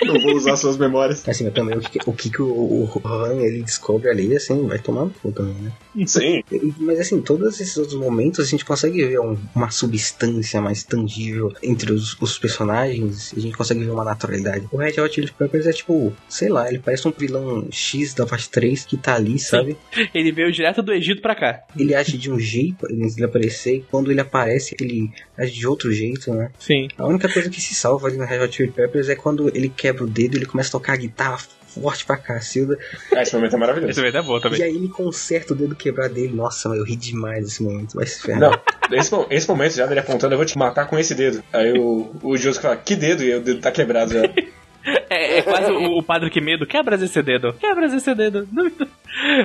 [0.04, 1.22] não vou usar suas memórias.
[1.28, 4.66] Assim, mas também o que, o que, que o, o Han ele descobre ali, assim,
[4.66, 5.72] vai tomar no cu também, né?
[6.06, 6.42] Sim.
[6.78, 11.52] Mas assim, todos esses outros momentos a gente consegue ver um- uma substância mais tangível
[11.62, 14.66] entre os, os personagens e a gente consegue ver uma naturalidade.
[14.72, 18.24] O Red Hot Chili Peppers é tipo, sei lá, ele parece um vilão X da
[18.26, 19.76] parte 3 que tá ali, sabe?
[20.14, 21.62] Ele veio direto do Egito pra cá.
[21.76, 25.66] Ele age de um jeito antes dele aparecer e quando ele aparece ele age de
[25.66, 26.50] outro jeito, né?
[26.58, 26.88] Sim.
[26.96, 29.68] A única coisa que se salva ali no Red Hot Chili Peppers é quando ele
[29.68, 31.38] quebra o dedo e ele começa a tocar a guitarra
[31.74, 32.78] forte pra cacilda
[33.14, 33.90] Ah, esse momento é maravilhoso.
[33.90, 34.60] Esse momento é bom também.
[34.60, 36.34] e aí ele conserta o dedo quebrado dele.
[36.34, 38.40] Nossa, mas eu ri demais desse momento, vai se ferrar.
[38.40, 41.42] Não, esse, esse momento já dele apontando, eu vou te matar com esse dedo.
[41.52, 43.22] Aí o, o Joseph fala, que dedo?
[43.22, 44.22] E o dedo tá quebrado já.
[45.10, 46.66] É, é quase o, o padre que medo.
[46.66, 47.52] Quebras esse dedo.
[47.54, 48.48] Quebras esse dedo.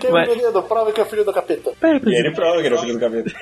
[0.01, 0.63] Quem Mas- é o dedo?
[0.63, 1.71] Prova que é filho do capeta.
[1.79, 3.25] Pera, e ele prova que é o filho do cabelo.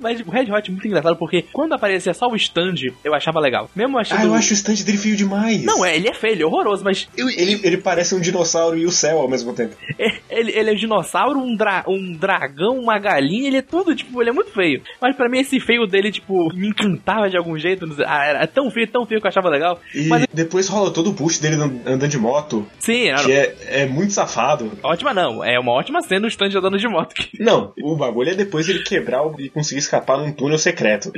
[0.00, 3.40] Mas o Red Hot é muito engraçado porque quando aparecia só o stand, eu achava
[3.40, 3.68] legal.
[3.76, 4.20] Mesmo achando.
[4.20, 5.62] Ah, eu acho o stand dele feio demais.
[5.64, 8.78] Não, é, ele é feio, ele é horroroso, mas Eu- Ele, ele parece um dinossauro
[8.78, 9.74] e o céu ao mesmo tempo.
[9.98, 13.94] é- ele, ele é um dinossauro, um, dra um dragão, uma galinha, ele é todo,
[13.94, 14.80] tipo, ele é muito feio.
[15.00, 17.86] Mas pra mim esse feio dele, tipo, me encantava de algum jeito.
[18.06, 19.78] Ah, era tão feio, tão feio que eu achava legal.
[19.94, 23.32] E Mas depois rola todo o push dele and- andando de moto, sim, era que
[23.32, 24.70] é, é muito safado.
[24.82, 25.42] ótima não.
[25.44, 27.14] É uma ótima cena o stand andando de moto.
[27.38, 31.12] Não, o bagulho é depois ele quebrar e conseguir escapar num túnel secreto.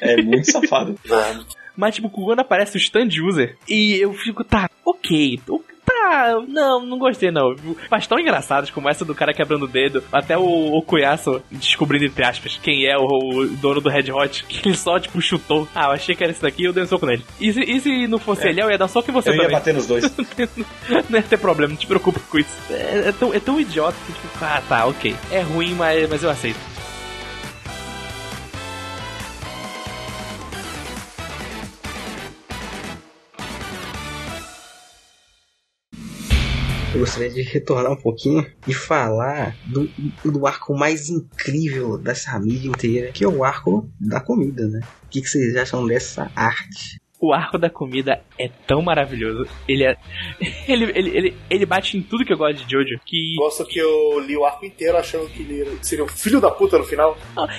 [0.00, 0.94] É muito safado.
[1.76, 6.84] Mas, tipo, quando aparece o stand user, e eu fico, tá, ok, o- tá, não,
[6.84, 7.54] não gostei não.
[7.90, 12.24] Mas tão engraçados como essa do cara quebrando o dedo, até o Okuyasu descobrindo, entre
[12.24, 15.68] aspas, quem é o, o dono do Red Hot, que ele só, tipo, chutou.
[15.74, 17.24] Ah, eu achei que era esse daqui eu dei um soco nele.
[17.40, 19.40] E se, e se não fosse ele, eu ia dar soco em você Eu ia
[19.42, 19.56] também.
[19.56, 20.04] bater nos dois.
[21.08, 22.50] não ia ter problema, não te preocupa com isso.
[22.70, 25.14] É, é tão, é tão idiota que, tipo, ah, tá, ok.
[25.30, 26.75] É ruim, mas, mas eu aceito.
[36.96, 39.86] Eu gostaria de retornar um pouquinho e falar do,
[40.24, 44.80] do arco mais incrível dessa mídia inteira, que é o arco da comida, né?
[45.04, 46.98] O que, que vocês acham dessa arte?
[47.20, 49.48] O arco da comida é tão maravilhoso.
[49.66, 49.96] Ele é.
[50.66, 52.98] Ele, ele, ele, ele bate em tudo que eu gosto de Jojo.
[53.06, 53.34] Que.
[53.38, 56.76] Gosto que eu li o arco inteiro achando que ele seria um filho da puta
[56.76, 57.16] no final.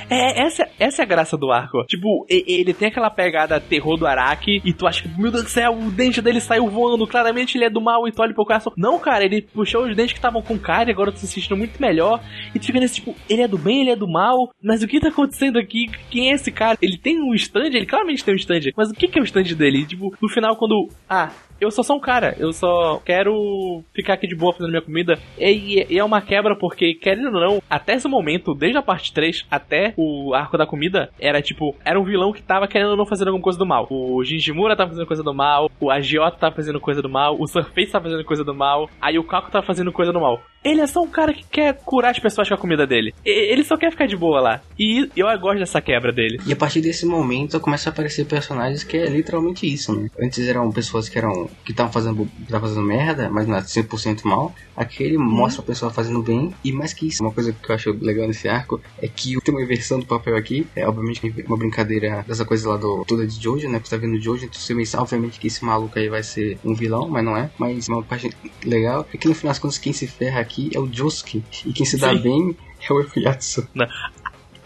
[0.09, 1.85] É, essa, essa é a graça do arco.
[1.85, 4.61] Tipo, ele tem aquela pegada terror do Araki.
[4.63, 7.07] E tu acha que, meu Deus do céu, o dente dele saiu voando.
[7.07, 8.07] Claramente ele é do mal.
[8.07, 8.73] E tu olha pro coração.
[8.75, 10.89] Não, cara, ele puxou os dentes que estavam com cara.
[10.89, 12.21] E agora tu se sentindo muito melhor.
[12.53, 14.51] E tu fica nesse tipo, ele é do bem, ele é do mal.
[14.61, 15.87] Mas o que tá acontecendo aqui?
[16.09, 16.77] Quem é esse cara?
[16.81, 17.67] Ele tem um stand?
[17.67, 18.71] Ele claramente tem um stand.
[18.75, 19.85] Mas o que, que é o stand dele?
[19.85, 20.87] Tipo, no final, quando.
[21.09, 24.81] Ah, eu sou só um cara, eu só quero ficar aqui de boa fazendo minha
[24.81, 25.19] comida.
[25.37, 29.13] E, e é uma quebra porque, querendo ou não, até esse momento, desde a parte
[29.13, 32.97] 3 até o arco da comida, era tipo, era um vilão que tava querendo ou
[32.97, 33.87] não fazer alguma coisa do mal.
[33.89, 37.47] O Jinjimura tava fazendo coisa do mal, o Agiota tava fazendo coisa do mal, o
[37.47, 40.41] Surface tava fazendo coisa do mal, aí o Kako tava fazendo coisa do mal.
[40.63, 43.13] Ele é só um cara que quer curar as pessoas com a comida dele.
[43.23, 44.61] Ele só quer ficar de boa lá.
[44.77, 46.39] E eu gosto dessa quebra dele.
[46.45, 50.09] E a partir desse momento começa a aparecer personagens que é literalmente isso, né?
[50.19, 53.61] Antes eram pessoas que eram que estavam fazendo, que estavam fazendo merda, mas não é
[53.61, 54.53] 100% mal.
[54.75, 56.53] Aqui ele mostra a pessoa fazendo bem.
[56.63, 59.53] E mais que isso, uma coisa que eu acho legal nesse arco é que tem
[59.53, 60.67] uma inversão do papel aqui.
[60.75, 63.79] É obviamente uma brincadeira dessa coisa lá do toda de Jojo, né?
[63.79, 66.73] Que tá vendo Jojo, então você pensa, obviamente, que esse maluco aí vai ser um
[66.73, 67.49] vilão, mas não é.
[67.57, 68.29] Mas uma parte
[68.63, 71.43] legal é que no final das contas quem se ferra aqui é o Josuke.
[71.65, 72.21] E quem se dá Sim.
[72.21, 73.67] bem é o Efuyatsu.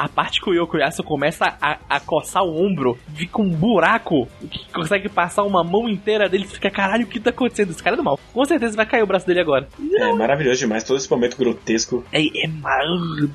[0.03, 4.71] A parte que o Yokoyasu começa a, a coçar o ombro, fica um buraco que
[4.73, 7.69] consegue passar uma mão inteira dele, fica caralho, o que tá acontecendo?
[7.69, 8.19] Esse cara é do mal.
[8.33, 9.67] Com certeza vai cair o braço dele agora.
[9.97, 12.03] É maravilhoso demais, todo esse momento grotesco.
[12.11, 12.81] É, é mal.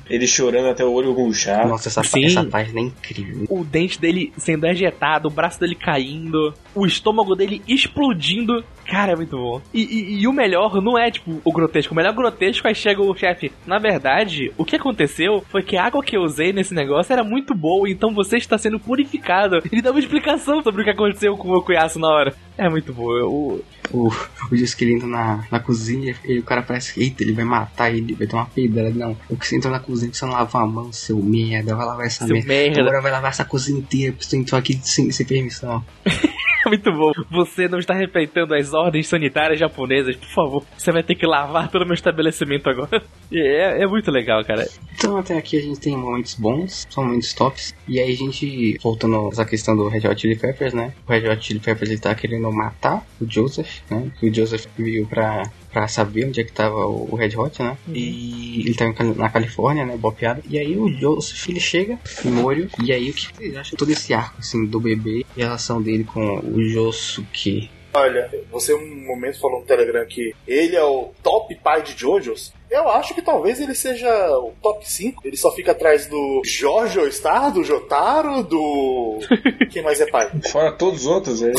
[0.09, 1.65] Ele chorando até o olho murchar.
[1.67, 2.25] Nossa, essa, Sim.
[2.25, 3.45] essa página é incrível.
[3.49, 8.63] O dente dele sendo ejetado, o braço dele caindo, o estômago dele explodindo.
[8.85, 9.61] Cara, é muito bom.
[9.73, 11.93] E, e- e o melhor não é, tipo, o grotesco.
[11.93, 13.51] O melhor grotesco aí chega o chefe.
[13.65, 17.23] Na verdade, o que aconteceu foi que a água que eu usei nesse negócio era
[17.23, 19.57] muito boa, então você está sendo purificado.
[19.71, 22.33] Ele dá uma explicação sobre o que aconteceu com o Cuiaço na hora.
[22.57, 23.05] É muito bom.
[23.05, 24.09] O, O,
[24.51, 27.45] o dia que ele entra na, na cozinha e o cara parece eita, ele vai
[27.45, 28.89] matar ele, vai ter uma peidada.
[28.89, 31.85] Não, o que você entrou na cozinha, você não lava a mão, seu merda, vai
[31.85, 32.47] lavar essa merda.
[32.47, 32.81] merda.
[32.81, 35.85] Agora vai lavar essa cozinha inteira, porque você entrou aqui sem, sem permissão.
[36.67, 37.11] Muito bom.
[37.31, 40.15] Você não está respeitando as ordens sanitárias japonesas.
[40.15, 43.01] Por favor, você vai ter que lavar todo o meu estabelecimento agora.
[43.29, 44.65] É, é muito legal, cara.
[44.95, 47.75] Então até aqui a gente tem momentos bons, são momentos tops.
[47.85, 50.93] E aí a gente, voltando essa questão do Red Hot Chili Peppers, né?
[51.05, 54.09] O Red Hot Chili Peppers ele tá querendo matar o Joseph, né?
[54.23, 55.43] O Joseph veio pra,
[55.77, 57.77] pra saber onde é que tava o, o Red Hot, né?
[57.87, 59.95] E ele tá em Cali- na Califórnia, né?
[59.95, 60.41] Bopeado.
[60.49, 62.67] E aí o Joseph ele chega em Morio.
[62.83, 65.81] E aí o que vocês acham todo esse arco, assim, do bebê e a relação
[65.81, 67.69] dele com o Josuke?
[67.93, 72.53] Olha, você um momento falou no Telegram que ele é o top pai de Jojos.
[72.69, 74.09] Eu acho que talvez ele seja
[74.39, 75.21] o top 5.
[75.25, 79.19] Ele só fica atrás do Jojo Star, do Jotaro, do.
[79.71, 80.29] Quem mais é pai?
[80.51, 81.51] Fora todos os outros, é.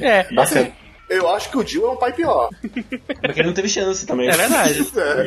[0.02, 0.70] É, Assim,
[1.08, 2.50] eu acho que o Jill é um pai pior.
[2.60, 4.28] Porque ele não teve chance também.
[4.28, 4.86] é verdade.
[4.96, 5.26] É.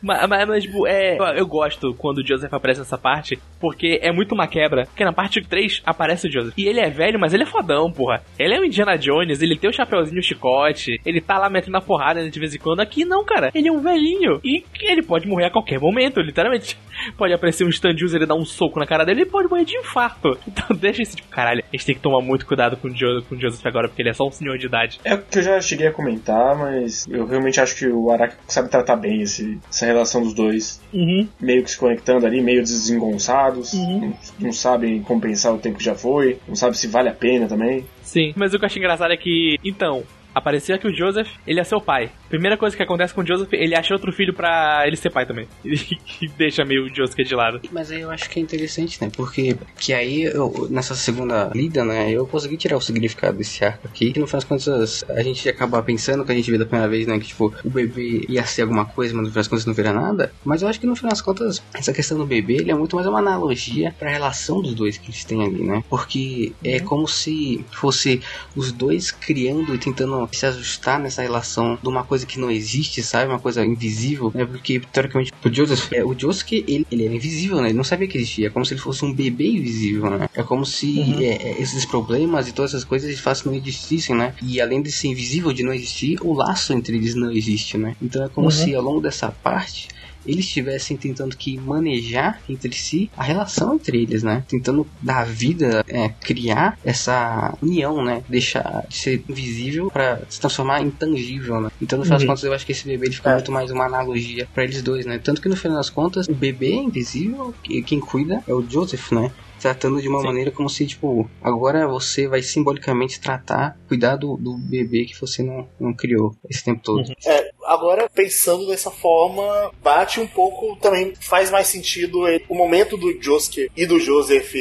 [0.00, 4.12] Mas, mas, mas, tipo, é, eu gosto quando o Joseph aparece nessa parte, porque é
[4.12, 4.84] muito uma quebra.
[4.86, 6.54] Porque na parte 3 aparece o Joseph.
[6.56, 8.22] E ele é velho, mas ele é fodão, porra.
[8.38, 11.76] Ele é o Indiana Jones, ele tem o chapeuzinho, o chicote, ele tá lá metendo
[11.76, 12.80] a porrada de vez em quando.
[12.80, 13.50] Aqui não, cara.
[13.54, 14.40] Ele é um velhinho.
[14.44, 16.76] E ele pode morrer a qualquer momento, literalmente.
[17.16, 19.64] Pode aparecer um stand user e dar um soco na cara dele, ele pode morrer
[19.64, 20.36] de infarto.
[20.48, 23.22] Então deixa esse tipo, caralho, a gente tem que tomar muito cuidado com o, jo
[23.28, 24.77] com o Joseph agora, porque ele é só um senhor de idade.
[25.04, 28.36] É o que eu já cheguei a comentar, mas eu realmente acho que o Araki
[28.46, 30.80] sabe tratar bem esse, essa relação dos dois.
[30.92, 31.28] Uhum.
[31.40, 33.72] Meio que se conectando ali, meio desengonçados.
[33.72, 34.00] Uhum.
[34.00, 36.38] Não, não sabem compensar o tempo que já foi.
[36.46, 37.84] Não sabe se vale a pena também.
[38.02, 40.02] Sim, mas o que eu acho engraçado é que, então,
[40.38, 42.10] aparecia que o Joseph, ele é seu pai.
[42.28, 45.26] Primeira coisa que acontece com o Joseph, ele acha outro filho pra ele ser pai
[45.26, 45.48] também.
[46.20, 47.60] E deixa meio o Joseph de lado.
[47.70, 49.10] Mas aí eu acho que é interessante, né?
[49.14, 52.10] Porque que aí, eu, nessa segunda lida, né?
[52.10, 54.12] Eu consegui tirar o significado desse arco aqui.
[54.12, 56.90] Que no final das contas, a gente acaba pensando que a gente viu da primeira
[56.90, 57.18] vez, né?
[57.18, 59.92] Que tipo, o bebê ia ser alguma coisa, mas no final das contas não vira
[59.92, 60.32] nada.
[60.44, 62.96] Mas eu acho que no final das contas, essa questão do bebê, ele é muito
[62.96, 65.84] mais uma analogia pra relação dos dois que eles têm ali, né?
[65.88, 68.20] Porque é como se fosse
[68.56, 73.02] os dois criando e tentando se ajustar nessa relação de uma coisa que não existe,
[73.02, 73.30] sabe?
[73.30, 74.44] Uma coisa invisível, né?
[74.44, 77.68] Porque, teoricamente, o Joseph, é, o Joseph, ele, ele era invisível, né?
[77.68, 78.48] Ele não sabia que existia.
[78.48, 80.28] É como se ele fosse um bebê invisível, né?
[80.34, 84.14] É como se é, é, esses problemas e todas essas coisas de fato não existissem,
[84.14, 84.34] né?
[84.42, 87.96] E além de ser invisível, de não existir, o laço entre eles não existe, né?
[88.00, 89.88] Então é como se ao longo dessa parte
[90.26, 94.44] eles estivessem tentando que manejar entre si a relação entre eles, né?
[94.48, 98.22] Tentando dar vida, é, criar essa união, né?
[98.28, 101.70] Deixar de ser invisível para se transformar em tangível, né?
[101.80, 103.86] Então, no final das contas, eu acho que esse bebê ele fica muito mais uma
[103.86, 105.18] analogia para eles dois, né?
[105.18, 108.62] Tanto que no final das contas, o bebê é invisível e quem cuida é o
[108.68, 109.30] Joseph, né?
[109.60, 110.26] Tratando de uma Sim.
[110.26, 115.42] maneira como se, tipo, agora você vai simbolicamente tratar, cuidar do, do bebê que você
[115.42, 117.12] não, não criou esse tempo todo.
[117.26, 123.20] É, agora, pensando dessa forma, bate um pouco também, faz mais sentido o momento do
[123.20, 124.54] Josuke e do Joseph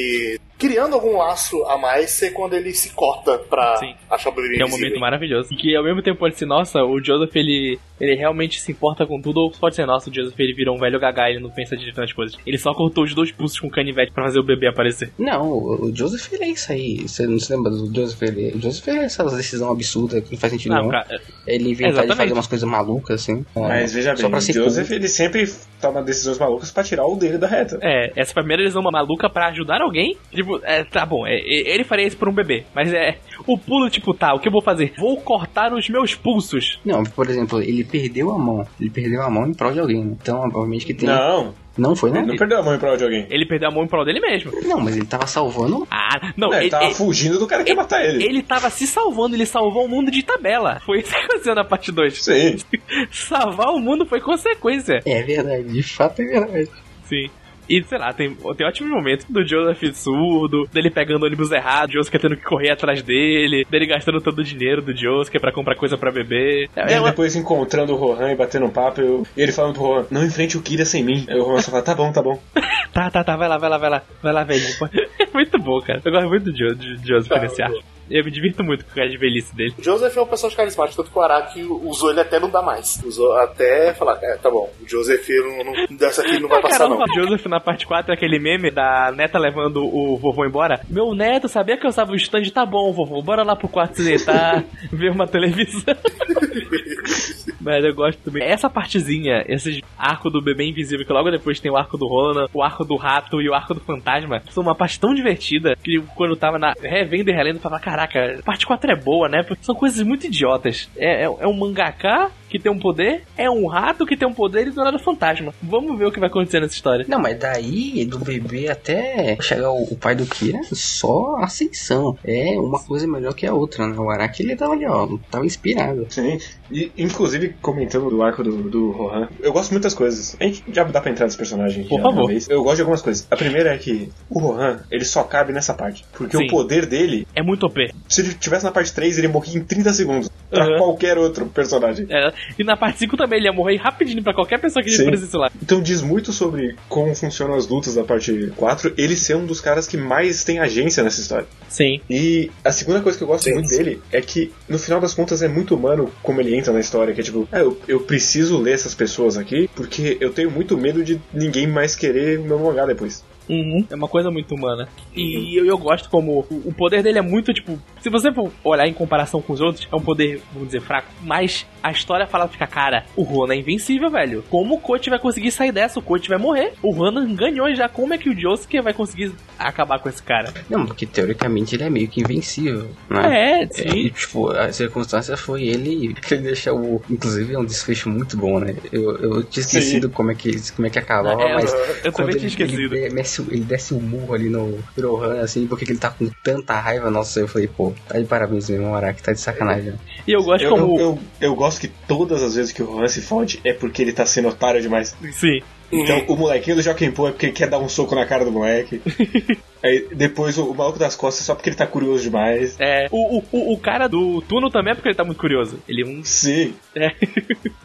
[0.58, 3.94] criando algum laço a mais ser quando ele se corta pra Sim.
[4.10, 5.54] achar o bebê Que é um momento maravilhoso.
[5.54, 9.06] E que ao mesmo tempo pode ser, nossa, o Joseph ele, ele realmente se importa
[9.06, 11.50] com tudo, ou pode ser, nossa, o Joseph ele virou um velho gaga, ele não
[11.52, 12.38] pensa direito nas coisas.
[12.46, 15.12] Ele só cortou os dois pulsos com canivete pra fazer o bebê aparecer.
[15.18, 17.08] Não, o Joseph ele é isso aí.
[17.08, 18.22] Você não se lembra do Joseph?
[18.24, 20.92] Ele, o Joseph é essa decisão absurda que não faz sentido Não, nenhum.
[20.92, 23.46] cara, Ele inventar de fazer umas coisas malucas, assim.
[23.56, 25.46] é, Mas veja só bem, pra o Joseph ele sempre
[25.80, 27.78] toma decisões malucas pra tirar o dele da reta.
[27.82, 30.18] É, essa primeira eles uma maluca pra ajudar alguém.
[30.48, 32.64] Tipo, é, tá bom, é, é, ele faria isso por um bebê.
[32.74, 33.18] Mas é.
[33.46, 34.94] O pulo, tipo, tá, o que eu vou fazer?
[34.98, 36.80] Vou cortar os meus pulsos.
[36.86, 38.66] Não, por exemplo, ele perdeu a mão.
[38.80, 40.04] Ele perdeu a mão em prol de alguém.
[40.04, 40.16] né?
[40.22, 41.08] Então, obviamente que tem.
[41.08, 42.20] Não, Não foi, né?
[42.20, 43.28] ele não perdeu a mão em prol de alguém.
[43.30, 44.52] Ele perdeu a mão em prol dele mesmo.
[44.64, 45.86] Não, mas ele tava salvando.
[45.92, 48.24] Ah, não, Não, ele, ele, tava ele- fugindo do cara que ia matar ele.
[48.24, 50.80] ele tava se salvando, ele salvou o mundo de tabela.
[50.86, 52.24] Foi isso que aconteceu na parte 2.
[52.24, 52.56] Sim.
[53.12, 55.02] Salvar o mundo foi consequência.
[55.06, 56.70] É verdade, de fato é verdade.
[57.06, 57.30] Sim.
[57.70, 62.20] E, sei lá, tem, tem ótimos momentos do Joseph surdo, dele pegando ônibus errado, Josuke
[62.20, 65.98] tendo que correr atrás dele, dele gastando todo o dinheiro do Josuke pra comprar coisa
[65.98, 66.70] pra beber.
[66.76, 67.10] É, é uma...
[67.10, 70.26] depois encontrando o Rohan e batendo um papo, eu, e ele falando pro Rohan, não
[70.26, 71.26] enfrente o Kira sem mim.
[71.28, 72.40] Aí o Rohan só fala, tá bom, tá bom.
[72.94, 74.68] tá, tá, tá, vai lá, vai lá, vai lá, vai lá, velho.
[75.20, 76.02] É muito bom, cara.
[76.04, 76.58] Eu gosto muito do
[77.06, 77.97] Joseph tá, nesse arco.
[78.10, 79.74] Eu me divirto muito com a de velhice dele.
[79.80, 83.02] Joseph é um personagem carismático, tanto que o Araki usou ele até não dá mais.
[83.04, 86.62] Usou até falar, é, tá bom, o Joseph não, não, dessa aqui não vai ah,
[86.62, 87.24] passar caramba, não.
[87.24, 90.82] O Joseph na parte 4 é aquele meme da neta levando o vovô embora.
[90.90, 92.50] Meu neto sabia que eu usava o stand?
[92.54, 95.96] Tá bom, vovô, bora lá pro quarto deitar, ver uma televisão.
[97.68, 98.44] Mas eu gosto também.
[98.44, 102.48] Essa partezinha, esse arco do bebê invisível, que logo depois tem o arco do Ronan,
[102.54, 106.00] o arco do rato e o arco do fantasma, são uma parte tão divertida que
[106.16, 109.44] quando eu tava na revendo e relendo, eu falava, caraca, parte 4 é boa, né?
[109.44, 110.90] Porque são coisas muito idiotas.
[110.96, 114.34] É, é, é um mangaká que tem um poder, é um rato que tem um
[114.34, 115.54] poder e do nada fantasma.
[115.62, 117.06] Vamos ver o que vai acontecer nessa história.
[117.08, 122.18] Não, mas daí, do bebê até chegar o, o pai do Kira, só ascensão.
[122.24, 123.96] É uma coisa melhor que a outra, né?
[123.98, 126.06] O Araki, ele tava ali, ó, tava inspirado.
[126.10, 126.38] Sim,
[126.72, 130.36] e inclusive, comentando do arco do, do Rohan, eu gosto de muitas coisas.
[130.40, 131.86] A gente já dá pra entrar nesse personagem.
[131.86, 132.32] Por favor.
[132.50, 133.28] Eu gosto de algumas coisas.
[133.30, 136.06] A primeira é que o Rohan, ele só cabe nessa parte.
[136.14, 136.46] Porque Sim.
[136.46, 137.28] o poder dele...
[137.36, 137.94] É muito OP.
[138.08, 140.30] Se ele tivesse na parte 3, ele morria em 30 segundos.
[140.50, 140.78] Pra uhum.
[140.78, 142.08] qualquer outro personagem.
[142.10, 145.36] É, e na parte 5 também ele ia morrer rapidinho pra qualquer pessoa que aparecesse
[145.36, 145.52] lá.
[145.62, 149.60] Então diz muito sobre como funcionam as lutas da parte 4, ele ser um dos
[149.60, 151.46] caras que mais tem agência nessa história.
[151.68, 152.00] Sim.
[152.10, 153.78] E a segunda coisa que eu gosto sim, muito sim.
[153.78, 157.14] dele é que, no final das contas, é muito humano como ele entra na história,
[157.14, 160.78] que é tipo, ah, eu, eu preciso ler essas pessoas aqui, porque eu tenho muito
[160.78, 163.24] medo de ninguém mais querer o meu mangá depois.
[163.50, 163.86] Uhum.
[163.90, 164.88] É uma coisa muito humana.
[165.16, 168.52] E eu, eu gosto como o, o poder dele é muito, tipo, se você for
[168.64, 171.08] olhar em comparação com os outros, é um poder, vamos dizer, fraco.
[171.22, 174.44] Mas a história fala, fica, cara, o Ronan é invencível, velho.
[174.50, 176.00] Como o Coach vai conseguir sair dessa?
[176.00, 176.74] O Coach vai morrer.
[176.82, 177.88] O Ronan ganhou já.
[177.88, 180.54] Como é que o Josuke vai conseguir acabar com esse cara?
[180.70, 183.62] Não, porque teoricamente ele é meio que invencível, né?
[183.62, 183.90] É, sim.
[183.90, 187.02] E, tipo, a circunstância foi ele que deixou o.
[187.10, 188.76] Inclusive, é um desfecho muito bom, né?
[188.92, 191.74] Eu, eu tinha esquecido como é, que, como é que acabava, é, mas.
[192.04, 192.96] Eu também tinha esquecido.
[192.96, 193.14] Ele, ele,
[193.50, 197.10] ele desce um murro ali no Rohan, assim, porque ele tá com tanta raiva.
[197.12, 199.94] Nossa, eu falei, pô, tá de parabéns mesmo, Araki, tá de sacanagem.
[200.28, 201.00] E eu gosto eu, como.
[201.00, 204.02] Eu, eu, eu, gosto que todas as vezes que o Rohan se fode é porque
[204.02, 205.16] ele tá sendo otário demais.
[205.32, 205.62] Sim.
[205.92, 208.44] Então, o molequinho do Joaquim Pô é porque ele quer dar um soco na cara
[208.44, 209.02] do moleque.
[209.84, 212.76] Aí depois o, o maluco das costas só porque ele tá curioso demais.
[212.80, 213.08] É.
[213.12, 215.80] O, o, o cara do túnel também é porque ele tá muito curioso.
[215.88, 216.24] Ele é um.
[216.24, 216.74] Sim.
[216.96, 217.14] É.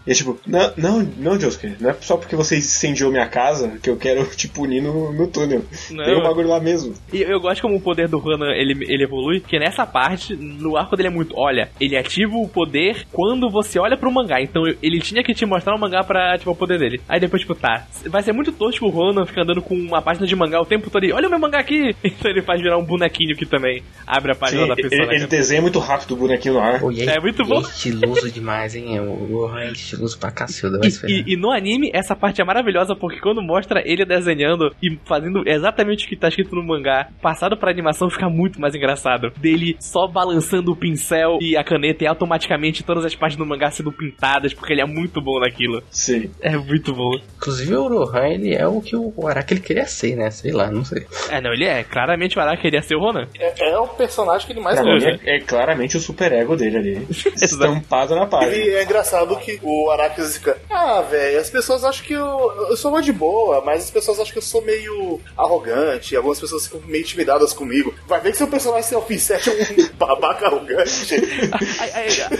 [0.06, 3.78] E é tipo, não, não, não, Josuke, não é só porque você incendiou minha casa
[3.82, 5.64] que eu quero te punir no, no túnel.
[5.90, 6.04] Não.
[6.04, 6.94] Tem um bagulho lá mesmo.
[7.12, 10.76] E eu gosto como o poder do Hana ele, ele evolui, porque nessa parte, no
[10.76, 11.36] arco dele é muito.
[11.36, 14.40] Olha, ele ativa o poder quando você olha pro mangá.
[14.40, 17.00] Então ele tinha que te mostrar o mangá pra ativar o poder dele.
[17.08, 17.86] Aí depois, tipo, tá.
[18.06, 20.90] Vai ser muito tosco o Ronan ficar andando com uma página de mangá o tempo
[20.90, 21.81] todo e olha o meu mangá aqui!
[22.04, 25.02] Então ele faz virar um bonequinho que também abre a página Sim, da pessoa.
[25.04, 26.80] Ele, ele desenha muito rápido o bonequinho no ar.
[26.96, 27.58] é, é, muito bom.
[27.58, 29.00] É estiloso demais, hein?
[29.00, 30.80] O Rohan é estiloso pra cacilda.
[30.82, 34.98] E, e, e, no anime, essa parte é maravilhosa porque quando mostra ele desenhando e
[35.04, 39.32] fazendo exatamente o que tá escrito no mangá, passado pra animação fica muito mais engraçado.
[39.38, 43.70] Dele só balançando o pincel e a caneta e automaticamente todas as partes do mangá
[43.70, 45.82] sendo pintadas porque ele é muito bom naquilo.
[45.90, 46.30] Sim.
[46.40, 47.12] É muito bom.
[47.36, 50.30] Inclusive o Rohan, ele é o que o Araki ele queria ser, né?
[50.30, 51.06] Sei lá, não sei.
[51.30, 51.71] É, não, ele é.
[51.84, 53.28] Claramente o Araki queria ser o Ronan.
[53.38, 55.20] É, é o personagem que ele mais gosta.
[55.24, 57.06] É, é, claramente o super ego dele ali.
[57.40, 58.54] estampado na página.
[58.54, 62.76] E é engraçado que o Araki fica, ah, velho, as pessoas acham que eu, eu
[62.76, 66.66] sou uma de boa, mas as pessoas acham que eu sou meio arrogante, algumas pessoas
[66.66, 67.94] ficam meio intimidadas comigo.
[68.06, 71.14] Vai ver que seu personagem selfie 7 é um babaca arrogante.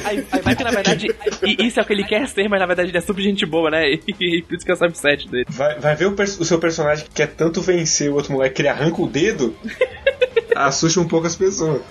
[0.04, 1.14] aí, vai que na verdade
[1.59, 3.70] isso é o que ele quer ser, mas na verdade ele é super gente boa,
[3.70, 3.82] né?
[4.20, 5.46] E, por isso que é o subset dele.
[5.48, 8.62] Vai, vai ver o, o seu personagem que quer tanto vencer o outro moleque que
[8.62, 9.22] ele arranca o dedo,
[10.55, 11.82] assusta um pouco as pessoas.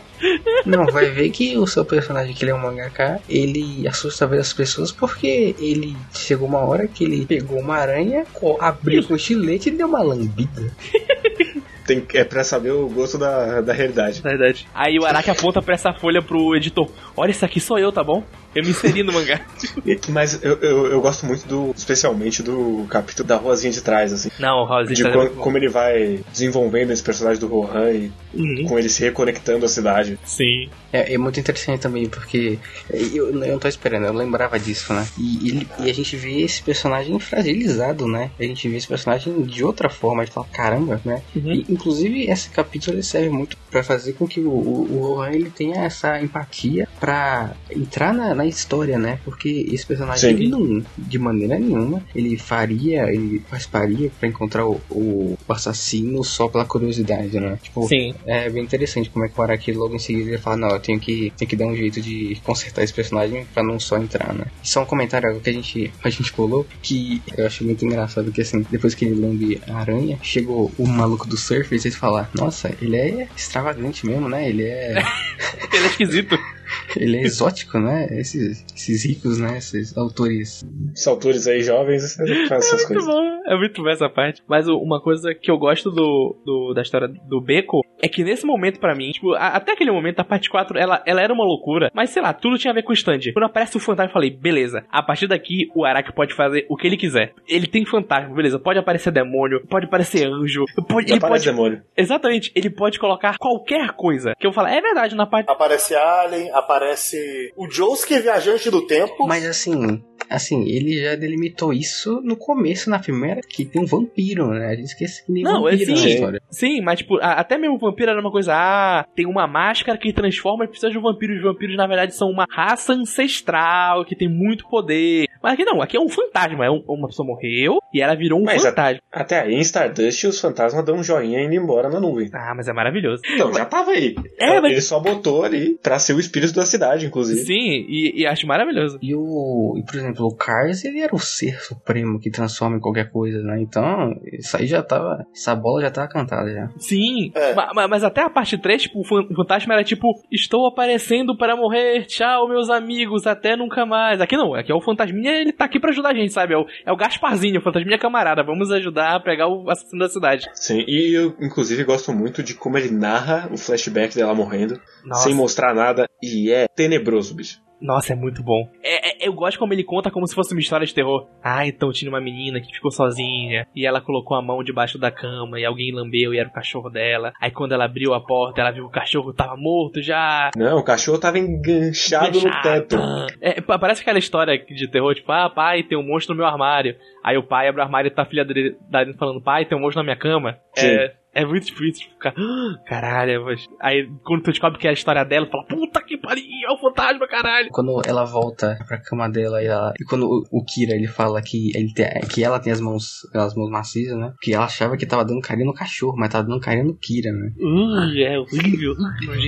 [0.65, 4.53] Não, vai ver que o seu personagem, que ele é um mangaka, ele assusta as
[4.53, 8.25] pessoas porque ele chegou uma hora que ele pegou uma aranha,
[8.59, 10.71] abriu com um estilete e deu uma lambida.
[11.85, 14.21] Tem, é pra saber o gosto da, da realidade.
[14.21, 14.67] Verdade.
[14.73, 16.87] Aí o Araki aponta pra essa folha pro editor:
[17.17, 18.23] Olha, isso aqui sou eu, tá bom?
[18.53, 19.41] Eu me inseri no mangá.
[20.09, 21.73] Mas eu, eu, eu, gosto muito do.
[21.75, 24.29] Especialmente do capítulo da Rosinha de trás, assim.
[24.39, 28.65] Não, o Rosinha de como, como, ele vai desenvolvendo esse personagem do Rohan e uhum.
[28.67, 30.19] com ele se reconectando à cidade.
[30.25, 30.69] Sim.
[30.91, 32.59] É, é muito interessante também, porque
[32.89, 35.07] eu, eu não tô esperando, eu lembrava disso, né?
[35.17, 38.31] E, ele, e a gente vê esse personagem fragilizado, né?
[38.37, 41.21] A gente vê esse personagem de outra forma, a gente fala, caramba, né?
[41.35, 41.53] Uhum.
[41.53, 45.49] E, inclusive, esse capítulo serve muito para fazer com que o, o, o Rohan ele
[45.49, 49.19] tenha essa empatia para entrar na na história, né?
[49.23, 50.35] Porque esse personagem, Sim.
[50.35, 56.47] ele não, de maneira nenhuma, ele faria, ele participaria pra encontrar o, o assassino só
[56.47, 57.59] pela curiosidade, né?
[57.61, 58.13] Tipo, Sim.
[58.25, 60.79] é bem interessante como é que o Araki logo em seguida ele fala, não, eu
[60.79, 64.33] tenho que, tenho que dar um jeito de consertar esse personagem pra não só entrar,
[64.33, 64.45] né?
[64.63, 68.31] E só um comentário que a gente, a gente pulou, que eu acho muito engraçado,
[68.31, 71.95] que assim, depois que ele lambe a aranha, chegou o maluco do surf e eles
[71.95, 74.49] falam, nossa, ele é extravagante mesmo, né?
[74.49, 75.01] Ele é...
[75.73, 76.37] Ele é esquisito.
[76.95, 78.07] Ele é exótico, né?
[78.11, 79.57] Esses, esses ricos, né?
[79.57, 80.65] Esses autores.
[80.93, 83.05] Esses autores aí jovens fazem essas Muito coisas.
[83.05, 84.41] bom, é muito bom essa parte.
[84.47, 88.45] Mas uma coisa que eu gosto do, do- da história do Beco é que nesse
[88.45, 91.43] momento, pra mim, tipo, a- até aquele momento, a parte 4, ela, ela era uma
[91.45, 93.19] loucura, mas sei lá, tudo tinha a ver com o stand.
[93.33, 96.75] Quando aparece o fantasma, eu falei, beleza, a partir daqui o Araki pode fazer o
[96.75, 97.33] que ele quiser.
[97.47, 101.45] Ele tem fantasma, beleza, pode aparecer demônio, pode aparecer anjo, pode, ele pode.
[101.45, 101.81] demônio.
[101.95, 104.33] Exatamente, ele pode colocar qualquer coisa.
[104.39, 105.49] Que eu falo, é verdade, na parte.
[105.49, 109.27] Aparece Alien, aparece o Josuke viajante do tempo.
[109.27, 114.47] Mas assim, assim, ele já delimitou isso no começo, na primeira, que tem um vampiro,
[114.51, 114.67] né?
[114.67, 116.09] A gente esquece que nem Não, é vampiro na sim.
[116.09, 116.41] história.
[116.49, 119.97] Sim, mas tipo, a- até mesmo o vampiro era uma coisa, ah, tem uma máscara
[119.97, 121.35] que transforma e precisa de um vampiro.
[121.35, 125.25] Os vampiros, na verdade, são uma raça ancestral que tem muito poder.
[125.41, 126.65] Mas aqui não, aqui é um fantasma.
[126.65, 129.01] É um- uma pessoa morreu e ela virou um Mas a- fantasma.
[129.11, 132.29] Até aí, em Stardust, os fantasmas dão um joinha indo embora na nuvem.
[132.33, 133.21] Ah, mas é maravilhoso.
[133.33, 134.15] Então, já tava aí.
[134.39, 137.39] É, mas- Ele só botou ali pra ser o espírito da cidade, inclusive.
[137.41, 138.97] Sim, e, e acho maravilhoso.
[139.01, 139.75] E o.
[139.77, 143.41] E, por exemplo, o Cars, ele era o ser supremo que transforma em qualquer coisa,
[143.41, 143.61] né?
[143.61, 145.25] Então, isso aí já tava.
[145.33, 146.69] Essa bola já tava cantada já.
[146.77, 147.53] Sim, É.
[147.53, 150.65] ma- ma- mas até a parte 3, tipo, o fan- o fantasma era tipo, estou
[150.67, 154.19] aparecendo para morrer, tchau, meus amigos, até nunca mais.
[154.21, 156.53] Aqui não, aqui é o fantasminha, ele tá aqui pra ajudar a gente, sabe?
[156.53, 160.09] É o, é o Gasparzinho, o fantasminha camarada, vamos ajudar a pegar o assassino da
[160.09, 160.49] cidade.
[160.53, 165.23] Sim, e eu, inclusive, gosto muito de como ele narra o flashback dela morrendo, Nossa.
[165.23, 167.59] sem mostrar nada, e é tenebroso, bicho.
[167.81, 168.69] Nossa, é muito bom.
[168.83, 171.27] É, é- eu gosto como ele conta como se fosse uma história de terror.
[171.43, 175.09] Ah, então tinha uma menina que ficou sozinha e ela colocou a mão debaixo da
[175.09, 177.33] cama e alguém lambeu e era o cachorro dela.
[177.41, 180.51] Aí quando ela abriu a porta, ela viu que o cachorro tava morto já.
[180.55, 182.97] Não, o cachorro tava enganchado no teto.
[183.41, 186.47] É, pa- parece aquela história de terror, tipo, ah, pai, tem um monstro no meu
[186.47, 186.95] armário.
[187.23, 189.75] Aí o pai abre o armário e tá a filha dele dele falando, pai, tem
[189.75, 190.55] um monstro na minha cama.
[190.75, 190.85] Sim.
[190.85, 193.65] É, é muito difícil ficar, "Ah, caralho, mas...
[193.81, 196.71] Aí quando tu descobre que é a história dela, tu fala, puta que pariu, é
[196.71, 197.69] o fantasma, caralho.
[197.71, 201.41] Quando ela volta pra cama dela e, ela, e quando o, o Kira ele fala
[201.41, 204.33] que, ele tem, que ela tem as mãos, as mãos macias, né?
[204.41, 207.31] Que ela achava que tava dando carinho no cachorro, mas tava dando carinho no Kira,
[207.31, 207.51] né?
[207.59, 208.95] Uh, é horrível.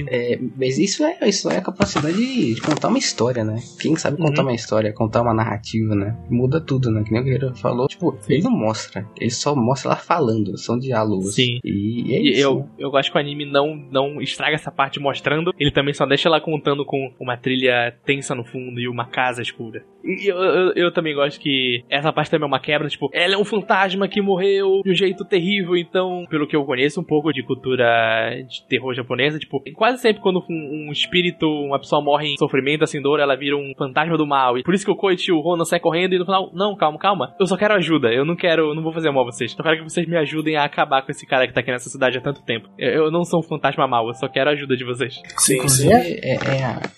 [0.07, 3.55] É, mas isso é, isso é a capacidade de, contar uma história, né?
[3.79, 4.49] Quem sabe contar Uhum.
[4.49, 6.17] uma história, contar uma narrativa, né?
[6.29, 7.03] Muda tudo, né?
[7.03, 7.87] Que nem o Guerreiro falou.
[7.87, 9.07] Tipo, ele não mostra.
[9.19, 10.57] Ele só mostra ela falando.
[10.57, 11.35] São diálogos.
[11.35, 11.59] Sim.
[11.63, 12.41] E é E isso.
[12.41, 16.06] eu, eu gosto que o anime não, não estraga essa parte mostrando, ele também só
[16.06, 19.84] deixa ela contando com uma trilha tensa no fundo e uma casa escura.
[20.03, 23.35] E eu, eu, eu também gosto que essa parte também é uma quebra, tipo, ela
[23.35, 27.03] é um fantasma que morreu de um jeito terrível, então, pelo que eu conheço um
[27.03, 27.85] pouco de cultura
[28.48, 32.84] de terror japonesa, tipo, quase sempre quando um, um espírito, uma pessoa morre em sofrimento,
[32.84, 34.57] assim, dor, ela vira um fantasma do mal.
[34.57, 36.76] E por isso que o Koichi e o Ronan saem correndo e no final, não,
[36.76, 39.56] calma, calma, eu só quero ajuda, eu não quero, não vou fazer mal a vocês,
[39.57, 41.90] eu quero que vocês me ajudem a acabar com esse cara que tá aqui nessa
[41.90, 42.52] cidade há tanto tempo.
[42.77, 45.21] Eu, eu não sou um fantasma mau, eu só quero a ajuda de vocês.
[45.38, 46.19] Sim, Inclusive, sim.
[46.21, 46.35] é,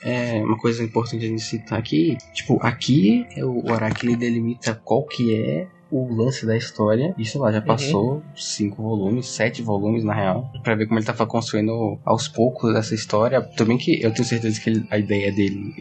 [0.04, 2.18] é, é uma coisa importante a gente citar aqui.
[2.34, 7.14] Tipo, aqui é o Araki ele delimita qual que é o lance da história.
[7.18, 11.26] Isso lá já passou cinco volumes, sete volumes na real, Pra ver como ele tava
[11.28, 13.42] construindo aos poucos essa história.
[13.42, 15.74] Também que eu tenho certeza que ele- a ideia dele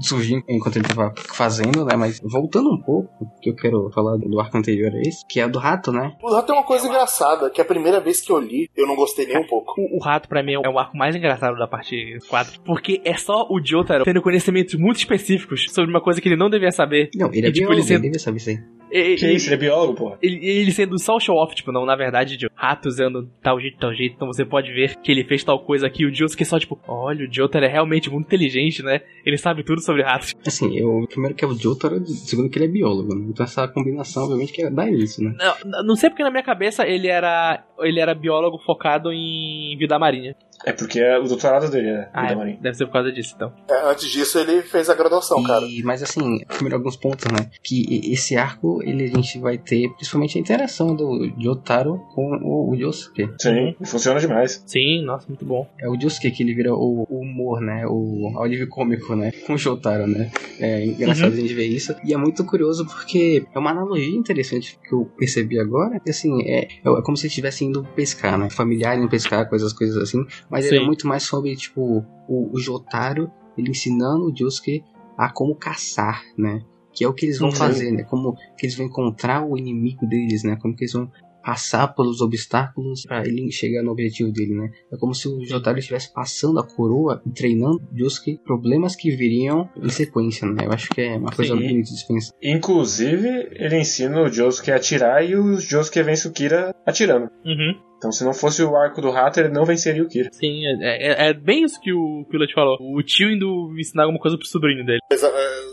[0.00, 1.96] surgiu enquanto ele tava fazendo, né?
[1.96, 3.10] Mas voltando um pouco,
[3.40, 6.12] que eu quero falar do arco anterior a esse, que é do rato, né?
[6.22, 8.96] O Rato tem uma coisa engraçada, que a primeira vez que eu li, eu não
[8.96, 9.72] gostei nem um pouco.
[9.78, 12.60] O, o rato, pra mim, é o arco mais engraçado da parte 4.
[12.64, 16.48] Porque é só o Jotaro tendo conhecimentos muito específicos sobre uma coisa que ele não
[16.50, 17.10] devia saber.
[17.14, 18.58] Não, ele é E, tipo, biólogo, ele sendo- ele devia saber isso aí.
[18.92, 20.18] E- Que isso, ele é biólogo, porra.
[20.22, 23.58] Ele, ele sendo só o show off, tipo, não, na verdade, de rato usando tal
[23.60, 26.04] jeito, tal jeito, então você pode ver que ele fez tal coisa aqui.
[26.04, 29.00] O Josuke só, tipo, olha, o Jotaro é realmente muito inteligente, né?
[29.24, 30.34] Ele sabe tudo sobre ratos.
[30.46, 33.26] Assim, eu primeiro que é o Jotaro, segundo que ele é biólogo, né?
[33.30, 35.34] Então essa combinação, obviamente, que dá isso, né?
[35.64, 39.98] Não, não sei porque na minha cabeça ele era ele era biólogo focado em vida
[39.98, 40.36] marinha.
[40.64, 43.52] É porque é o doutorado dele é Ah, é, deve ser por causa disso, então.
[43.68, 45.64] É, antes disso, ele fez a graduação, cara.
[45.66, 47.50] E, mas assim, primeiro alguns pontos, né?
[47.62, 52.70] Que esse arco, ele, a gente vai ter principalmente a interação do Jotaro com o,
[52.70, 53.28] o Yosuke.
[53.38, 54.62] Sim, funciona demais.
[54.66, 55.68] Sim, nossa, muito bom.
[55.78, 57.84] É o Yosuke que ele vira o, o humor, né?
[57.86, 59.32] O alívio cômico, né?
[59.46, 60.30] Com o Jotaro, né?
[60.58, 61.94] É engraçado a gente ver isso.
[62.04, 65.98] E é muito curioso porque é uma analogia interessante que eu percebi agora.
[66.00, 68.48] Que assim, é, é como se estivesse indo pescar, né?
[68.50, 70.24] Familiar indo pescar, coisas, coisas assim.
[70.52, 70.86] Mas ele é Sim.
[70.86, 74.84] muito mais sobre, tipo, o, o Jotaro, ele ensinando o Yosuke
[75.16, 76.62] a como caçar, né?
[76.92, 77.56] Que é o que eles vão Sim.
[77.56, 78.02] fazer, né?
[78.02, 80.56] Como que eles vão encontrar o inimigo deles, né?
[80.60, 81.10] Como que eles vão
[81.42, 84.70] passar pelos obstáculos para ele chegar no objetivo dele, né?
[84.92, 89.68] É como se o Jotaro estivesse passando a coroa e treinando Josuke problemas que viriam
[89.76, 90.64] em sequência, né?
[90.66, 91.60] Eu acho que é uma coisa Sim.
[91.60, 92.32] bonita de pensar.
[92.42, 97.28] Inclusive, ele ensina o Josuke a atirar e o Josuke vence o Kira atirando.
[97.44, 97.74] Uhum.
[97.98, 100.28] Então, se não fosse o arco do rato, ele não venceria o Kira.
[100.32, 102.76] Sim, é, é- é bem isso que o Pilot falou.
[102.80, 104.98] O tio indo ensinar alguma coisa pro sobrinho dele.
[105.08, 105.28] Mas, é,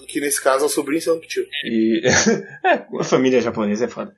[0.09, 1.45] que nesse caso é o sobrinho sendo tio.
[1.63, 2.01] E.
[2.65, 4.13] é, a família japonesa é foda.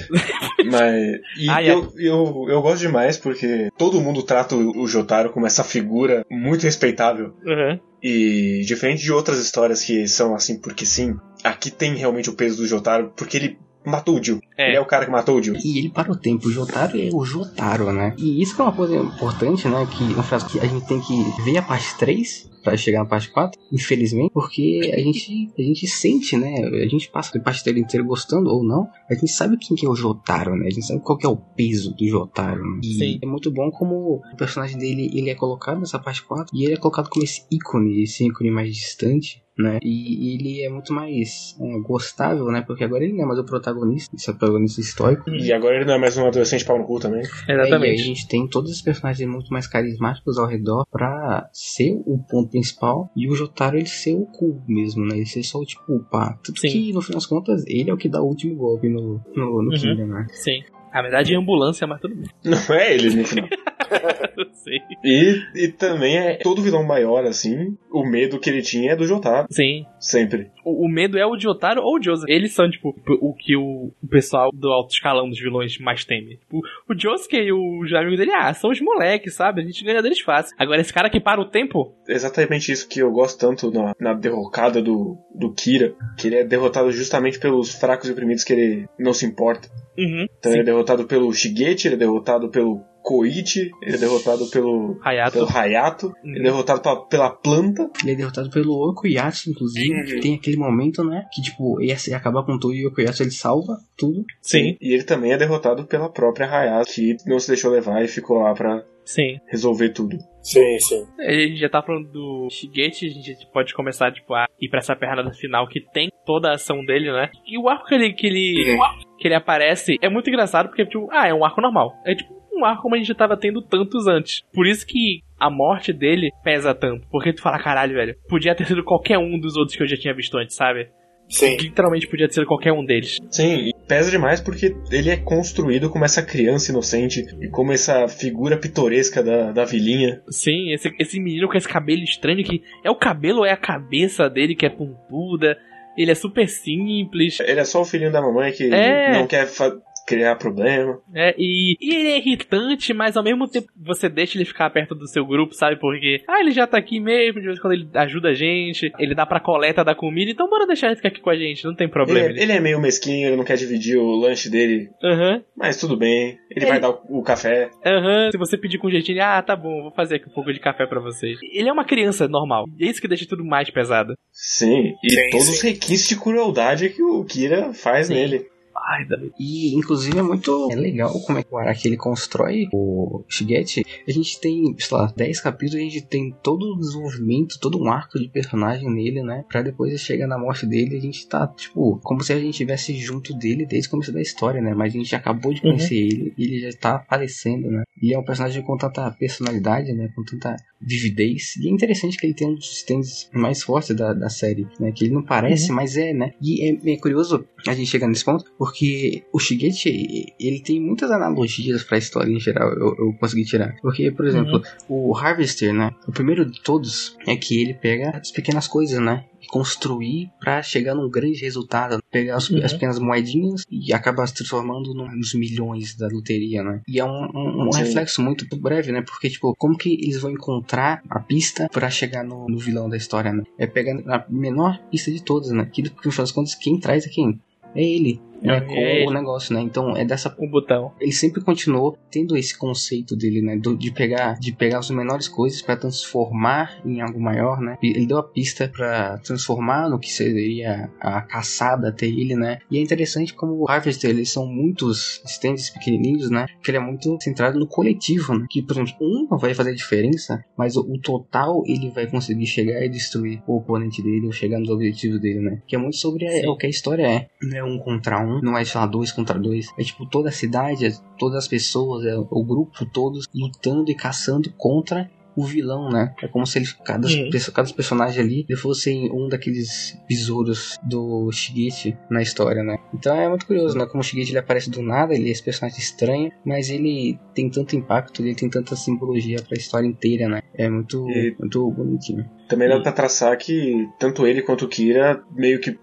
[0.65, 1.19] Mas.
[1.37, 1.71] E Ah, é.
[1.71, 6.63] eu, eu, eu gosto demais porque todo mundo trata o Jotaro como essa figura muito
[6.63, 7.33] respeitável.
[7.45, 7.79] Uhum.
[8.01, 12.57] E diferente de outras histórias que são assim porque sim, aqui tem realmente o peso
[12.57, 14.39] do Jotaro porque ele matou o Jill.
[14.57, 14.69] É.
[14.69, 15.55] Ele é o cara que matou o Jill.
[15.63, 18.13] E ele para o tempo, o Jotaro é o Jotaro, né?
[18.17, 19.87] E isso que é uma coisa importante, né?
[19.91, 23.05] Que uma frase que a gente tem que ver a parte 3 para chegar na
[23.05, 26.65] parte 4, infelizmente, porque a gente, a gente sente, né?
[26.83, 29.85] A gente passa a parte dele inteira gostando ou não, a gente sabe quem que
[29.85, 30.67] é o Jotaro, né?
[30.67, 32.63] A gente sabe qual que é o peso do Jotaro.
[32.63, 32.79] Né?
[32.83, 33.19] E Sim.
[33.21, 36.73] é muito bom como o personagem dele ele é colocado nessa parte 4 e ele
[36.73, 39.43] é colocado como esse ícone, esse ícone mais distante.
[39.61, 39.79] Né?
[39.83, 42.63] E ele é muito mais é, gostável, né?
[42.65, 45.29] Porque agora ele não é mais o protagonista, esse é o protagonista histórico.
[45.29, 47.21] E agora ele não é mais um adolescente pau no cu também.
[47.47, 48.03] É, e aí a Exatamente.
[48.03, 53.11] gente tem todos os personagens muito mais carismáticos ao redor pra ser o ponto principal
[53.15, 55.15] e o Jotaro ele ser o cool mesmo, né?
[55.17, 56.37] Ele ser só o tipo, pá.
[56.43, 56.69] Tanto Sim.
[56.69, 59.61] que no fim das contas ele é o que dá o último golpe no, no,
[59.63, 59.77] no Uhum.
[59.77, 60.27] Kira, né?
[60.31, 60.61] Sim.
[60.93, 62.29] Na verdade é ambulância, mas tudo bem.
[62.43, 63.47] Não é ele no final.
[64.63, 64.79] Sim.
[65.03, 69.05] E, e também é todo vilão maior, assim, o medo que ele tinha é do
[69.05, 69.47] Jotaro.
[69.49, 69.85] Sim.
[69.99, 70.49] Sempre.
[70.63, 72.27] O, o medo é o de Otaro ou o Joseph.
[72.29, 76.37] Eles são, tipo, o que o, o pessoal do alto escalão dos vilões mais teme.
[76.37, 79.61] Tipo, o Josuke e os amigos dele, ah, são os moleques, sabe?
[79.61, 80.55] A gente ganha deles fácil.
[80.57, 84.13] Agora, esse cara que para o tempo, Exatamente isso que eu gosto tanto na, na
[84.13, 88.87] derrocada do, do Kira, que ele é derrotado justamente pelos fracos e oprimidos que ele
[88.99, 89.69] não se importa.
[89.97, 93.99] uhum, Então sim, ele é derrotado pelo Shigeti, ele é derrotado pelo Koichi, ele é
[93.99, 95.33] derrotado pelo, Hayato.
[95.33, 97.89] pelo Hayato, ele é derrotado pa- pela planta.
[98.03, 99.93] Ele é derrotado pelo Okuyasu, inclusive.
[99.93, 100.05] Uhum.
[100.05, 101.25] que Tem aquele momento, né?
[101.33, 104.23] Que tipo, ia se- acabar com tudo e o Okuyasu ele salva tudo.
[104.41, 108.07] Sim, E ele também é derrotado pela própria Hayato, que não se deixou levar e
[108.07, 109.37] ficou lá pra sim.
[109.49, 110.17] resolver tudo.
[110.43, 111.05] Sim, sim.
[111.19, 114.79] A gente já tá falando do Shigeti, a gente pode começar, tipo, a ir pra
[114.79, 117.29] essa perna final que tem toda a ação dele, né?
[117.45, 118.79] E o arco que ele, que ele, Uhum.
[119.19, 121.93] que ele aparece é muito engraçado porque, tipo, ah, é um arco normal.
[122.05, 124.41] É tipo um arco como a gente já tava tendo tantos antes.
[124.53, 127.07] Por isso que a morte dele pesa tanto.
[127.09, 129.97] Porque tu fala, caralho, velho, podia ter sido qualquer um dos outros que eu já
[129.97, 130.89] tinha visto antes, sabe?
[131.29, 131.55] Sim.
[131.55, 133.17] Literalmente podia ter sido qualquer um deles.
[133.29, 138.05] Sim, e pesa demais porque ele é construído como essa criança inocente e como essa
[138.09, 140.21] figura pitoresca da, da vilinha.
[140.29, 143.57] Sim, esse, esse menino com esse cabelo estranho que é o cabelo ou é a
[143.57, 145.57] cabeça dele que é pontuda.
[145.97, 147.39] Ele é super simples.
[147.39, 149.13] Ele é só o filhinho da mamãe que É.
[149.13, 149.75] não quer fa-
[150.15, 150.99] criar problema.
[151.15, 154.93] É, e, e ele é irritante, mas ao mesmo tempo você deixa ele ficar perto
[154.95, 155.77] do seu grupo, sabe?
[155.79, 158.91] Porque, ah, ele já tá aqui mesmo, de vez em quando ele ajuda a gente,
[158.99, 161.65] ele dá pra coleta da comida, então bora deixar ele ficar aqui com a gente,
[161.65, 162.29] não tem Ele problema.
[162.29, 165.95] é, ele é meio mesquinho, ele não quer dividir o lanche dele, Aham, mas tudo
[165.97, 166.37] bem.
[166.49, 167.69] Ele Ele- vai dar o, o café.
[167.85, 168.29] aham.
[168.31, 170.85] Se você pedir com jeitinho, ah, tá bom, vou fazer aqui um pouco de café
[170.85, 171.37] pra vocês.
[171.53, 172.65] Ele é uma criança normal.
[172.77, 174.13] E é isso que deixa tudo mais pesado.
[174.31, 175.51] Sim, e Sim, todos sim.
[175.53, 178.15] os requintes de crueldade que o Kira faz Sim.
[178.15, 178.45] nele.
[178.75, 179.05] Ai.
[179.39, 183.85] E, inclusive, é muito é legal como é que o Araki ele constrói o Shigeti.
[184.07, 187.91] A gente tem, sei lá, 10 capítulos, a gente tem todo o desenvolvimento, todo um
[187.91, 189.45] arco de personagem nele, né?
[189.47, 192.93] Pra depois chegar na morte dele, a gente tá, tipo, como se a gente estivesse
[192.95, 194.73] junto dele desde o começo da história, né?
[194.73, 197.83] Mas a gente acabou de conhecer ele e ele já tá falecendo, né?
[198.01, 200.09] E é um personagem com tanta personalidade, né?
[200.15, 201.55] Com tanta vividez.
[201.57, 204.91] E é interessante que ele tem um dos sistemas mais fortes da, da série, né?
[204.91, 206.31] Que ele não parece, mas é, né?
[206.41, 211.09] E é, é curioso a gente chegar nesse ponto, porque o Shigeti, ele tem muitas
[211.09, 213.75] analogias pra história em geral, eu, eu consegui tirar.
[213.81, 215.89] Porque, por exemplo, o Harvester, né?
[216.07, 219.25] O primeiro de todos é que ele pega as pequenas coisas, né?
[219.41, 222.03] E construir pra chegar num grande resultado.
[222.11, 222.63] Pegar as, Uhum.
[222.63, 226.81] as pequenas moedinhas e acabar se transformando no- nos milhões da loteria, né?
[226.87, 229.01] E é um, um- um reflexo muito breve, né?
[229.01, 232.95] Porque, tipo, como que eles vão encontrar a pista pra chegar no, no vilão da
[232.95, 233.41] história, né?
[233.57, 235.65] É pegar a menor pista de todas, né?
[235.73, 237.39] Que, no final das contas, quem traz é quem?
[237.73, 238.19] É ele.
[238.41, 239.07] Né, É, é.
[239.07, 239.61] o negócio, né?
[239.61, 240.91] Então é dessa Um botão.
[240.99, 245.27] ele sempre continuou tendo esse conceito dele, né, do- de pegar de pegar as menores
[245.27, 247.77] coisas para transformar em algo maior, né?
[247.81, 252.59] Ele deu a pista para transformar no que seria a caçada até ele, né?
[252.69, 256.45] E é interessante como o Harvest eles são muitos stands pequenininhos, né?
[256.63, 258.45] Que ele é muito centrado no coletivo, né?
[258.49, 262.45] Que por exemplo um não vai fazer diferença, mas o, o total ele vai conseguir
[262.45, 265.61] chegar e destruir o oponente dele ou chegar nos objetivos dele, né?
[265.67, 266.47] Que é muito sobre a- Sim.
[266.47, 267.27] o que a história é.
[267.41, 270.29] Não é um contra um, não é sei lá dois contra dois, é tipo toda
[270.29, 275.45] a cidade, é todas as pessoas, é o grupo todos lutando e caçando contra o
[275.45, 276.13] vilão, né?
[276.21, 277.29] É como se ele, cada, Uhum.
[277.53, 282.77] cada personagem ali ele fosse um daqueles besouros do Shigeki na história, né?
[282.93, 283.85] Então é muito curioso, né?
[283.85, 287.49] Como o Shigeki ele aparece do nada, ele é esse personagem estranho, mas ele tem
[287.49, 290.41] tanto impacto, ele tem tanta simbologia pra história inteira, né?
[290.53, 292.25] É muito, E- muito bonitinho.
[292.49, 295.79] Também dá pra traçar que tanto ele quanto o Kira meio que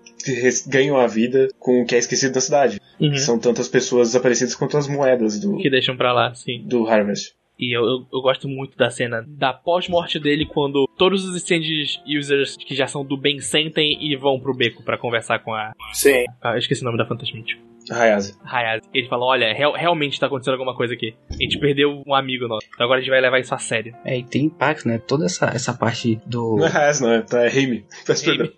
[0.66, 2.80] ganham a vida com o que é esquecido da cidade.
[3.00, 3.16] Uhum.
[3.16, 6.62] São tanto as pessoas desaparecidas quanto as moedas do, Que deixam pra lá, sim.
[6.66, 7.32] do Harvest.
[7.60, 11.62] E eu, eu, eu gosto muito da cena da pós-morte dele, quando todos os stand
[12.06, 15.72] users que já são do bem sentem e vão pro beco pra conversar com a.
[15.92, 16.24] Sim.
[16.40, 17.58] Ah, eu esqueci o nome da Fantasmite.
[17.90, 18.36] Hayase.
[18.44, 18.82] Hayase.
[18.94, 21.14] Eles falam: olha, real- realmente tá acontecendo alguma coisa aqui.
[21.30, 22.64] A gente perdeu um amigo nosso.
[22.72, 23.92] Então agora a gente vai levar isso a sério.
[24.04, 24.98] É, e tem impacto, né?
[24.98, 26.58] Toda essa, essa parte do.
[26.58, 27.84] Não é Hayase, não, é, tá, é Heimi.
[28.06, 28.52] Peço perdão.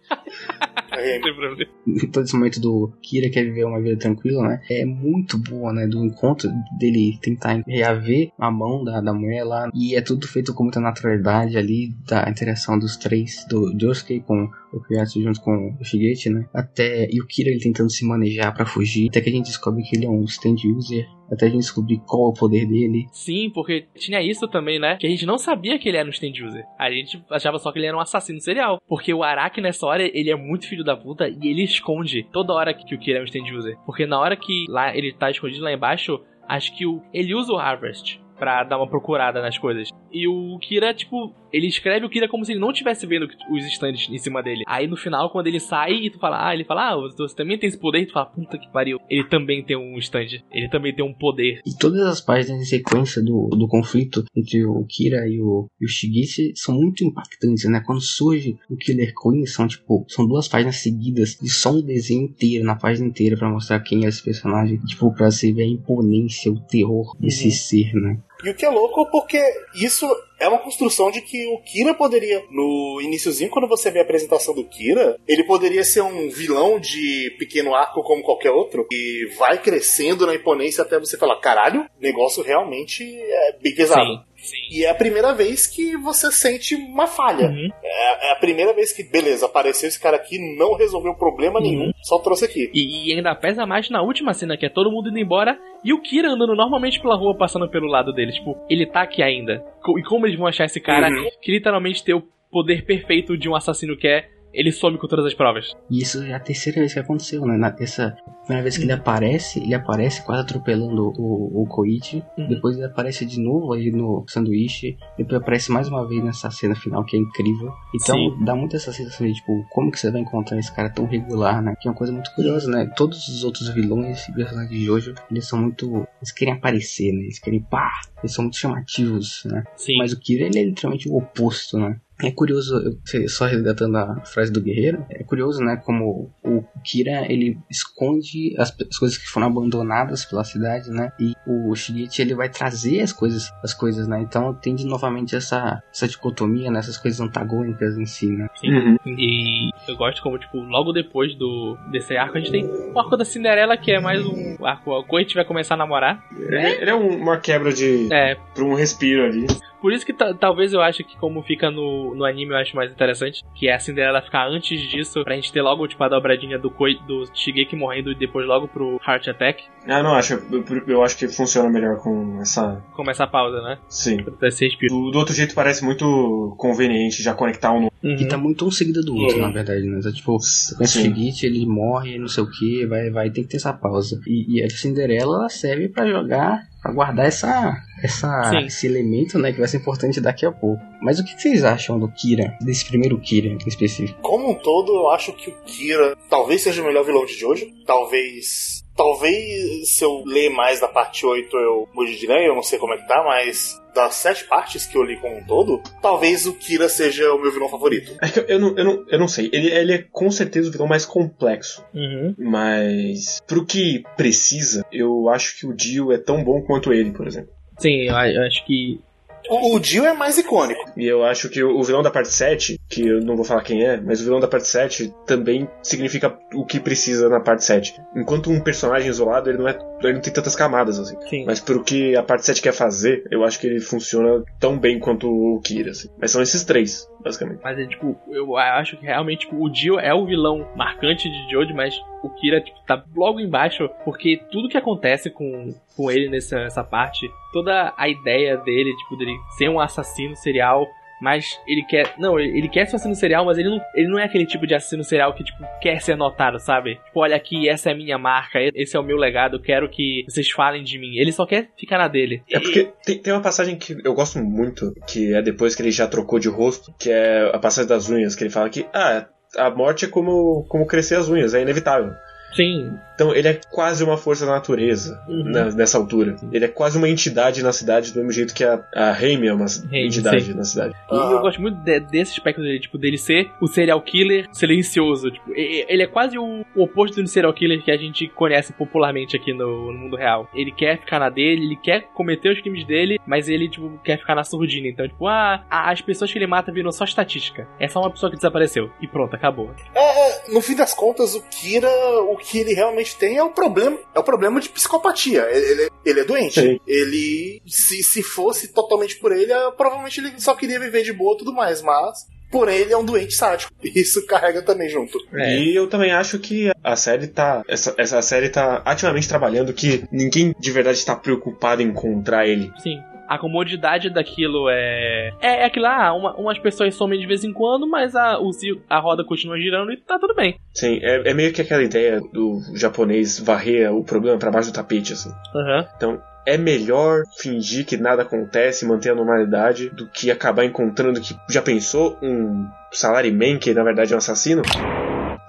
[2.13, 4.61] Todo esse momento do Kira quer viver uma vida tranquila, né?
[4.71, 5.87] É muito boa, né?
[5.87, 9.71] Do encontro dele tentar reaver a mão da, da mulher lá.
[9.75, 14.51] E é tudo feito com muita naturalidade ali, da interação dos três, do Josuke com
[14.73, 16.49] o Kuyatsu junto com o Shigeki, né?
[16.55, 19.83] Até, e o Kira ele tentando se manejar pra fugir, até que a gente descobre
[19.83, 23.07] que ele é um stand user, até a gente descobrir qual é o poder dele.
[23.13, 24.97] Sim, porque tinha isso também, né?
[24.97, 26.65] Que a gente não sabia que ele era um stand user.
[26.79, 28.81] A gente achava só que ele era um assassino serial.
[28.89, 32.53] Porque o Araki nessa hora, ele é muito filho da puta e ele esconde toda
[32.53, 33.79] hora que o Kira é um stand user.
[33.87, 37.53] Porque na hora que lá ele tá escondido lá embaixo, acho que o, ele usa
[37.53, 39.91] o Harvest pra dar uma procurada nas coisas.
[40.12, 43.65] E o Kira, tipo, ele escreve o Kira como se ele não estivesse vendo os
[43.66, 44.65] stands em cima dele.
[44.66, 47.59] Aí no final, quando ele sai e tu fala, ah, ele fala, ah, você também
[47.59, 48.99] tem esse poder, e tu fala, puta que pariu.
[49.09, 50.43] Ele também tem um stand.
[50.53, 51.61] Ele também tem um poder.
[51.66, 55.85] E todas as páginas em sequência do, do conflito entre o Kira e o, e
[55.85, 57.82] o Shigeki são muito impactantes, né?
[57.85, 62.24] Quando surge o Killer Queen, são tipo, são duas páginas seguidas de só um desenho
[62.24, 64.78] inteiro, na página inteira, pra mostrar quem é esse personagem.
[64.78, 67.51] Tipo, pra você ver a imponência, o terror desse Uhum.
[67.51, 68.19] ser, né?
[68.45, 69.43] E o que é louco porque
[69.75, 70.07] isso
[70.39, 74.55] é uma construção de que o Kira poderia, no iniciozinho, quando você vê a apresentação
[74.55, 79.61] do Kira, ele poderia ser um vilão de pequeno arco como qualquer outro, e vai
[79.61, 84.01] crescendo na imponência até você falar, caralho, negócio realmente é bem pesado.
[84.03, 84.57] Sim, sim.
[84.71, 87.49] E é a primeira vez que você sente uma falha.
[87.49, 87.69] Uhum.
[87.83, 91.65] É, é a primeira vez que, beleza, apareceu esse cara aqui, não resolveu problema Uhum.
[91.65, 92.71] nenhum, só trouxe aqui.
[92.75, 95.93] E, e ainda pesa mais na última cena, que é todo mundo indo embora e
[95.93, 98.33] o Kira andando normalmente pela rua, passando pelo lado dele.
[98.33, 99.65] Tipo, ele tá aqui ainda.
[99.99, 101.29] E como eles vão achar esse cara Uhum.
[101.43, 105.27] que literalmente tem o poder perfeito de um assassino que é, ele some com todas
[105.27, 105.73] as provas.
[105.91, 107.57] E isso é a terceira vez que aconteceu, né?
[107.57, 112.23] Na, essa primeira vez que ele aparece, ele aparece quase atropelando o, o Koichi.
[112.37, 112.49] Uhum.
[112.49, 114.97] Depois ele aparece de novo aí no sanduíche.
[115.17, 117.73] Depois aparece mais uma vez nessa cena final que é incrível.
[117.95, 118.45] Então Sim.
[118.45, 121.63] dá muito essa sensação de tipo, como que você vai encontrar esse cara tão regular,
[121.63, 121.75] né?
[121.81, 122.91] Que é uma coisa muito curiosa, né?
[122.97, 126.07] Todos os outros vilões e personagens de Jojo, eles são muito.
[126.21, 127.23] Eles querem aparecer, né?
[127.23, 127.91] Eles querem pá!
[128.23, 129.65] Eles são muito chamativos, né?
[129.77, 129.97] Sim.
[129.99, 131.99] Mas o Kira, ele é literalmente o oposto, né?
[132.23, 132.99] É curioso,
[133.29, 138.75] só resgatando a frase do Guerreiro, é curioso, né, como o Kira, ele esconde as,
[138.91, 143.13] as coisas que foram abandonadas pela cidade, né, e o Shigeki, ele vai trazer as
[143.13, 147.97] coisas, as coisas, né, então tem de novamente essa, essa dicotomia, né, essas coisas antagônicas
[147.99, 148.49] em si, né.
[148.61, 148.71] Sim.
[148.73, 148.97] Uhum.
[149.07, 153.17] E eu gosto como, tipo, logo depois do desse arco, a gente tem o arco
[153.17, 154.91] da Cinderela, que é mais um arco.
[154.91, 156.23] O Koichi vai começar a namorar.
[156.39, 158.09] Ele, ele é um- uma quebra de.
[158.13, 159.47] É, pra um respiro ali.
[159.81, 162.77] Por isso que ta- talvez eu acho que como fica no, no anime eu acho
[162.77, 166.09] mais interessante, que é a Cinderela ficar antes disso, pra gente ter logo tipo a
[166.09, 170.35] dobradinha do, Koi, do Shigeki morrendo e depois logo pro Heart Attack, Ah, não, acho.
[170.35, 172.82] Eu, eu acho que funciona melhor com essa.
[172.93, 173.78] começa a pausa, né?
[173.89, 174.23] Sim.
[174.23, 174.94] Pra ter esse respiro.
[174.94, 177.90] Do, do outro jeito parece muito conveniente já conectar um no.
[178.02, 178.28] E Uhum.
[178.28, 179.43] tá muito um seguido do outro, Uhum.
[179.43, 181.15] na verdade, né, então, tipo, com esse Sim.
[181.15, 184.19] Shigeki, ele morre, não sei o que, vai, vai, tem que ter essa pausa.
[184.27, 188.66] E, e a Cinderela, ela serve pra jogar, pra guardar essa, essa, Sim.
[188.66, 190.82] esse elemento, né, que vai ser importante daqui a pouco.
[191.01, 194.20] Mas o que que vocês acham do Kira, desse primeiro Kira em específico?
[194.23, 197.66] Como um todo, eu acho que o Kira talvez seja o melhor vilão de Jojo.
[197.86, 198.80] Talvez.
[199.01, 202.79] Talvez se eu ler mais da parte 8 eu mude de ideia, eu não sei
[202.79, 206.45] como é que tá, mas das sete partes que eu li como um todo, talvez
[206.45, 208.13] o Kira seja o meu vilão favorito.
[208.21, 209.49] É que eu não, eu não, eu não sei.
[209.53, 211.83] Ele, ele é com certeza o vilão mais complexo.
[211.95, 212.35] Uhum.
[212.39, 217.27] Mas pro que precisa, eu acho que o Dio é tão bom quanto ele, por
[217.27, 217.51] exemplo.
[217.79, 219.01] Sim, eu, acho que.
[219.49, 220.93] O, o Dio é mais icônico.
[220.97, 223.62] E eu acho que o, o vilão da parte 7, que eu não vou falar
[223.62, 227.65] quem é, mas o vilão da parte 7 também significa o que precisa na parte
[227.65, 227.95] 7.
[228.17, 231.17] Enquanto um personagem isolado, ele não, é, ele não tem tantas camadas assim.
[231.29, 231.45] Sim.
[231.47, 234.99] Mas pro que a parte 7 quer fazer, eu acho que ele funciona tão bem
[234.99, 235.93] quanto o Kira.
[235.93, 236.09] Assim.
[236.21, 237.61] Mas são esses três, basicamente.
[237.62, 241.53] Mas é tipo, eu acho que realmente tipo, o Dio é o vilão marcante de
[241.53, 241.95] Jojo, mas
[242.25, 246.83] o Kira tipo, tá logo embaixo, porque tudo que acontece com, com ele nessa, nessa
[246.83, 250.87] parte, toda a ideia dele, tipo, dele ser um assassino serial.
[251.21, 252.15] Mas ele quer.
[252.19, 254.47] Não, ele ele quer ser um assassino serial, mas ele não, ele não é aquele
[254.47, 256.97] tipo de assassino serial que, tipo, quer ser notado, sabe?
[257.07, 259.89] Tipo, olha aqui, essa é a minha marca, esse é o meu legado, eu quero
[259.89, 261.17] que vocês falem de mim.
[261.17, 262.43] Ele só quer ficar na dele.
[262.51, 265.91] É porque tem, tem uma passagem que eu gosto muito, que é depois que ele
[265.91, 269.27] já trocou de rosto, que é a passagem das unhas, que ele fala que, ah,
[269.57, 272.13] a morte é como, como crescer as unhas, é inevitável.
[272.55, 272.91] Sim,
[273.21, 275.45] Então ele é quase uma força da natureza Uhum.
[275.45, 276.37] na- nessa altura.
[276.51, 279.53] Ele é quase uma entidade na cidade, do mesmo jeito que a, a Raimi é
[279.53, 280.55] uma entidade sim.
[280.55, 280.95] na cidade.
[280.95, 281.29] E Ah.
[281.33, 285.31] eu gosto muito de- desse aspecto dele, tipo, dele ser o serial killer silencioso.
[285.31, 289.37] Tipo, ele é quase o, o oposto do serial killer que a gente conhece popularmente
[289.37, 290.49] aqui no, no mundo real.
[290.55, 294.19] Ele quer ficar na dele, ele quer cometer os crimes dele, mas ele, tipo, quer
[294.19, 294.89] ficar na surdina.
[294.89, 297.69] Então, tipo, ah, a- as pessoas que ele mata viram só estatística.
[297.79, 298.91] É só uma pessoa que desapareceu.
[299.01, 299.71] E pronto, acabou.
[299.95, 301.89] É, é, no fim das contas, o Kira,
[302.31, 303.99] o que ele realmente tem é o problema.
[304.15, 305.47] É o problema de psicopatia.
[305.51, 306.61] Ele, ele- é doente.
[306.61, 306.78] Sim.
[306.87, 311.35] Ele, se, se fosse totalmente por ele, ah, provavelmente ele só queria viver de boa
[311.35, 312.27] e tudo mais, mas.
[312.51, 313.73] Por ele é um doente sádico.
[313.82, 315.16] Isso carrega também junto.
[315.35, 315.57] É.
[315.57, 317.62] E eu também acho que a série tá.
[317.69, 322.73] Essa, essa série tá ativamente trabalhando que ninguém de verdade está preocupado em encontrar ele.
[322.82, 323.01] Sim.
[323.31, 325.31] A comodidade daquilo é.
[325.40, 328.51] É aquilo, ah, uma- umas pessoas somem de vez em quando, mas a, o,
[328.89, 330.57] a roda continua girando e tá tudo bem.
[330.74, 334.74] Sim, é, é meio que aquela ideia do japonês varrer o problema pra baixo do
[334.74, 335.31] tapete, assim.
[335.55, 335.86] Aham.
[335.97, 341.36] Então, é melhor fingir que nada acontece, manter a normalidade, do que acabar encontrando que
[341.48, 344.62] já pensou um salaryman que na verdade é um assassino?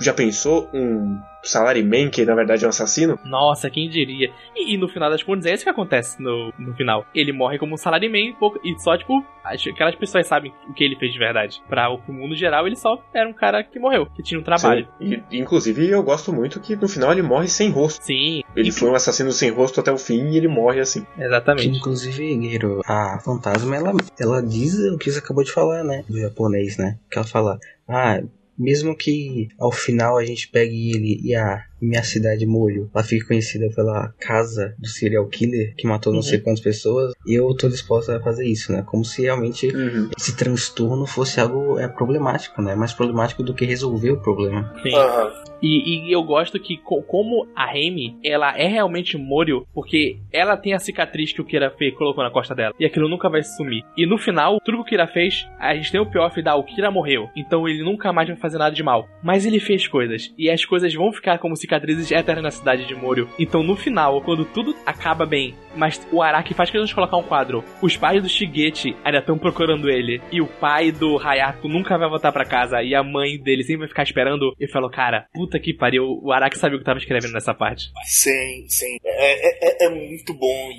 [0.02, 3.20] Já pensou um salaryman que na verdade é um assassino?
[3.26, 4.32] Nossa, quem diria?
[4.56, 7.06] E, e no final das contas, é isso que acontece no, no final.
[7.14, 10.54] Ele morre como um salaryman e pouco- e só, tipo, acho que aquelas pessoas sabem
[10.70, 11.62] o que ele fez de verdade.
[11.68, 14.88] Pra o mundo geral, ele só era um cara que morreu, que tinha um trabalho.
[15.00, 15.22] Sim.
[15.32, 18.04] E, inclusive, eu gosto muito que no final ele morre sem rosto.
[18.04, 21.06] Sim, Ele e- foi um assassino sem rosto até o fim e ele morre assim.
[21.16, 21.68] Que, exatamente.
[21.78, 26.04] inclusive, Guerreiro, a fantasma, ela, ela diz o que você acabou de falar, né?
[26.08, 26.98] Do japonês, né?
[27.10, 28.20] Que ela fala, ah,
[28.62, 33.26] mesmo que ao final a gente pegue ele e a minha cidade molho, ela fique
[33.26, 36.24] conhecida pela casa do serial killer que matou não Uhum.
[36.24, 38.84] sei quantas pessoas, eu tô disposta a fazer isso, né?
[38.86, 40.10] Como se realmente Uhum.
[40.18, 42.76] esse transtorno fosse algo é, problemático, né?
[42.76, 44.72] Mais problemático do que resolver o problema.
[44.84, 44.96] Sim.
[44.96, 45.32] Aham.
[45.64, 50.58] E, e eu gosto que, co- como a Remy, ela é realmente Morio, porque ela
[50.58, 52.74] tem a cicatriz que o Kira fez, colocou na costa dela.
[52.80, 53.84] E aquilo nunca vai sumir.
[53.96, 56.64] E no final, tudo que o Kira fez, a gente tem o pior da o
[56.64, 57.30] Kira morreu.
[57.36, 59.08] Então ele nunca mais vai fazer nada de mal.
[59.22, 60.34] Mas ele fez coisas.
[60.36, 63.30] E as coisas vão ficar como cicatrizes eternas na cidade de Morio.
[63.40, 67.24] Então no final, quando tudo acaba bem, mas o Araki faz questão de colocar um
[67.24, 67.64] quadro.
[67.82, 70.22] Os pais do Shigeti ainda estão procurando ele.
[70.32, 72.84] E o pai do Hayato nunca vai voltar pra casa.
[72.84, 74.54] E a mãe dele sempre vai ficar esperando.
[74.60, 76.20] E falou, cara, puta que pariu.
[76.22, 77.90] O Araki sabia o que tava escrevendo nessa parte.
[78.04, 78.98] Sim, sim.
[79.06, 80.70] É, é, é- é muito bom.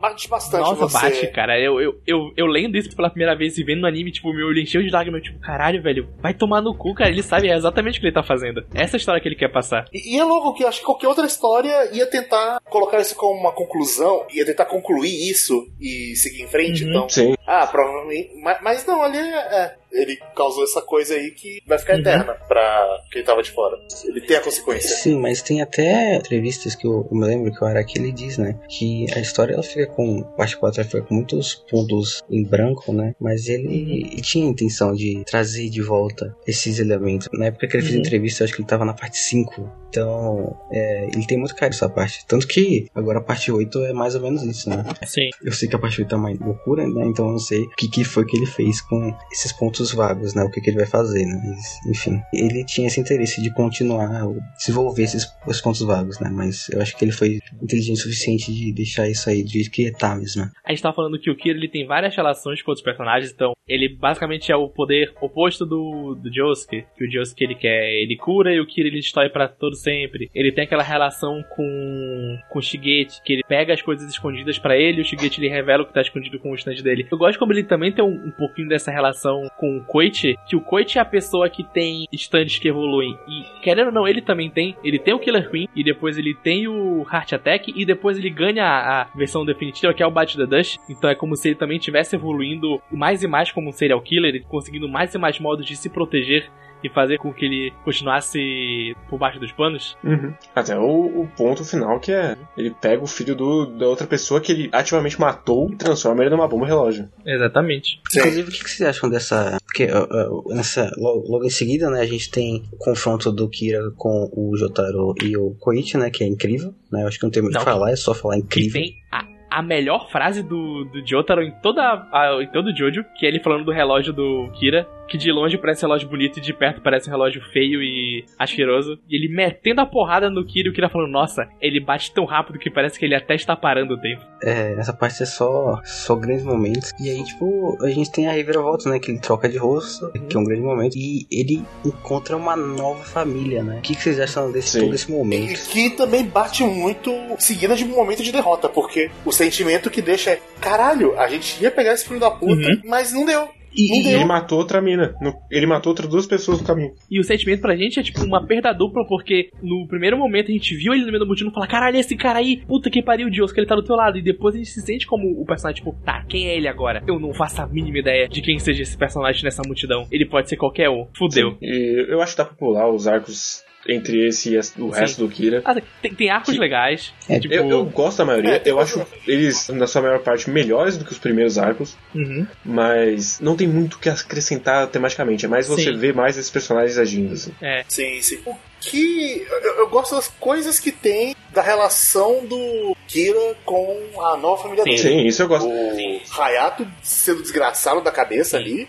[0.00, 0.98] Ba- Bate bastante Nossa, você.
[0.98, 1.58] bate, cara.
[1.60, 4.46] Eu, eu, eu, eu lendo isso pela primeira vez e vendo no anime, tipo, meu
[4.48, 5.22] olho encheu de lágrimas.
[5.22, 7.10] Tipo, caralho, velho, vai tomar no cu, cara.
[7.10, 8.64] Ele sabe exatamente o que ele tá fazendo.
[8.74, 9.84] Essa é a história que ele quer passar.
[9.92, 13.14] E, e é louco que eu acho que qualquer outra história ia tentar colocar isso
[13.14, 16.82] como uma conclusão, ia tentar concluir isso e seguir em frente.
[16.84, 16.90] Uhum.
[16.90, 17.34] Então, Sim.
[17.46, 18.30] ah, provavelmente.
[18.42, 22.00] Mas, mas não, ali é, é, Ele causou essa coisa aí que vai ficar Uhum.
[22.00, 23.76] eterna pra quem tava de fora.
[24.04, 24.96] Ele tem a consequência.
[24.96, 28.38] Sim, mas tem até entrevistas que eu, eu me lembro que o Araki ele diz,
[28.38, 28.58] né?
[28.68, 30.22] Que a história ela fica com.
[30.36, 33.14] Parte 4 ela fica com muitos pontos em branco, né?
[33.20, 37.28] Mas ele, ele tinha a intenção de trazer de volta esses elementos.
[37.32, 38.02] Na época que ele fez a Uhum.
[38.04, 39.70] entrevista, eu acho que ele tava na parte 5.
[39.88, 42.24] Então, é, ele tem muito carinho essa parte.
[42.26, 44.84] Tanto que agora a parte 8 é mais ou menos isso, né?
[45.04, 45.30] Sim.
[45.44, 47.04] Eu sei que a parte 8 é uma loucura, né?
[47.06, 50.34] Então eu não sei o que, que foi que ele fez com esses pontos vagos,
[50.34, 50.42] né?
[50.42, 51.40] O que, que ele vai fazer, né?
[51.44, 54.26] Mas, enfim, ele tinha esse interesse de continuar,
[54.56, 56.30] desenvolver esses, esses pontos vagos, né?
[56.32, 59.90] Mas eu acho que ele foi inteligente o suficiente de deixar isso aí jeito que
[59.92, 60.42] tá mesmo.
[60.42, 60.50] né?
[60.64, 63.52] A gente tá falando que o Kira ele tem várias relações com outros personagens, então
[63.66, 68.16] ele basicamente é o poder oposto do, do Josuke, que o Josuke ele quer, ele
[68.16, 70.30] cura e o Kira ele destrói pra todo sempre.
[70.34, 74.76] Ele tem aquela relação com com o Shigeti, que ele pega as coisas escondidas pra
[74.76, 77.06] ele, o Shigeti ele revela o que tá escondido com o stand dele.
[77.10, 80.56] Eu gosto como ele também tem um, um pouquinho dessa relação com o Koichi, que
[80.56, 83.16] o Koichi é a pessoa que tem stands que evoluem.
[83.28, 84.76] E, querendo ou não, ele também tem.
[84.82, 88.30] Ele tem o Killer Queen, e depois ele tem o Heart Attack, e depois ele
[88.30, 90.78] ganha a, a versão definitiva, que é o Bat the Dust.
[90.88, 94.34] Então é como se ele também estivesse evoluindo mais e mais como um serial killer,
[94.34, 96.50] ele conseguindo mais e mais modos de se proteger
[96.82, 99.96] e fazer com que ele continuasse por baixo dos panos.
[100.02, 100.32] Uhum.
[100.54, 104.40] Até o, o, ponto final que é ele pega o filho do, da outra pessoa
[104.40, 107.08] que ele ativamente matou e transforma ele numa bomba relógio.
[107.24, 108.00] Exatamente.
[108.14, 109.58] Inclusive, o que, que vocês acham dessa.
[109.64, 113.48] Porque uh, uh, nessa, logo, logo, em seguida, né, a gente tem o confronto do
[113.48, 116.10] Kira com o Jotaro e o Koichi, né?
[116.10, 116.74] Que é incrível.
[116.90, 117.02] Né?
[117.02, 118.80] Eu acho que não tem muito o que falar, é só falar incrível.
[118.80, 122.76] E tem a a melhor frase do, do Jotaro em, toda a, em todo o
[122.76, 126.08] Jojo, que é ele falando do relógio do Kira, que de longe parece um relógio
[126.08, 128.96] bonito e de perto parece um relógio feio e asqueroso.
[129.08, 132.24] E ele metendo a porrada no Kira e o Kira falando, nossa, ele bate tão
[132.24, 134.24] rápido que parece que ele até está parando o tempo.
[134.42, 136.92] É, essa parte é só, só grandes momentos.
[137.00, 139.00] E aí, tipo, a gente tem a reviravolta, né?
[139.00, 140.28] Que ele troca de rosto, uhum.
[140.28, 140.96] que é um grande momento.
[140.96, 143.78] E ele encontra uma nova família, né?
[143.78, 145.52] O que, que vocês acham desse, todo esse momento?
[145.52, 150.02] E que também bate muito seguida de um momento de derrota, porque o sentimento que
[150.02, 152.80] deixa é: caralho, a gente ia pegar esse filho da puta, uhum.
[152.84, 153.48] mas não deu.
[153.72, 155.14] E, ele matou outra mina.
[155.48, 156.92] ele matou outras duas pessoas no caminho.
[157.08, 160.52] E o sentimento pra gente é tipo uma perda dupla, porque no primeiro momento a
[160.52, 163.00] gente viu ele no meio do multidão e fala: caralho, esse cara aí, puta que
[163.00, 164.18] pariu, Deus, que ele tá do teu lado.
[164.18, 167.02] E depois a gente se sente como o personagem, tipo, tá, quem é ele agora?
[167.06, 170.06] Eu não faço a mínima ideia de quem seja esse personagem nessa multidão.
[170.10, 171.06] Ele pode ser qualquer um.
[171.16, 171.52] Fudeu.
[171.52, 171.58] Sim.
[171.62, 174.90] E eu acho que dá pra pular os arcos entre esse e o Sim.
[174.90, 175.62] resto do Kira.
[175.64, 177.12] Ah, tem, tem arcos que, legais.
[177.28, 177.54] É, tipo...
[177.54, 178.56] eu, eu, gosto da maioria.
[178.56, 181.96] É, eu acho eles, na sua maior parte, melhores do que os primeiros arcos.
[182.14, 182.46] Uhum.
[182.64, 185.46] Mas não tem muito o que acrescentar tematicamente.
[185.46, 185.96] É mais você sim.
[185.96, 187.32] ver mais esses personagens agindo.
[187.32, 187.52] Assim.
[187.60, 187.84] É.
[187.88, 188.38] Sim, sim.
[188.44, 189.46] O que.
[189.50, 194.84] Eu, eu, gosto das coisas que tem da relação do Kira com a nova família
[194.84, 194.90] sim.
[194.90, 195.02] dele.
[195.02, 195.68] Sim, isso eu gosto.
[195.68, 198.62] O Hayato sendo desgraçado da cabeça sim.
[198.62, 198.88] ali.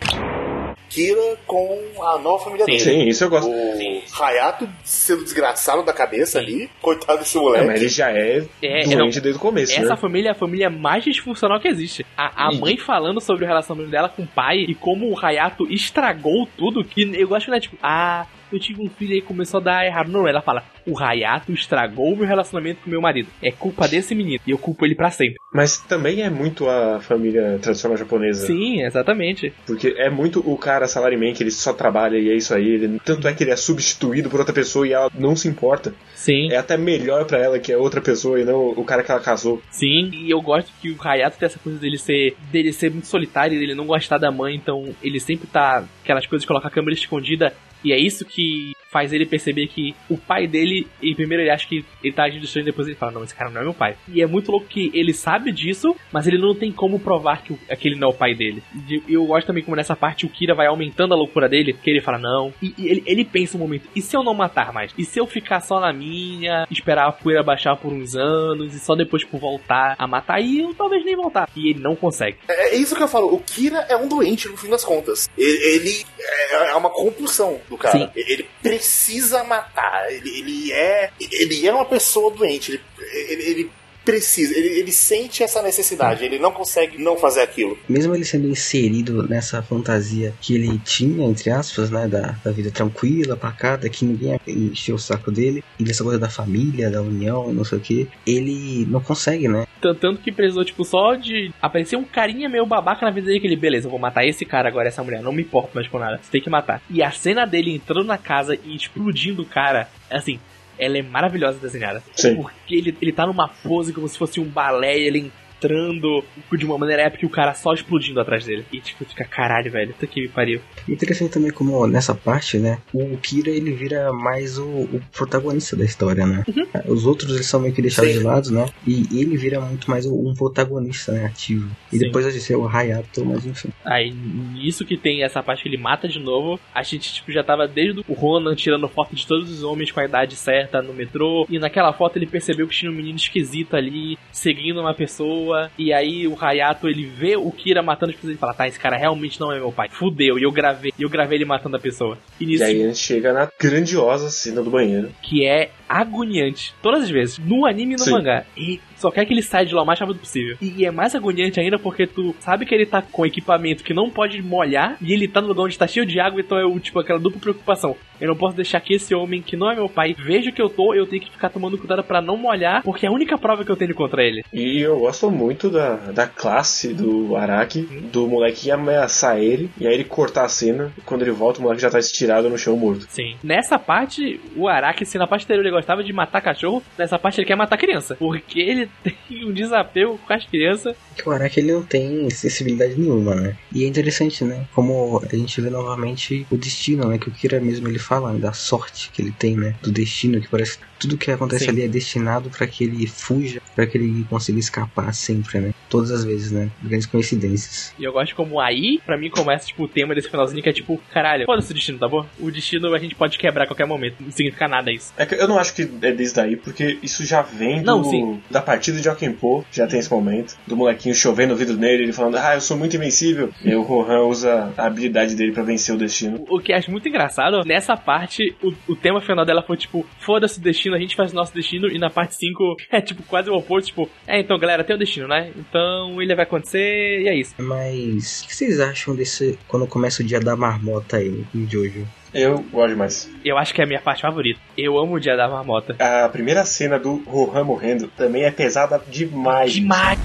[0.91, 2.83] Kira com a nova família sim, dele.
[2.83, 3.49] Sim, isso eu gosto.
[3.49, 6.45] O Hayato sendo desgraçado da cabeça sim.
[6.45, 7.63] ali, coitado desse moleque.
[7.63, 9.71] É, mas ele já é, é doente não, desde o começo.
[9.71, 9.95] Essa né?
[9.95, 12.05] família é a família mais disfuncional que existe.
[12.17, 15.65] A, a mãe falando sobre o relacionamento dela com o pai e como o Hayato
[15.71, 19.59] estragou tudo, que eu gosto que né, tipo, ah, eu tive um filho e começou
[19.59, 20.09] a dar errado.
[20.09, 23.29] Não, ela fala, o Hayato estragou o meu relacionamento com meu marido.
[23.41, 24.41] É culpa desse menino.
[24.45, 25.35] E eu culpo ele para sempre.
[25.53, 28.47] Mas também é muito a família tradicional japonesa.
[28.47, 29.53] Sim, exatamente.
[29.65, 32.67] Porque é muito o cara salaryman que ele só trabalha e é isso aí.
[32.67, 35.93] Ele, tanto é que ele é substituído por outra pessoa e ela não se importa.
[36.15, 36.51] Sim.
[36.51, 39.19] É até melhor para ela que é outra pessoa e não o cara que ela
[39.19, 39.61] casou.
[39.69, 43.07] Sim, e eu gosto que o Hayato tem essa coisa dele ser dele ser muito
[43.07, 46.71] solitário, dele não gostar da mãe, então ele sempre tá aquelas coisas de colocar a
[46.71, 47.53] câmera escondida
[47.83, 51.65] e é isso que faz ele perceber que o pai dele, e primeiro ele acha
[51.67, 53.95] que ele tá agindo estranho, depois ele fala, não, esse cara não é meu pai.
[54.09, 57.57] E é muito louco que ele sabe disso, mas ele não tem como provar que
[57.69, 58.61] aquele não é o pai dele.
[58.89, 61.89] E eu gosto também como nessa parte o Kira vai aumentando a loucura dele, que
[61.89, 62.53] ele fala, não.
[62.61, 64.93] E, e ele, ele pensa um momento, e se eu não matar mais?
[64.97, 68.79] E se eu ficar só na minha, esperar a poeira baixar por uns anos, e
[68.79, 70.41] só depois, tipo, voltar a matar?
[70.41, 71.49] E eu talvez nem voltar.
[71.55, 72.37] E ele não consegue.
[72.49, 75.29] É, é isso que eu falo, o Kira é um doente no fim das contas.
[75.37, 77.97] Ele, ele é, é uma compulsão do cara.
[77.97, 78.09] Sim.
[78.15, 78.45] Ele
[78.81, 80.11] precisa matar.
[80.11, 81.11] Ele, ele, é.
[81.19, 82.71] Ele é uma pessoa doente.
[82.71, 82.83] Ele,
[83.29, 83.71] ele, ele
[84.03, 87.77] precisa, ele, ele sente essa necessidade, ele não consegue não fazer aquilo.
[87.87, 92.71] Mesmo ele sendo inserido nessa fantasia que ele tinha, entre aspas, né, da, da vida
[92.71, 97.53] tranquila, pacata, que ninguém encheu o saco dele, e dessa coisa da família, da união,
[97.53, 99.65] não sei o que, ele não consegue, né?
[99.81, 103.47] Tanto que precisou, tipo, só de aparecer um carinha meio babaca na vida dele, que
[103.47, 105.97] ele, beleza, eu vou matar esse cara agora, essa mulher, não me importo mais com
[105.97, 106.81] nada, você tem que matar.
[106.89, 110.39] E a cena dele entrando na casa e explodindo o cara, assim,
[110.81, 112.01] ela é maravilhosa desenhada.
[112.15, 112.35] Sim.
[112.35, 115.31] Porque ele, ele tá numa pose como se fosse um balé, ele
[115.61, 118.65] entrando de uma maneira épica e o cara só explodindo atrás dele.
[118.71, 120.59] E tipo, fica caralho, velho, tá que me pariu.
[120.89, 125.85] Interessante também como nessa parte, né, o Kira ele vira mais o, o protagonista da
[125.85, 126.43] história, né?
[126.47, 126.93] Uhum.
[126.93, 128.19] Os outros eles são meio que deixados Sim.
[128.19, 128.69] de lado, né?
[128.85, 131.69] E ele vira muito mais um protagonista, né, ativo.
[131.91, 132.05] E Sim.
[132.05, 133.69] depois de ser o Hayato, mas enfim.
[133.85, 137.43] Aí, nisso que tem essa parte que ele mata de novo, a gente tipo já
[137.43, 140.93] tava desde o Ronan tirando foto de todos os homens com a idade certa no
[140.93, 145.50] metrô, e naquela foto ele percebeu que tinha um menino esquisito ali, seguindo uma pessoa
[145.77, 148.79] e aí o Hayato ele vê o Kira matando as pessoas e fala: tá, esse
[148.79, 149.89] cara realmente não é meu pai.
[149.89, 152.17] Fudeu, e eu gravei, e eu gravei ele matando a pessoa.
[152.39, 155.11] E, nisso, e aí a gente chega na grandiosa cena do banheiro.
[155.21, 158.11] Que é agoniante, todas as vezes, no anime e no Sim.
[158.11, 158.45] mangá.
[158.55, 160.57] E só quer que ele saia de lá o mais rápido possível.
[160.61, 164.09] E é mais agoniante ainda porque tu sabe que ele tá com equipamento que não
[164.09, 166.79] pode molhar e ele tá no lugar onde tá cheio de água, então é o
[166.79, 167.95] tipo aquela dupla preocupação.
[168.21, 170.69] Eu não posso deixar que esse homem, que não é meu pai, veja que eu
[170.69, 173.65] tô, eu tenho que ficar tomando cuidado para não molhar, porque é a única prova
[173.65, 174.43] que eu tenho contra ele.
[174.53, 179.93] E eu gosto muito da, da classe do Araki, do moleque ameaçar ele, e aí
[179.95, 182.77] ele cortar a cena, e quando ele volta, o moleque já tá estirado no chão
[182.77, 183.07] morto.
[183.09, 183.35] Sim.
[183.43, 187.39] Nessa parte, o Araki, se na parte anterior ele gostava de matar cachorro, nessa parte
[187.39, 188.15] ele quer matar criança.
[188.15, 189.15] Porque ele tem
[189.45, 190.95] um desapego com as crianças.
[191.15, 193.57] Que o Araki ele não tem sensibilidade nenhuma, né?
[193.73, 194.65] E é interessante, né?
[194.73, 197.17] Como a gente vê novamente o destino, né?
[197.17, 198.39] Que o Kira mesmo ele fala, né?
[198.39, 199.75] da sorte que ele tem, né?
[199.81, 201.71] Do destino, que parece que tudo que acontece Sim.
[201.71, 205.73] ali é destinado para que ele fuja, para que ele consiga escapar sempre, né?
[205.89, 206.69] Todas as vezes, né?
[206.81, 207.93] Grandes coincidências.
[207.97, 210.73] E eu gosto como aí, pra mim, começa, tipo, o tema desse finalzinho que é
[210.73, 212.25] tipo, caralho, foda-se o destino, tá bom?
[212.39, 214.17] O destino a gente pode quebrar a qualquer momento.
[214.19, 215.11] Não significa nada isso.
[215.17, 218.03] É que eu não acho que é desde daí, porque isso já vem do, Não,
[218.03, 218.41] sim.
[218.49, 222.13] da partida de Okenpo, já tem esse momento, do molequinho chovendo o vidro nele, ele
[222.13, 223.51] falando, ah, eu sou muito invencível.
[223.63, 226.43] E o Rohan usa a habilidade dele pra vencer o destino.
[226.49, 230.03] O que eu acho muito engraçado, nessa parte, o, o tema final dela foi tipo,
[230.19, 233.21] foda-se o destino, a gente faz o nosso destino, e na parte 5 é tipo
[233.21, 235.51] quase o oposto, tipo, é, então galera, tem o destino, né?
[235.55, 237.53] Então ele vai acontecer e é isso.
[237.59, 242.07] Mas o que vocês acham desse quando começa o dia da marmota aí em Jojo?
[242.34, 243.30] Eu gosto demais.
[243.44, 244.60] Eu acho que é a minha parte favorita.
[244.76, 245.96] Eu amo o dia da marmota.
[245.98, 249.72] A primeira cena do Rohan morrendo também é pesada demais.
[249.72, 250.18] Demais!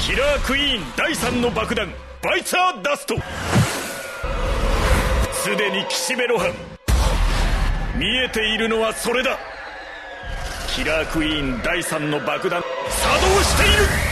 [0.00, 1.92] キラークイーン第3の爆弾
[2.22, 3.16] バイツァーダスト
[5.32, 6.54] すでに岸辺露伴
[7.96, 9.38] 見えているのはそれだ
[10.74, 14.11] キラークイーン第3の爆弾作動してい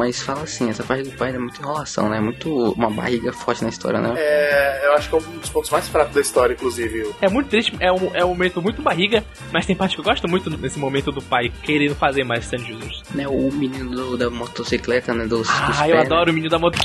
[0.00, 2.18] mas fala assim, essa parte do pai é muito enrolação, né?
[2.20, 4.14] Muito uma barriga forte na história, né?
[4.16, 7.10] É, eu acho que é um dos pontos mais fracos da história, inclusive.
[7.20, 9.22] É muito triste, é um, é um momento muito barriga,
[9.52, 12.64] mas tem parte que eu gosto muito nesse momento do pai querendo fazer mais Stand
[12.74, 13.02] Users.
[13.14, 13.28] né?
[13.28, 15.26] O menino do- da motocicleta, né?
[15.26, 15.50] Dos, dos
[15.80, 16.14] Ah, eu pés, né?
[16.14, 16.78] adoro o menino da moto.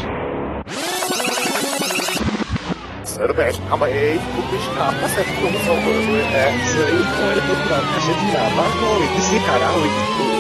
[3.05, 3.57] Sério, velho.
[3.69, 6.17] Calma aí, o bicho tá, tá certo, como salvando.
[6.35, 9.17] É, isso aí do pra caixa de nada.
[9.17, 10.34] Esse caralho.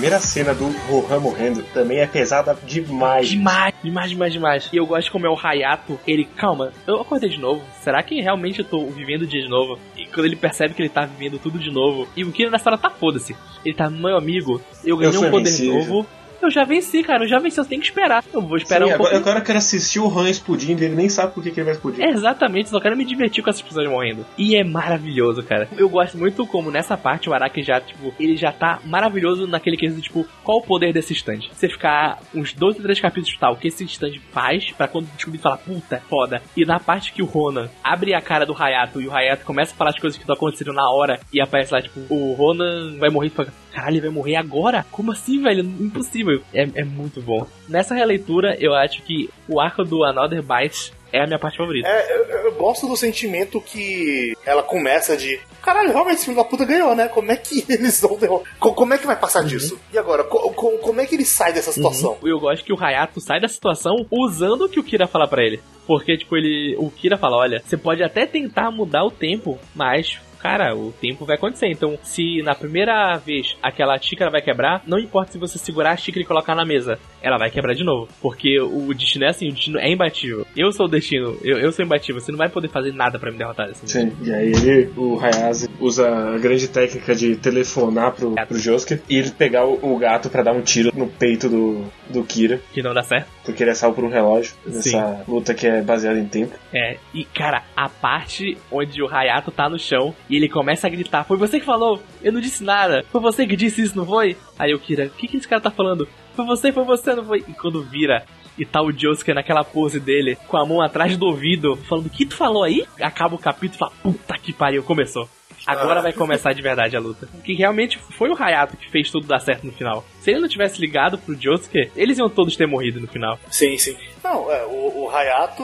[0.00, 3.28] Primeira cena do Rohan morrendo também é pesada demais.
[3.28, 4.68] Demais, demais, demais, demais.
[4.72, 6.00] E eu gosto como é o Hayato.
[6.06, 7.62] Ele, calma, eu acordei de novo.
[7.82, 9.78] Será que realmente eu tô vivendo o dia de novo?
[9.98, 12.08] E quando ele percebe que ele tá vivendo tudo de novo.
[12.16, 13.36] E o Kira nessa hora tá foda-se.
[13.62, 16.06] Ele tá, meu amigo, eu ganhei sou um poder invencível." novo.
[16.42, 17.24] Eu já venci, cara.
[17.24, 18.24] Eu já venci, eu tenho que esperar.
[18.32, 19.16] Eu vou esperar Sim, um agora, pouco.
[19.28, 21.64] agora eu quero assistir o Han explodindo e ele nem sabe por que, que ele
[21.66, 22.04] vai explodir.
[22.04, 24.24] Exatamente, só quero me divertir com essas pessoas morrendo.
[24.38, 25.68] E é maravilhoso, cara.
[25.76, 29.76] Eu gosto muito como nessa parte o Araki já, tipo, ele já tá maravilhoso naquele
[29.76, 31.40] quesito, tipo, qual o poder desse stand?
[31.52, 35.06] Você ficar uns dois ou três capítulos, tal, o que esse stand faz pra quando
[35.14, 36.42] descobrir falar, puta, foda.
[36.56, 39.72] E na parte que o Ronan abre a cara do Hayato e o Hayato começa
[39.72, 42.96] a falar as coisas que estão acontecendo na hora e aparece lá, tipo, o Ronan
[42.98, 44.84] vai morrer e fala, caralho, ele vai morrer agora?
[44.90, 45.62] Como assim, velho?
[45.62, 46.40] Impossível.
[46.52, 47.46] É, é muito bom.
[47.68, 51.88] Nessa releitura, eu acho que o arco do Another Bites é a minha parte favorita.
[51.88, 55.40] É, eu, eu gosto do sentimento que ela começa de.
[55.60, 57.08] Caralho, realmente esse filho da puta ganhou, né?
[57.08, 58.52] Como é que eles vão derrotar?
[58.58, 59.78] Co- Como é que vai passar disso?
[59.92, 62.16] E agora, co- co- como é que ele sai dessa situação?
[62.22, 65.42] Eu gosto que o Hayato sai da situação usando o que o Kira fala pra
[65.44, 65.60] ele.
[65.86, 66.76] Porque, tipo, ele.
[66.78, 70.18] O Kira fala, olha, você pode até tentar mudar o tempo, mas.
[70.42, 71.68] Cara, o tempo vai acontecer.
[71.68, 75.96] Então, se na primeira vez aquela xícara vai quebrar, não importa se você segurar a
[75.96, 78.08] xícara e colocar na mesa, ela vai quebrar de novo.
[78.20, 80.46] Porque o destino é assim, o destino é imbatível.
[80.56, 82.20] Eu sou o destino, eu, eu sou imbatível.
[82.20, 83.86] Você não vai poder fazer nada pra me derrotar assim.
[83.86, 89.00] Sim, e aí ele, o Hayase, usa a grande técnica de telefonar pro, pro Josuke
[89.08, 92.60] e ele pegar o, o gato pra dar um tiro no peito do, do Kira,
[92.72, 93.28] Que não dá certo.
[93.44, 96.54] porque ele é salvo por um relógio nessa luta que é baseada em tempo.
[96.72, 100.90] É, e cara, a parte onde o Hayato tá no chão e ele começa a
[100.90, 104.06] gritar: Foi você que falou, eu não disse nada, foi você que disse isso, não
[104.06, 104.36] foi?
[104.58, 106.08] Aí o Kira: O que, que esse cara tá falando?
[106.34, 107.44] Foi você, foi você, não foi?
[107.46, 108.24] E quando vira
[108.56, 112.10] e tá o Josuke naquela pose dele, com a mão atrás do ouvido, falando: O
[112.10, 112.86] que tu falou aí?
[113.00, 115.28] Acaba o capítulo e fala: Puta que pariu, começou.
[115.66, 117.28] Agora vai começar de verdade a luta.
[117.44, 120.04] Que realmente foi o Hayato que fez tudo dar certo no final.
[120.20, 123.38] Se ele não tivesse ligado pro Josuke, eles iam todos ter morrido no final.
[123.50, 123.96] Sim, sim.
[124.24, 125.62] Não, é, o, o Hayato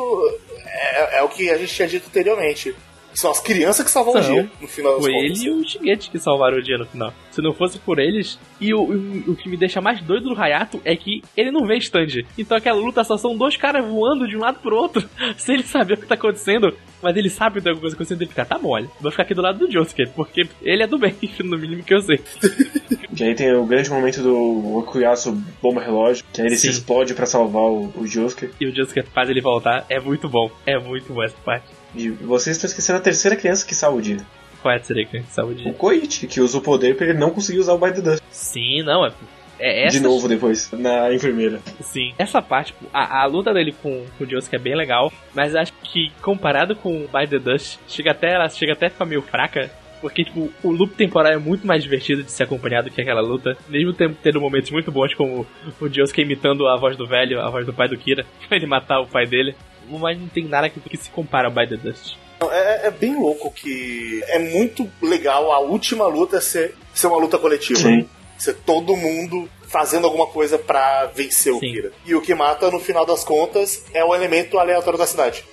[0.67, 2.75] é, é o que a gente tinha dito anteriormente.
[3.17, 5.41] São as crianças que salvam o dia, no final das Foi contas.
[5.43, 7.13] ele e o Shigechi que salvaram o dia no final.
[7.31, 10.41] Se não fosse por eles, e o, o, o que me deixa mais doido do
[10.41, 12.25] Hayato é que ele não vê stand.
[12.39, 15.65] Então aquela luta só são dois caras voando de um lado pro outro, sem ele
[15.65, 16.77] saber o que tá acontecendo.
[17.03, 19.23] Mas ele sabe que tem alguma coisa acontecendo, ele fica, tá bom, olha, vou ficar
[19.25, 21.15] aqui do lado do Josuke, porque ele é do bem,
[21.45, 22.21] no mínimo que eu sei.
[23.17, 25.33] Que aí tem o grande momento do Okuyasu
[25.63, 26.69] bomba relógio, que aí ele se Sim.
[26.69, 28.51] explode pra salvar o, o Josuke.
[28.61, 31.65] E o Josuke faz ele voltar, é muito bom, é muito bom essa parte.
[31.97, 34.19] E vocês estão esquecendo a terceira criança que salva o dia.
[34.63, 35.69] Qual é a sereia saúde?
[35.69, 38.23] O Koichi, que usa o poder pra ele não conseguir usar o By the Dust.
[38.31, 39.13] Sim, não, é.
[39.59, 41.61] É essa De novo depois, na enfermeira.
[41.81, 42.13] Sim.
[42.19, 45.55] Essa parte, tipo, a, a luta dele com, com o Josuke é bem legal, mas
[45.55, 49.07] acho que comparado com o By the Dust, chega até, ela chega até a ficar
[49.07, 49.71] meio fraca.
[50.01, 53.57] Porque, tipo, o loop temporal é muito mais divertido de ser acompanhado que aquela luta.
[53.67, 55.47] Mesmo tendo momentos muito bons, como
[55.81, 58.67] o Josuke imitando a voz do velho, a voz do pai do Kira, pra ele
[58.67, 59.55] matar o pai dele.
[59.89, 62.17] Mas não tem nada que, que se compara ao By the Dust.
[62.51, 67.39] É, é bem louco que é muito legal a última luta ser, ser uma luta
[67.39, 67.81] coletiva.
[67.81, 68.09] Sim.
[68.39, 71.73] Ser todo mundo fazendo alguma coisa pra vencer o Sim.
[71.73, 71.93] Kira.
[72.07, 75.45] E o que mata, no final das contas, é o elemento aleatório da cidade.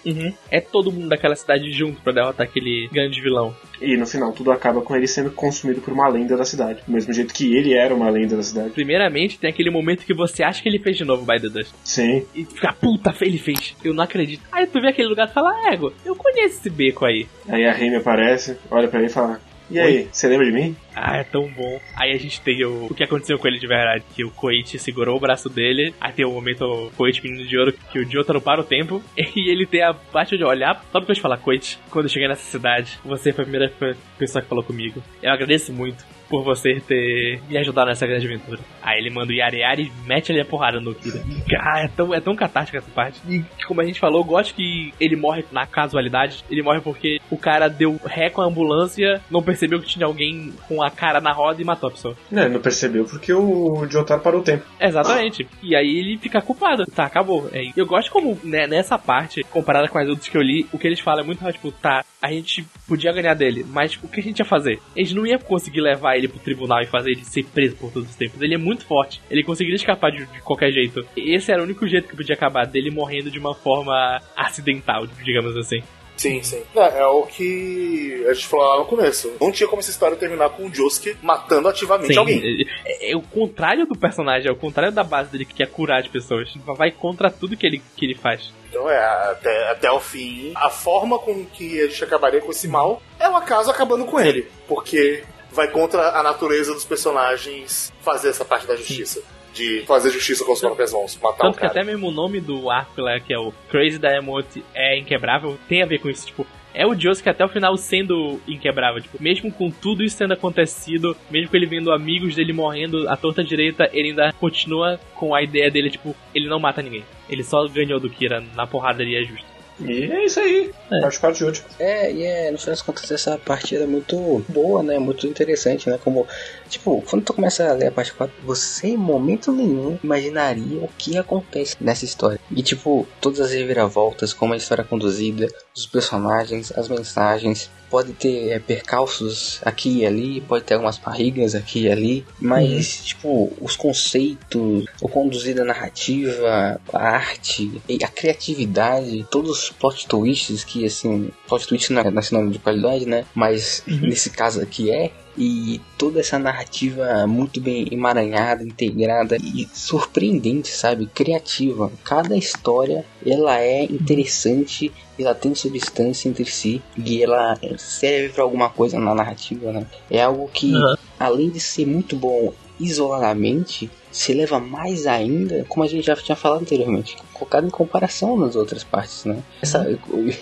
[0.51, 3.55] É todo mundo daquela cidade junto pra derrotar aquele grande vilão.
[3.81, 6.81] E no final tudo acaba com ele sendo consumido por uma lenda da cidade.
[6.85, 8.69] Do mesmo jeito que ele era uma lenda da cidade.
[8.69, 11.73] Primeiramente, tem aquele momento que você acha que ele fez de novo By the Dust.
[11.83, 12.25] Sim.
[12.35, 13.75] E fica, puta, ele fez.
[13.83, 14.43] Eu não acredito.
[14.51, 17.27] Aí tu vê aquele lugar e fala, "Ah, ego, eu conheço esse beco aí.
[17.49, 19.41] Aí a Remy aparece, olha pra ele e fala:
[19.73, 20.75] E aí, você lembra de mim?
[20.95, 21.79] Ah, é tão bom.
[21.95, 24.03] Aí a gente tem o, o que aconteceu com ele de verdade.
[24.13, 25.95] Que o Koichi segurou o braço dele.
[25.99, 29.01] Aí tem o momento, o Koichi menino de ouro, que o Jotaro para o tempo.
[29.35, 32.27] E ele tem a parte de olhar, só depois de falar, Koichi, quando eu cheguei
[32.27, 33.73] nessa cidade, você foi a primeira
[34.17, 35.01] pessoa que falou comigo.
[35.23, 38.59] Eu agradeço muito por você ter me ajudado nessa grande aventura.
[38.81, 41.21] Aí ele manda o Yari Yari e mete ali a porrada no Kira.
[41.59, 43.21] Ah, é tão, é tão catártica essa parte.
[43.29, 46.43] E como a gente falou, eu gosto que ele morre na casualidade.
[46.49, 50.51] Ele morre porque o cara deu ré com a ambulância, não percebeu que tinha alguém
[50.67, 52.15] com a cara na roda e matou a pessoa.
[52.31, 54.65] Não, não percebeu porque o Jotaro parou o tempo.
[54.81, 55.47] Exatamente.
[55.61, 56.83] E aí ele fica culpado.
[56.87, 57.47] Tá, acabou.
[57.53, 60.79] É, eu gosto como, né, nessa parte, comparada com as outras que eu li, o
[60.79, 64.21] que eles falam é muito, tipo, tá, a gente podia ganhar dele, mas o que
[64.21, 64.79] a gente ia fazer?
[64.95, 68.09] Eles não iam conseguir levar ele pro tribunal e fazer ele ser preso por todos
[68.09, 68.41] os tempos.
[68.41, 69.21] Ele é muito forte.
[69.29, 71.05] Ele conseguiria escapar de, de qualquer jeito.
[71.17, 75.57] Esse era o único jeito que podia acabar, dele morrendo de uma forma acidental, digamos
[75.57, 75.83] assim.
[76.15, 76.61] Sim, sim.
[76.73, 79.33] É, é o que a gente falou lá no começo.
[79.41, 82.65] Não tinha como essa história terminar com o Josuke matando ativamente Sim, alguém.
[82.85, 85.99] é, é o contrário do personagem, é o contrário da base dele que quer curar
[85.99, 86.53] as pessoas.
[86.77, 88.53] Vai contra tudo que ele, que ele faz.
[88.83, 92.67] Então é, até, até o fim, a forma com que a gente acabaria com esse
[92.67, 94.51] mal é o acaso acabando com ele.
[94.67, 99.21] Porque vai contra a natureza dos personagens fazer essa parte da justiça.
[99.53, 101.71] De fazer justiça com as próprias mãos, matar Tanto que cara.
[101.71, 105.83] até mesmo o nome do arco lá, que é o Crazy Diamond, é inquebrável, tem
[105.83, 109.51] a ver com isso, tipo, é o Josuke até o final sendo inquebrável, tipo, mesmo
[109.51, 113.89] com tudo isso tendo acontecido, mesmo com ele vendo amigos dele morrendo à torta direita,
[113.93, 117.03] ele ainda continua com a ideia dele, tipo, ele não mata ninguém.
[117.29, 119.53] Ele só ganhou do Kira na porradaria justa.
[119.79, 120.71] E é isso aí.
[120.91, 121.01] É.
[121.01, 121.63] Parte 4 de hoje.
[121.79, 124.99] É, e é, no final das contas, essa partida é muito boa, né?
[124.99, 125.99] Muito interessante, né?
[126.03, 126.27] Como,
[126.73, 130.89] tipo, quando tu começa a ler a parte 4, você em momento nenhum imaginaria o
[130.97, 132.39] que acontece nessa história.
[132.51, 138.13] E, tipo, todas as reviravoltas, como a história é conduzida, os personagens, as mensagens, pode
[138.13, 143.53] ter é, percalços aqui e ali, pode ter algumas barrigas aqui e ali, mas, tipo,
[143.61, 150.63] os conceitos, o conduzir da narrativa, a arte e a criatividade, todos os plot twists
[150.63, 153.25] que, assim, plot twist não é não é sinônimo de qualidade, né?
[153.35, 155.11] Mas nesse caso aqui é.
[155.37, 161.07] E toda essa narrativa muito bem emaranhada, integrada e surpreendente, sabe?
[161.07, 161.91] Criativa.
[162.03, 168.69] Cada história, ela é interessante, ela tem substância entre si e ela serve para alguma
[168.69, 169.85] coisa na narrativa, né?
[170.09, 170.95] É algo que, Uhum.
[171.19, 176.35] além de ser muito bom isoladamente, se leva mais ainda, como a gente já tinha
[176.35, 179.43] falado anteriormente, colocado em comparação nas outras partes, né?
[179.61, 179.85] Essa,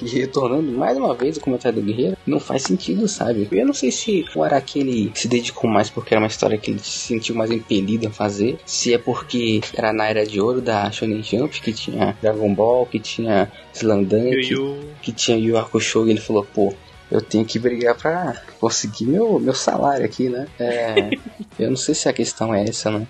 [0.05, 3.47] retornando mais uma vez o comentário do Guerreiro, não faz sentido, sabe?
[3.51, 6.71] Eu não sei se o Araki ele se dedicou mais porque era uma história que
[6.71, 10.61] ele se sentiu mais impelido a fazer, se é porque era na era de ouro
[10.61, 15.57] da Shonen Jump, que tinha Dragon Ball, que tinha Slandunk, E o que tinha Yu
[15.57, 16.73] Hakusho, e ele falou, pô,
[17.11, 20.47] eu tenho que brigar pra conseguir meu, meu salário aqui, né?
[20.57, 21.09] É,
[21.59, 23.05] eu não sei se a questão é essa, né?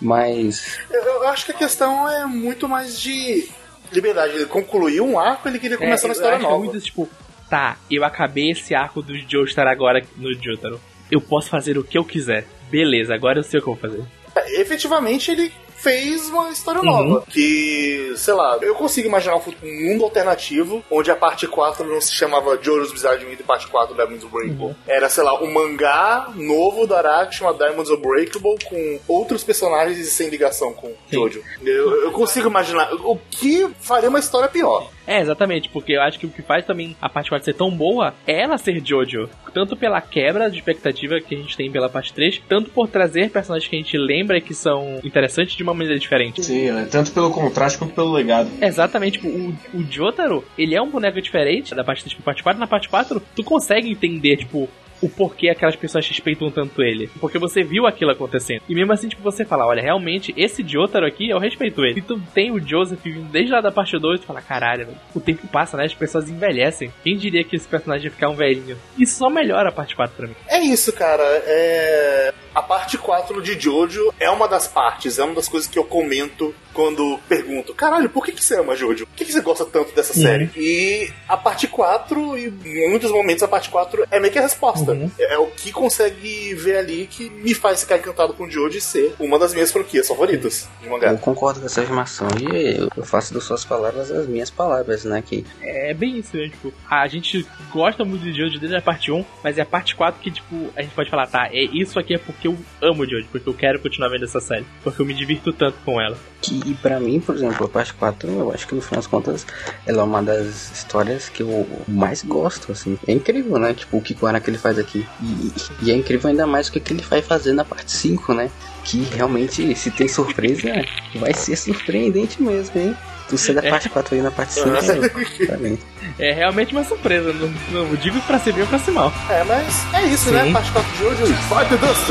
[0.00, 3.48] Mas Eu, acho que a questão é muito mais de
[3.92, 4.34] liberdade.
[4.34, 6.64] Ele concluiu um arco, ele queria começar É, uma eu história acho que é nova.
[6.64, 7.08] muito tipo,
[7.48, 10.80] tá, eu acabei esse arco do Joestar agora no Jotaro.
[11.10, 12.46] Eu posso fazer o que eu quiser.
[12.70, 14.04] Beleza, agora eu sei o que eu vou fazer.
[14.34, 15.52] É, Efetivamente, ele
[15.84, 17.22] fez uma história nova.
[17.28, 22.14] Que, sei lá, eu consigo imaginar um mundo alternativo onde a parte 4 não se
[22.14, 24.74] chamava Jojo's Bizarre Adventure e parte 4 Diamonds Unbreakable.
[24.86, 30.06] Era, sei lá, um mangá novo da Araki chamado Diamonds Unbreakable com outros personagens e
[30.06, 31.42] sem ligação com Jojo.
[31.62, 34.88] Eu, eu consigo imaginar o que faria uma história pior.
[35.06, 37.70] É, exatamente, porque eu acho que o que faz também a parte 4 ser tão
[37.70, 39.28] boa é ela ser Jojo.
[39.52, 43.30] Tanto pela quebra de expectativa que a gente tem pela parte 3, tanto por trazer
[43.30, 46.42] personagens que a gente lembra que são interessantes de uma maneira diferente.
[46.42, 48.50] Sim, é, tanto pelo contraste quanto pelo legado.
[48.60, 52.42] Exatamente, tipo, o, o Jotaro, ele é um boneco diferente da parte 3 pra parte
[52.42, 52.60] 4.
[52.60, 54.68] Na parte 4, tu consegue entender, tipo,
[55.04, 57.10] o porquê aquelas pessoas respeitam tanto ele.
[57.20, 58.62] Porque você viu aquilo acontecendo.
[58.66, 61.98] E mesmo assim, tipo, você fala, olha, realmente, esse Jotaro aqui, eu respeito ele.
[61.98, 64.86] E tu tem o Joseph vindo desde lá da parte 2 e tu fala, caralho,
[64.86, 65.84] velho, o tempo passa, né?
[65.84, 66.90] As pessoas envelhecem.
[67.02, 68.78] Quem diria que esse personagem ia ficar um velhinho?
[68.98, 70.34] Isso só melhora a parte 4 pra mim.
[70.48, 71.22] É isso, cara.
[71.22, 72.32] É...
[72.54, 75.84] A parte 4 de Jojo é uma das partes, é uma das coisas que eu
[75.84, 79.06] comento quando pergunto: caralho, por que, que você ama Jojo?
[79.06, 80.50] Por que, que você gosta tanto dessa série?
[80.56, 84.42] E a parte 4, e em muitos momentos a parte 4 é meio que a
[84.42, 84.92] resposta.
[85.18, 88.80] É, é o que consegue ver ali que me faz ficar encantado com Jojo e
[88.80, 91.10] ser uma das minhas franquias favoritas de mangá.
[91.12, 95.04] Eu concordo com essa afirmação e eu- eu faço das suas palavras as minhas palavras,
[95.04, 95.22] né?
[95.24, 96.48] Que É bem isso, né?
[96.48, 99.94] Tipo, a gente gosta muito de Jojo desde a parte 1, mas é a parte
[99.94, 103.04] 4 que, tipo, a gente pode falar, tá, é isso aqui é porque eu amo
[103.06, 106.16] Jojo, porque eu quero continuar vendo essa série, porque eu me divirto tanto com ela.
[106.42, 109.06] que e pra mim, por exemplo, a parte 4, eu acho que no final das
[109.06, 109.46] contas,
[109.86, 112.98] ela é uma das histórias que eu mais gosto, assim.
[113.06, 113.74] É incrível, né?
[113.74, 115.06] Tipo, o que o Araki ele faz aqui.
[115.22, 118.34] E, e é incrível ainda mais o que, que ele vai fazer na parte 5,
[118.34, 118.50] né?
[118.84, 120.72] Que realmente, se tem surpresa,
[121.16, 122.96] vai ser surpreendente mesmo, hein?
[123.28, 125.80] Tu ser da parte 4 aí na parte 5, é, parabéns.
[126.18, 129.12] É realmente uma surpresa, não, não digo pra ser bem ou pra ser mal.
[129.30, 130.52] É, mas é isso, né?
[130.52, 131.26] Parte 4 de Jojo.
[131.26, 132.10] Fight the Dust!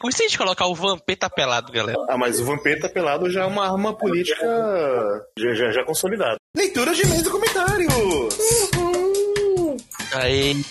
[0.00, 1.98] Qualquer coisa se a gente colocar o Vampeta pelado, galera.
[2.08, 4.46] Ah, mas o Vampeta pelado já é uma arma política
[5.38, 6.36] já, já, já consolidada.
[6.56, 7.94] Leitura de e-mails e comentários!
[10.14, 10.64] Aí.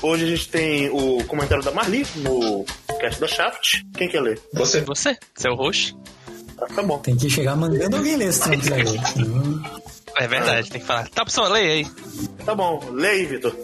[0.00, 2.64] Hoje a gente tem o comentário da Marli no
[3.00, 3.82] cast da Shaft.
[3.94, 4.40] Quem quer ler?
[4.54, 4.80] Você.
[4.82, 5.96] Você, seu host.
[6.58, 6.98] Ah, tá bom.
[6.98, 8.42] Tem que chegar mandando alguém ler esse
[10.16, 11.08] É verdade, tem que falar.
[11.08, 11.86] Tá, pessoal, leia aí.
[12.44, 12.80] Tá bom.
[12.92, 13.54] Lê aí, Vitor.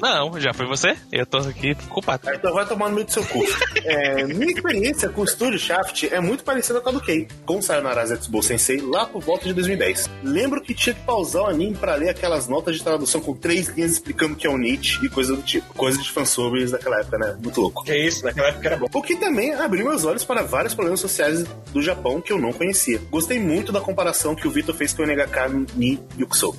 [0.00, 0.96] Não, já foi você?
[1.10, 2.22] Eu tô aqui culpado.
[2.28, 3.44] Ah, Então vai tomar no meio do seu cu.
[3.84, 7.60] É, minha experiência com o estúdio Shaft é muito parecida com a do Kei, com
[7.60, 10.08] Sayonara Zetsubo Sensei lá por volta de 2010.
[10.22, 13.68] Lembro que tinha que pausar o anime pra ler aquelas notas de tradução com três
[13.68, 15.72] linhas explicando que é o Nietzsche e coisa do tipo.
[15.74, 17.36] Coisa de fansubs daquela época, né?
[17.42, 17.84] Muito louco.
[17.84, 18.86] Que é isso, naquela época era bom.
[18.92, 22.52] O que também abriu meus olhos para vários problemas sociais do Japão que eu não
[22.52, 23.00] conhecia.
[23.10, 26.54] Gostei muito da comparação que o Vitor fez com o NHK ni Yukusou,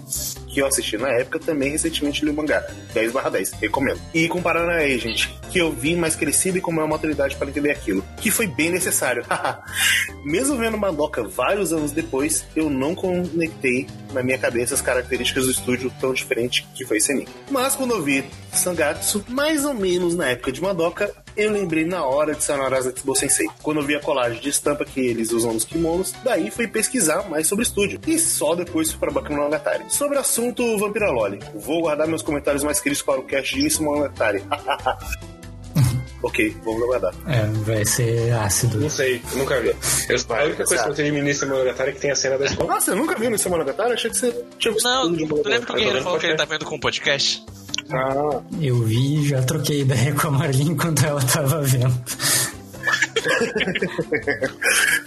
[0.50, 2.66] que eu assisti na época também recentemente li o mangá.
[2.94, 4.02] 10 10, recomendo.
[4.14, 7.72] E comparando aí, gente, que eu vi mais crescido e com maior maturidade para entender
[7.72, 9.24] aquilo, que foi bem necessário.
[10.24, 15.52] Mesmo vendo Madoka vários anos depois, eu não conectei na minha cabeça as características do
[15.52, 17.28] estúdio tão diferente que foi anime.
[17.50, 22.04] Mas quando eu vi Sangatsu, mais ou menos na época de Madoka, eu lembrei na
[22.04, 23.48] hora de Sayonara Zetsubo Sensei.
[23.62, 27.30] Quando eu vi a colagem de estampa que eles usam nos kimonos, daí fui pesquisar
[27.30, 28.00] mais sobre o estúdio.
[28.08, 29.86] E só depois fui para Baku no Monogatari.
[29.90, 33.66] Sobre o assunto Vampira Loli, vou guardar meus comentários mais queridos para o cast de
[33.66, 34.44] Isso Monogatari.
[36.24, 37.14] ok, vamos aguardar.
[37.28, 38.80] É, vai ser ácido.
[38.80, 39.70] Não sei, eu nunca vi.
[39.70, 42.38] Eu, a única coisa que eu tenho de Ministro Monogatari é que tem a cena
[42.38, 42.76] da escola.
[42.76, 43.94] Ah, você nunca viu no Isso Monogatari?
[43.94, 46.46] Achei que você tinha visto Não, tu lembra que o Guerreiro falou que ele tá
[46.46, 47.44] vendo com o podcast?
[47.92, 51.94] Ah, Eu vi e já troquei ideia com a Marlene enquanto ela tava vendo.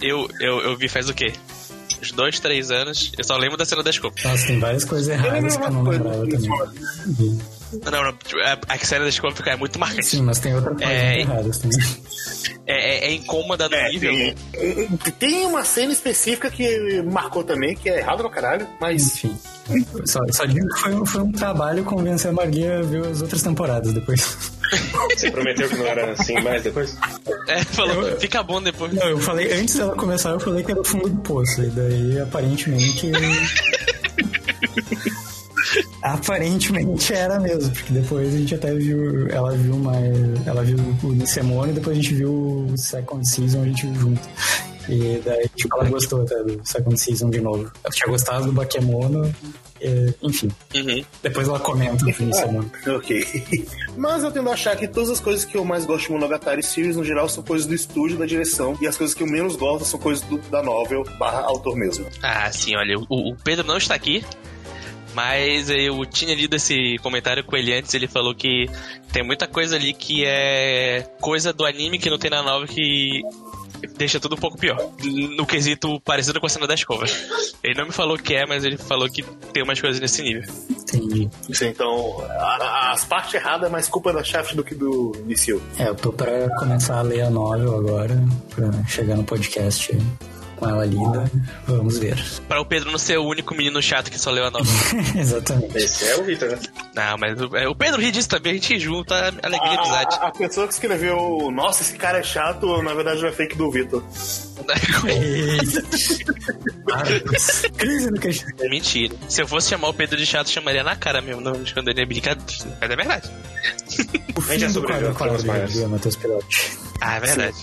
[0.01, 1.33] Eu, eu, eu vi faz o quê?
[2.01, 3.13] uns dois, três anos.
[3.17, 4.13] Eu só lembro da cena da escova.
[4.25, 7.39] Nossa, tem várias coisas erradas que eu não lembrava também.
[7.85, 10.05] Não, não, a, a cena da fica- é muito marcante.
[10.05, 11.19] Sim, mas tem outras coisas É.
[11.21, 11.79] erradas também.
[12.65, 14.11] É, é, é incômoda no É, nível.
[14.13, 14.35] tem,
[15.19, 19.37] tem uma cena específica que marcou também, que é errado pra caralho, mas Enfim.
[20.05, 23.21] Só, só digo que foi, um- foi um trabalho convencer a Marguinha a ver as
[23.21, 24.37] outras temporadas depois.
[25.15, 26.95] Você prometeu que não era assim mais depois?
[27.47, 28.93] É, falou, fica bom depois.
[28.93, 31.61] Não, eu falei, antes dela começar, eu falei que era o fundo do poço.
[31.63, 33.11] E daí, aparentemente.
[36.03, 39.27] aparentemente era mesmo, porque depois a gente até viu.
[39.29, 40.47] Ela viu mais.
[40.47, 42.31] Ela viu o Nissemone e depois a gente viu
[42.71, 44.29] o Second Season, a gente viu junto.
[44.89, 47.71] E daí, tipo, ela gostou até do Second Season de novo.
[47.83, 49.33] Ela tinha gostado do Bakemono.
[49.81, 51.03] e, enfim, Uhum.
[51.21, 52.69] depois ela comenta no Nissemone.
[52.87, 53.25] ok.
[53.97, 56.63] Mas eu tendo a achar que todas as coisas que eu mais gosto de Monogatari
[56.63, 59.55] Series, no geral, são coisas do estúdio, da direção, e as coisas que eu menos
[59.57, 62.05] gosto são coisas do- da novel barra autor mesmo.
[62.21, 64.23] Ah, sim, olha, o, o Pedro não está aqui,
[65.13, 68.69] mas eu tinha lido esse comentário com ele antes, ele falou que
[69.11, 73.21] tem muita coisa ali que é coisa do anime que não tem na nova que
[73.97, 74.77] deixa tudo um pouco pior.
[75.35, 77.05] No quesito parecido com a cena da escova.
[77.63, 79.21] Ele não me falou o que é, mas ele falou que
[79.51, 80.43] tem umas coisas nesse nível.
[80.69, 81.29] Entendi.
[81.49, 85.11] Isso, então, a- a- as partes erradas é mais culpa da Shaft do que do
[85.25, 85.61] Nissil.
[85.77, 88.23] É, eu tô pra começar a ler a novel agora,
[88.55, 89.91] pra chegar no podcast
[90.63, 91.31] com ela lida.
[91.67, 92.15] Vamos ver.
[92.47, 94.65] Pra o Pedro não ser o único menino chato que só leu a nova.
[95.15, 95.77] Exatamente.
[95.77, 96.59] Esse é o Victor, né?
[96.95, 99.77] não, mas o, é, o Pedro ri disso também, a gente junta a alegria e
[99.77, 100.15] A, amizade.
[100.21, 103.69] a- a pessoa que escreveu, nossa, esse cara é chato, na verdade é fake do
[103.71, 104.03] Vitor.
[107.77, 108.45] Crise no queixo.
[108.59, 109.15] É mentira.
[109.27, 112.05] Se eu fosse chamar o Pedro de chato, chamaria na cara mesmo, não escondendo a
[112.05, 112.77] brincadeira.
[112.79, 113.29] Mas é verdade.
[114.35, 116.77] O A gente fim já do sobreviveu quadro quadro, Matheus Pilote.
[117.01, 117.57] Ah, é verdade.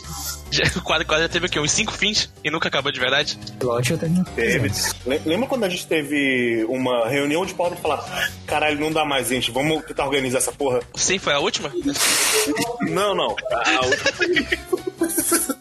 [0.50, 1.60] Já, o quadro quadro já teve o quê?
[1.60, 3.38] Uns cinco fins e nunca acabou de verdade?
[3.88, 4.24] Eu tenho.
[4.34, 4.70] Teve.
[5.06, 9.04] Le- Lembra quando a gente teve uma reunião de pauta e falar: caralho, não dá
[9.04, 10.80] mais, gente, vamos tentar organizar essa porra?
[10.96, 11.72] Sim, foi a última?
[12.82, 13.36] Não, não.
[13.52, 14.10] A última.
[14.10, 15.59] A última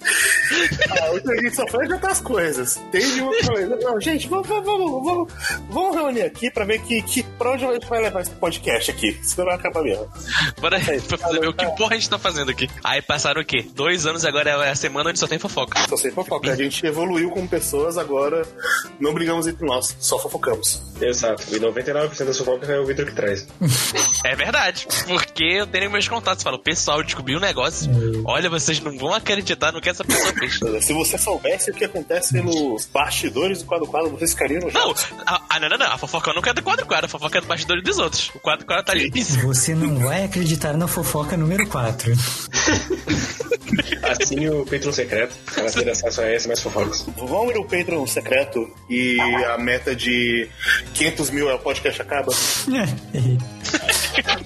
[0.59, 2.79] a gente só foi adiantar as coisas.
[2.91, 3.31] Teve uma
[3.81, 5.33] não, gente, vamos, vamos, vamos,
[5.69, 8.91] vamos, reunir aqui pra ver que, que, pra onde a gente vai levar esse podcast
[8.91, 9.17] aqui.
[9.23, 10.07] Senão vai acabar mesmo.
[10.59, 12.69] Bora pra fazer ver o que porra a gente tá fazendo aqui.
[12.83, 13.65] Aí passaram o quê?
[13.73, 15.79] Dois anos agora é a semana onde só tem fofoca.
[15.87, 16.51] Só sei fofoca.
[16.51, 18.45] A gente evoluiu como pessoas, agora
[18.99, 20.81] não brigamos entre nós, só fofocamos.
[21.01, 21.43] Exato.
[21.55, 23.47] E 99% da fofoca é o Victor que traz.
[24.25, 24.85] É verdade.
[25.07, 26.43] Porque eu tenho meus contatos.
[26.43, 27.89] Falo, pessoal, descobri um negócio.
[28.25, 30.48] Olha, vocês não vão acreditar no que essa pessoa fez.
[30.81, 34.93] Se você soubesse o que acontece nos bastidores do quadro quadro, vocês ficariam no Não,
[35.25, 35.91] a, a, não, não, não.
[35.93, 37.05] A fofoca nunca é do quadro quadro.
[37.05, 38.29] A fofoca é do bastidor dos outros.
[38.35, 39.47] O quadro quadro tá limpíssimo.
[39.53, 42.11] Você não vai acreditar na fofoca número 4.
[44.03, 47.05] Assine o Patreon secreto para ter acesso a esse mais fofocas.
[47.17, 50.49] Vamos ir o Patreon secreto e a meta de
[50.93, 52.31] 500 mil é o podcast acaba.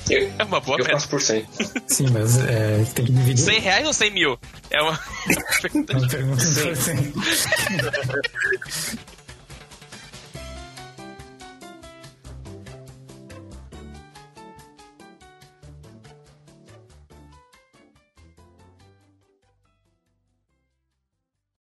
[0.10, 0.94] Eu, É uma boa eu meta.
[0.98, 1.46] faço por 100.
[1.88, 3.44] Sim, mas é, tem que dividir.
[3.44, 4.38] 100 reais ou 100 mil?
[4.70, 5.00] É uma.
[5.94, 7.14] Uma pergunta importante.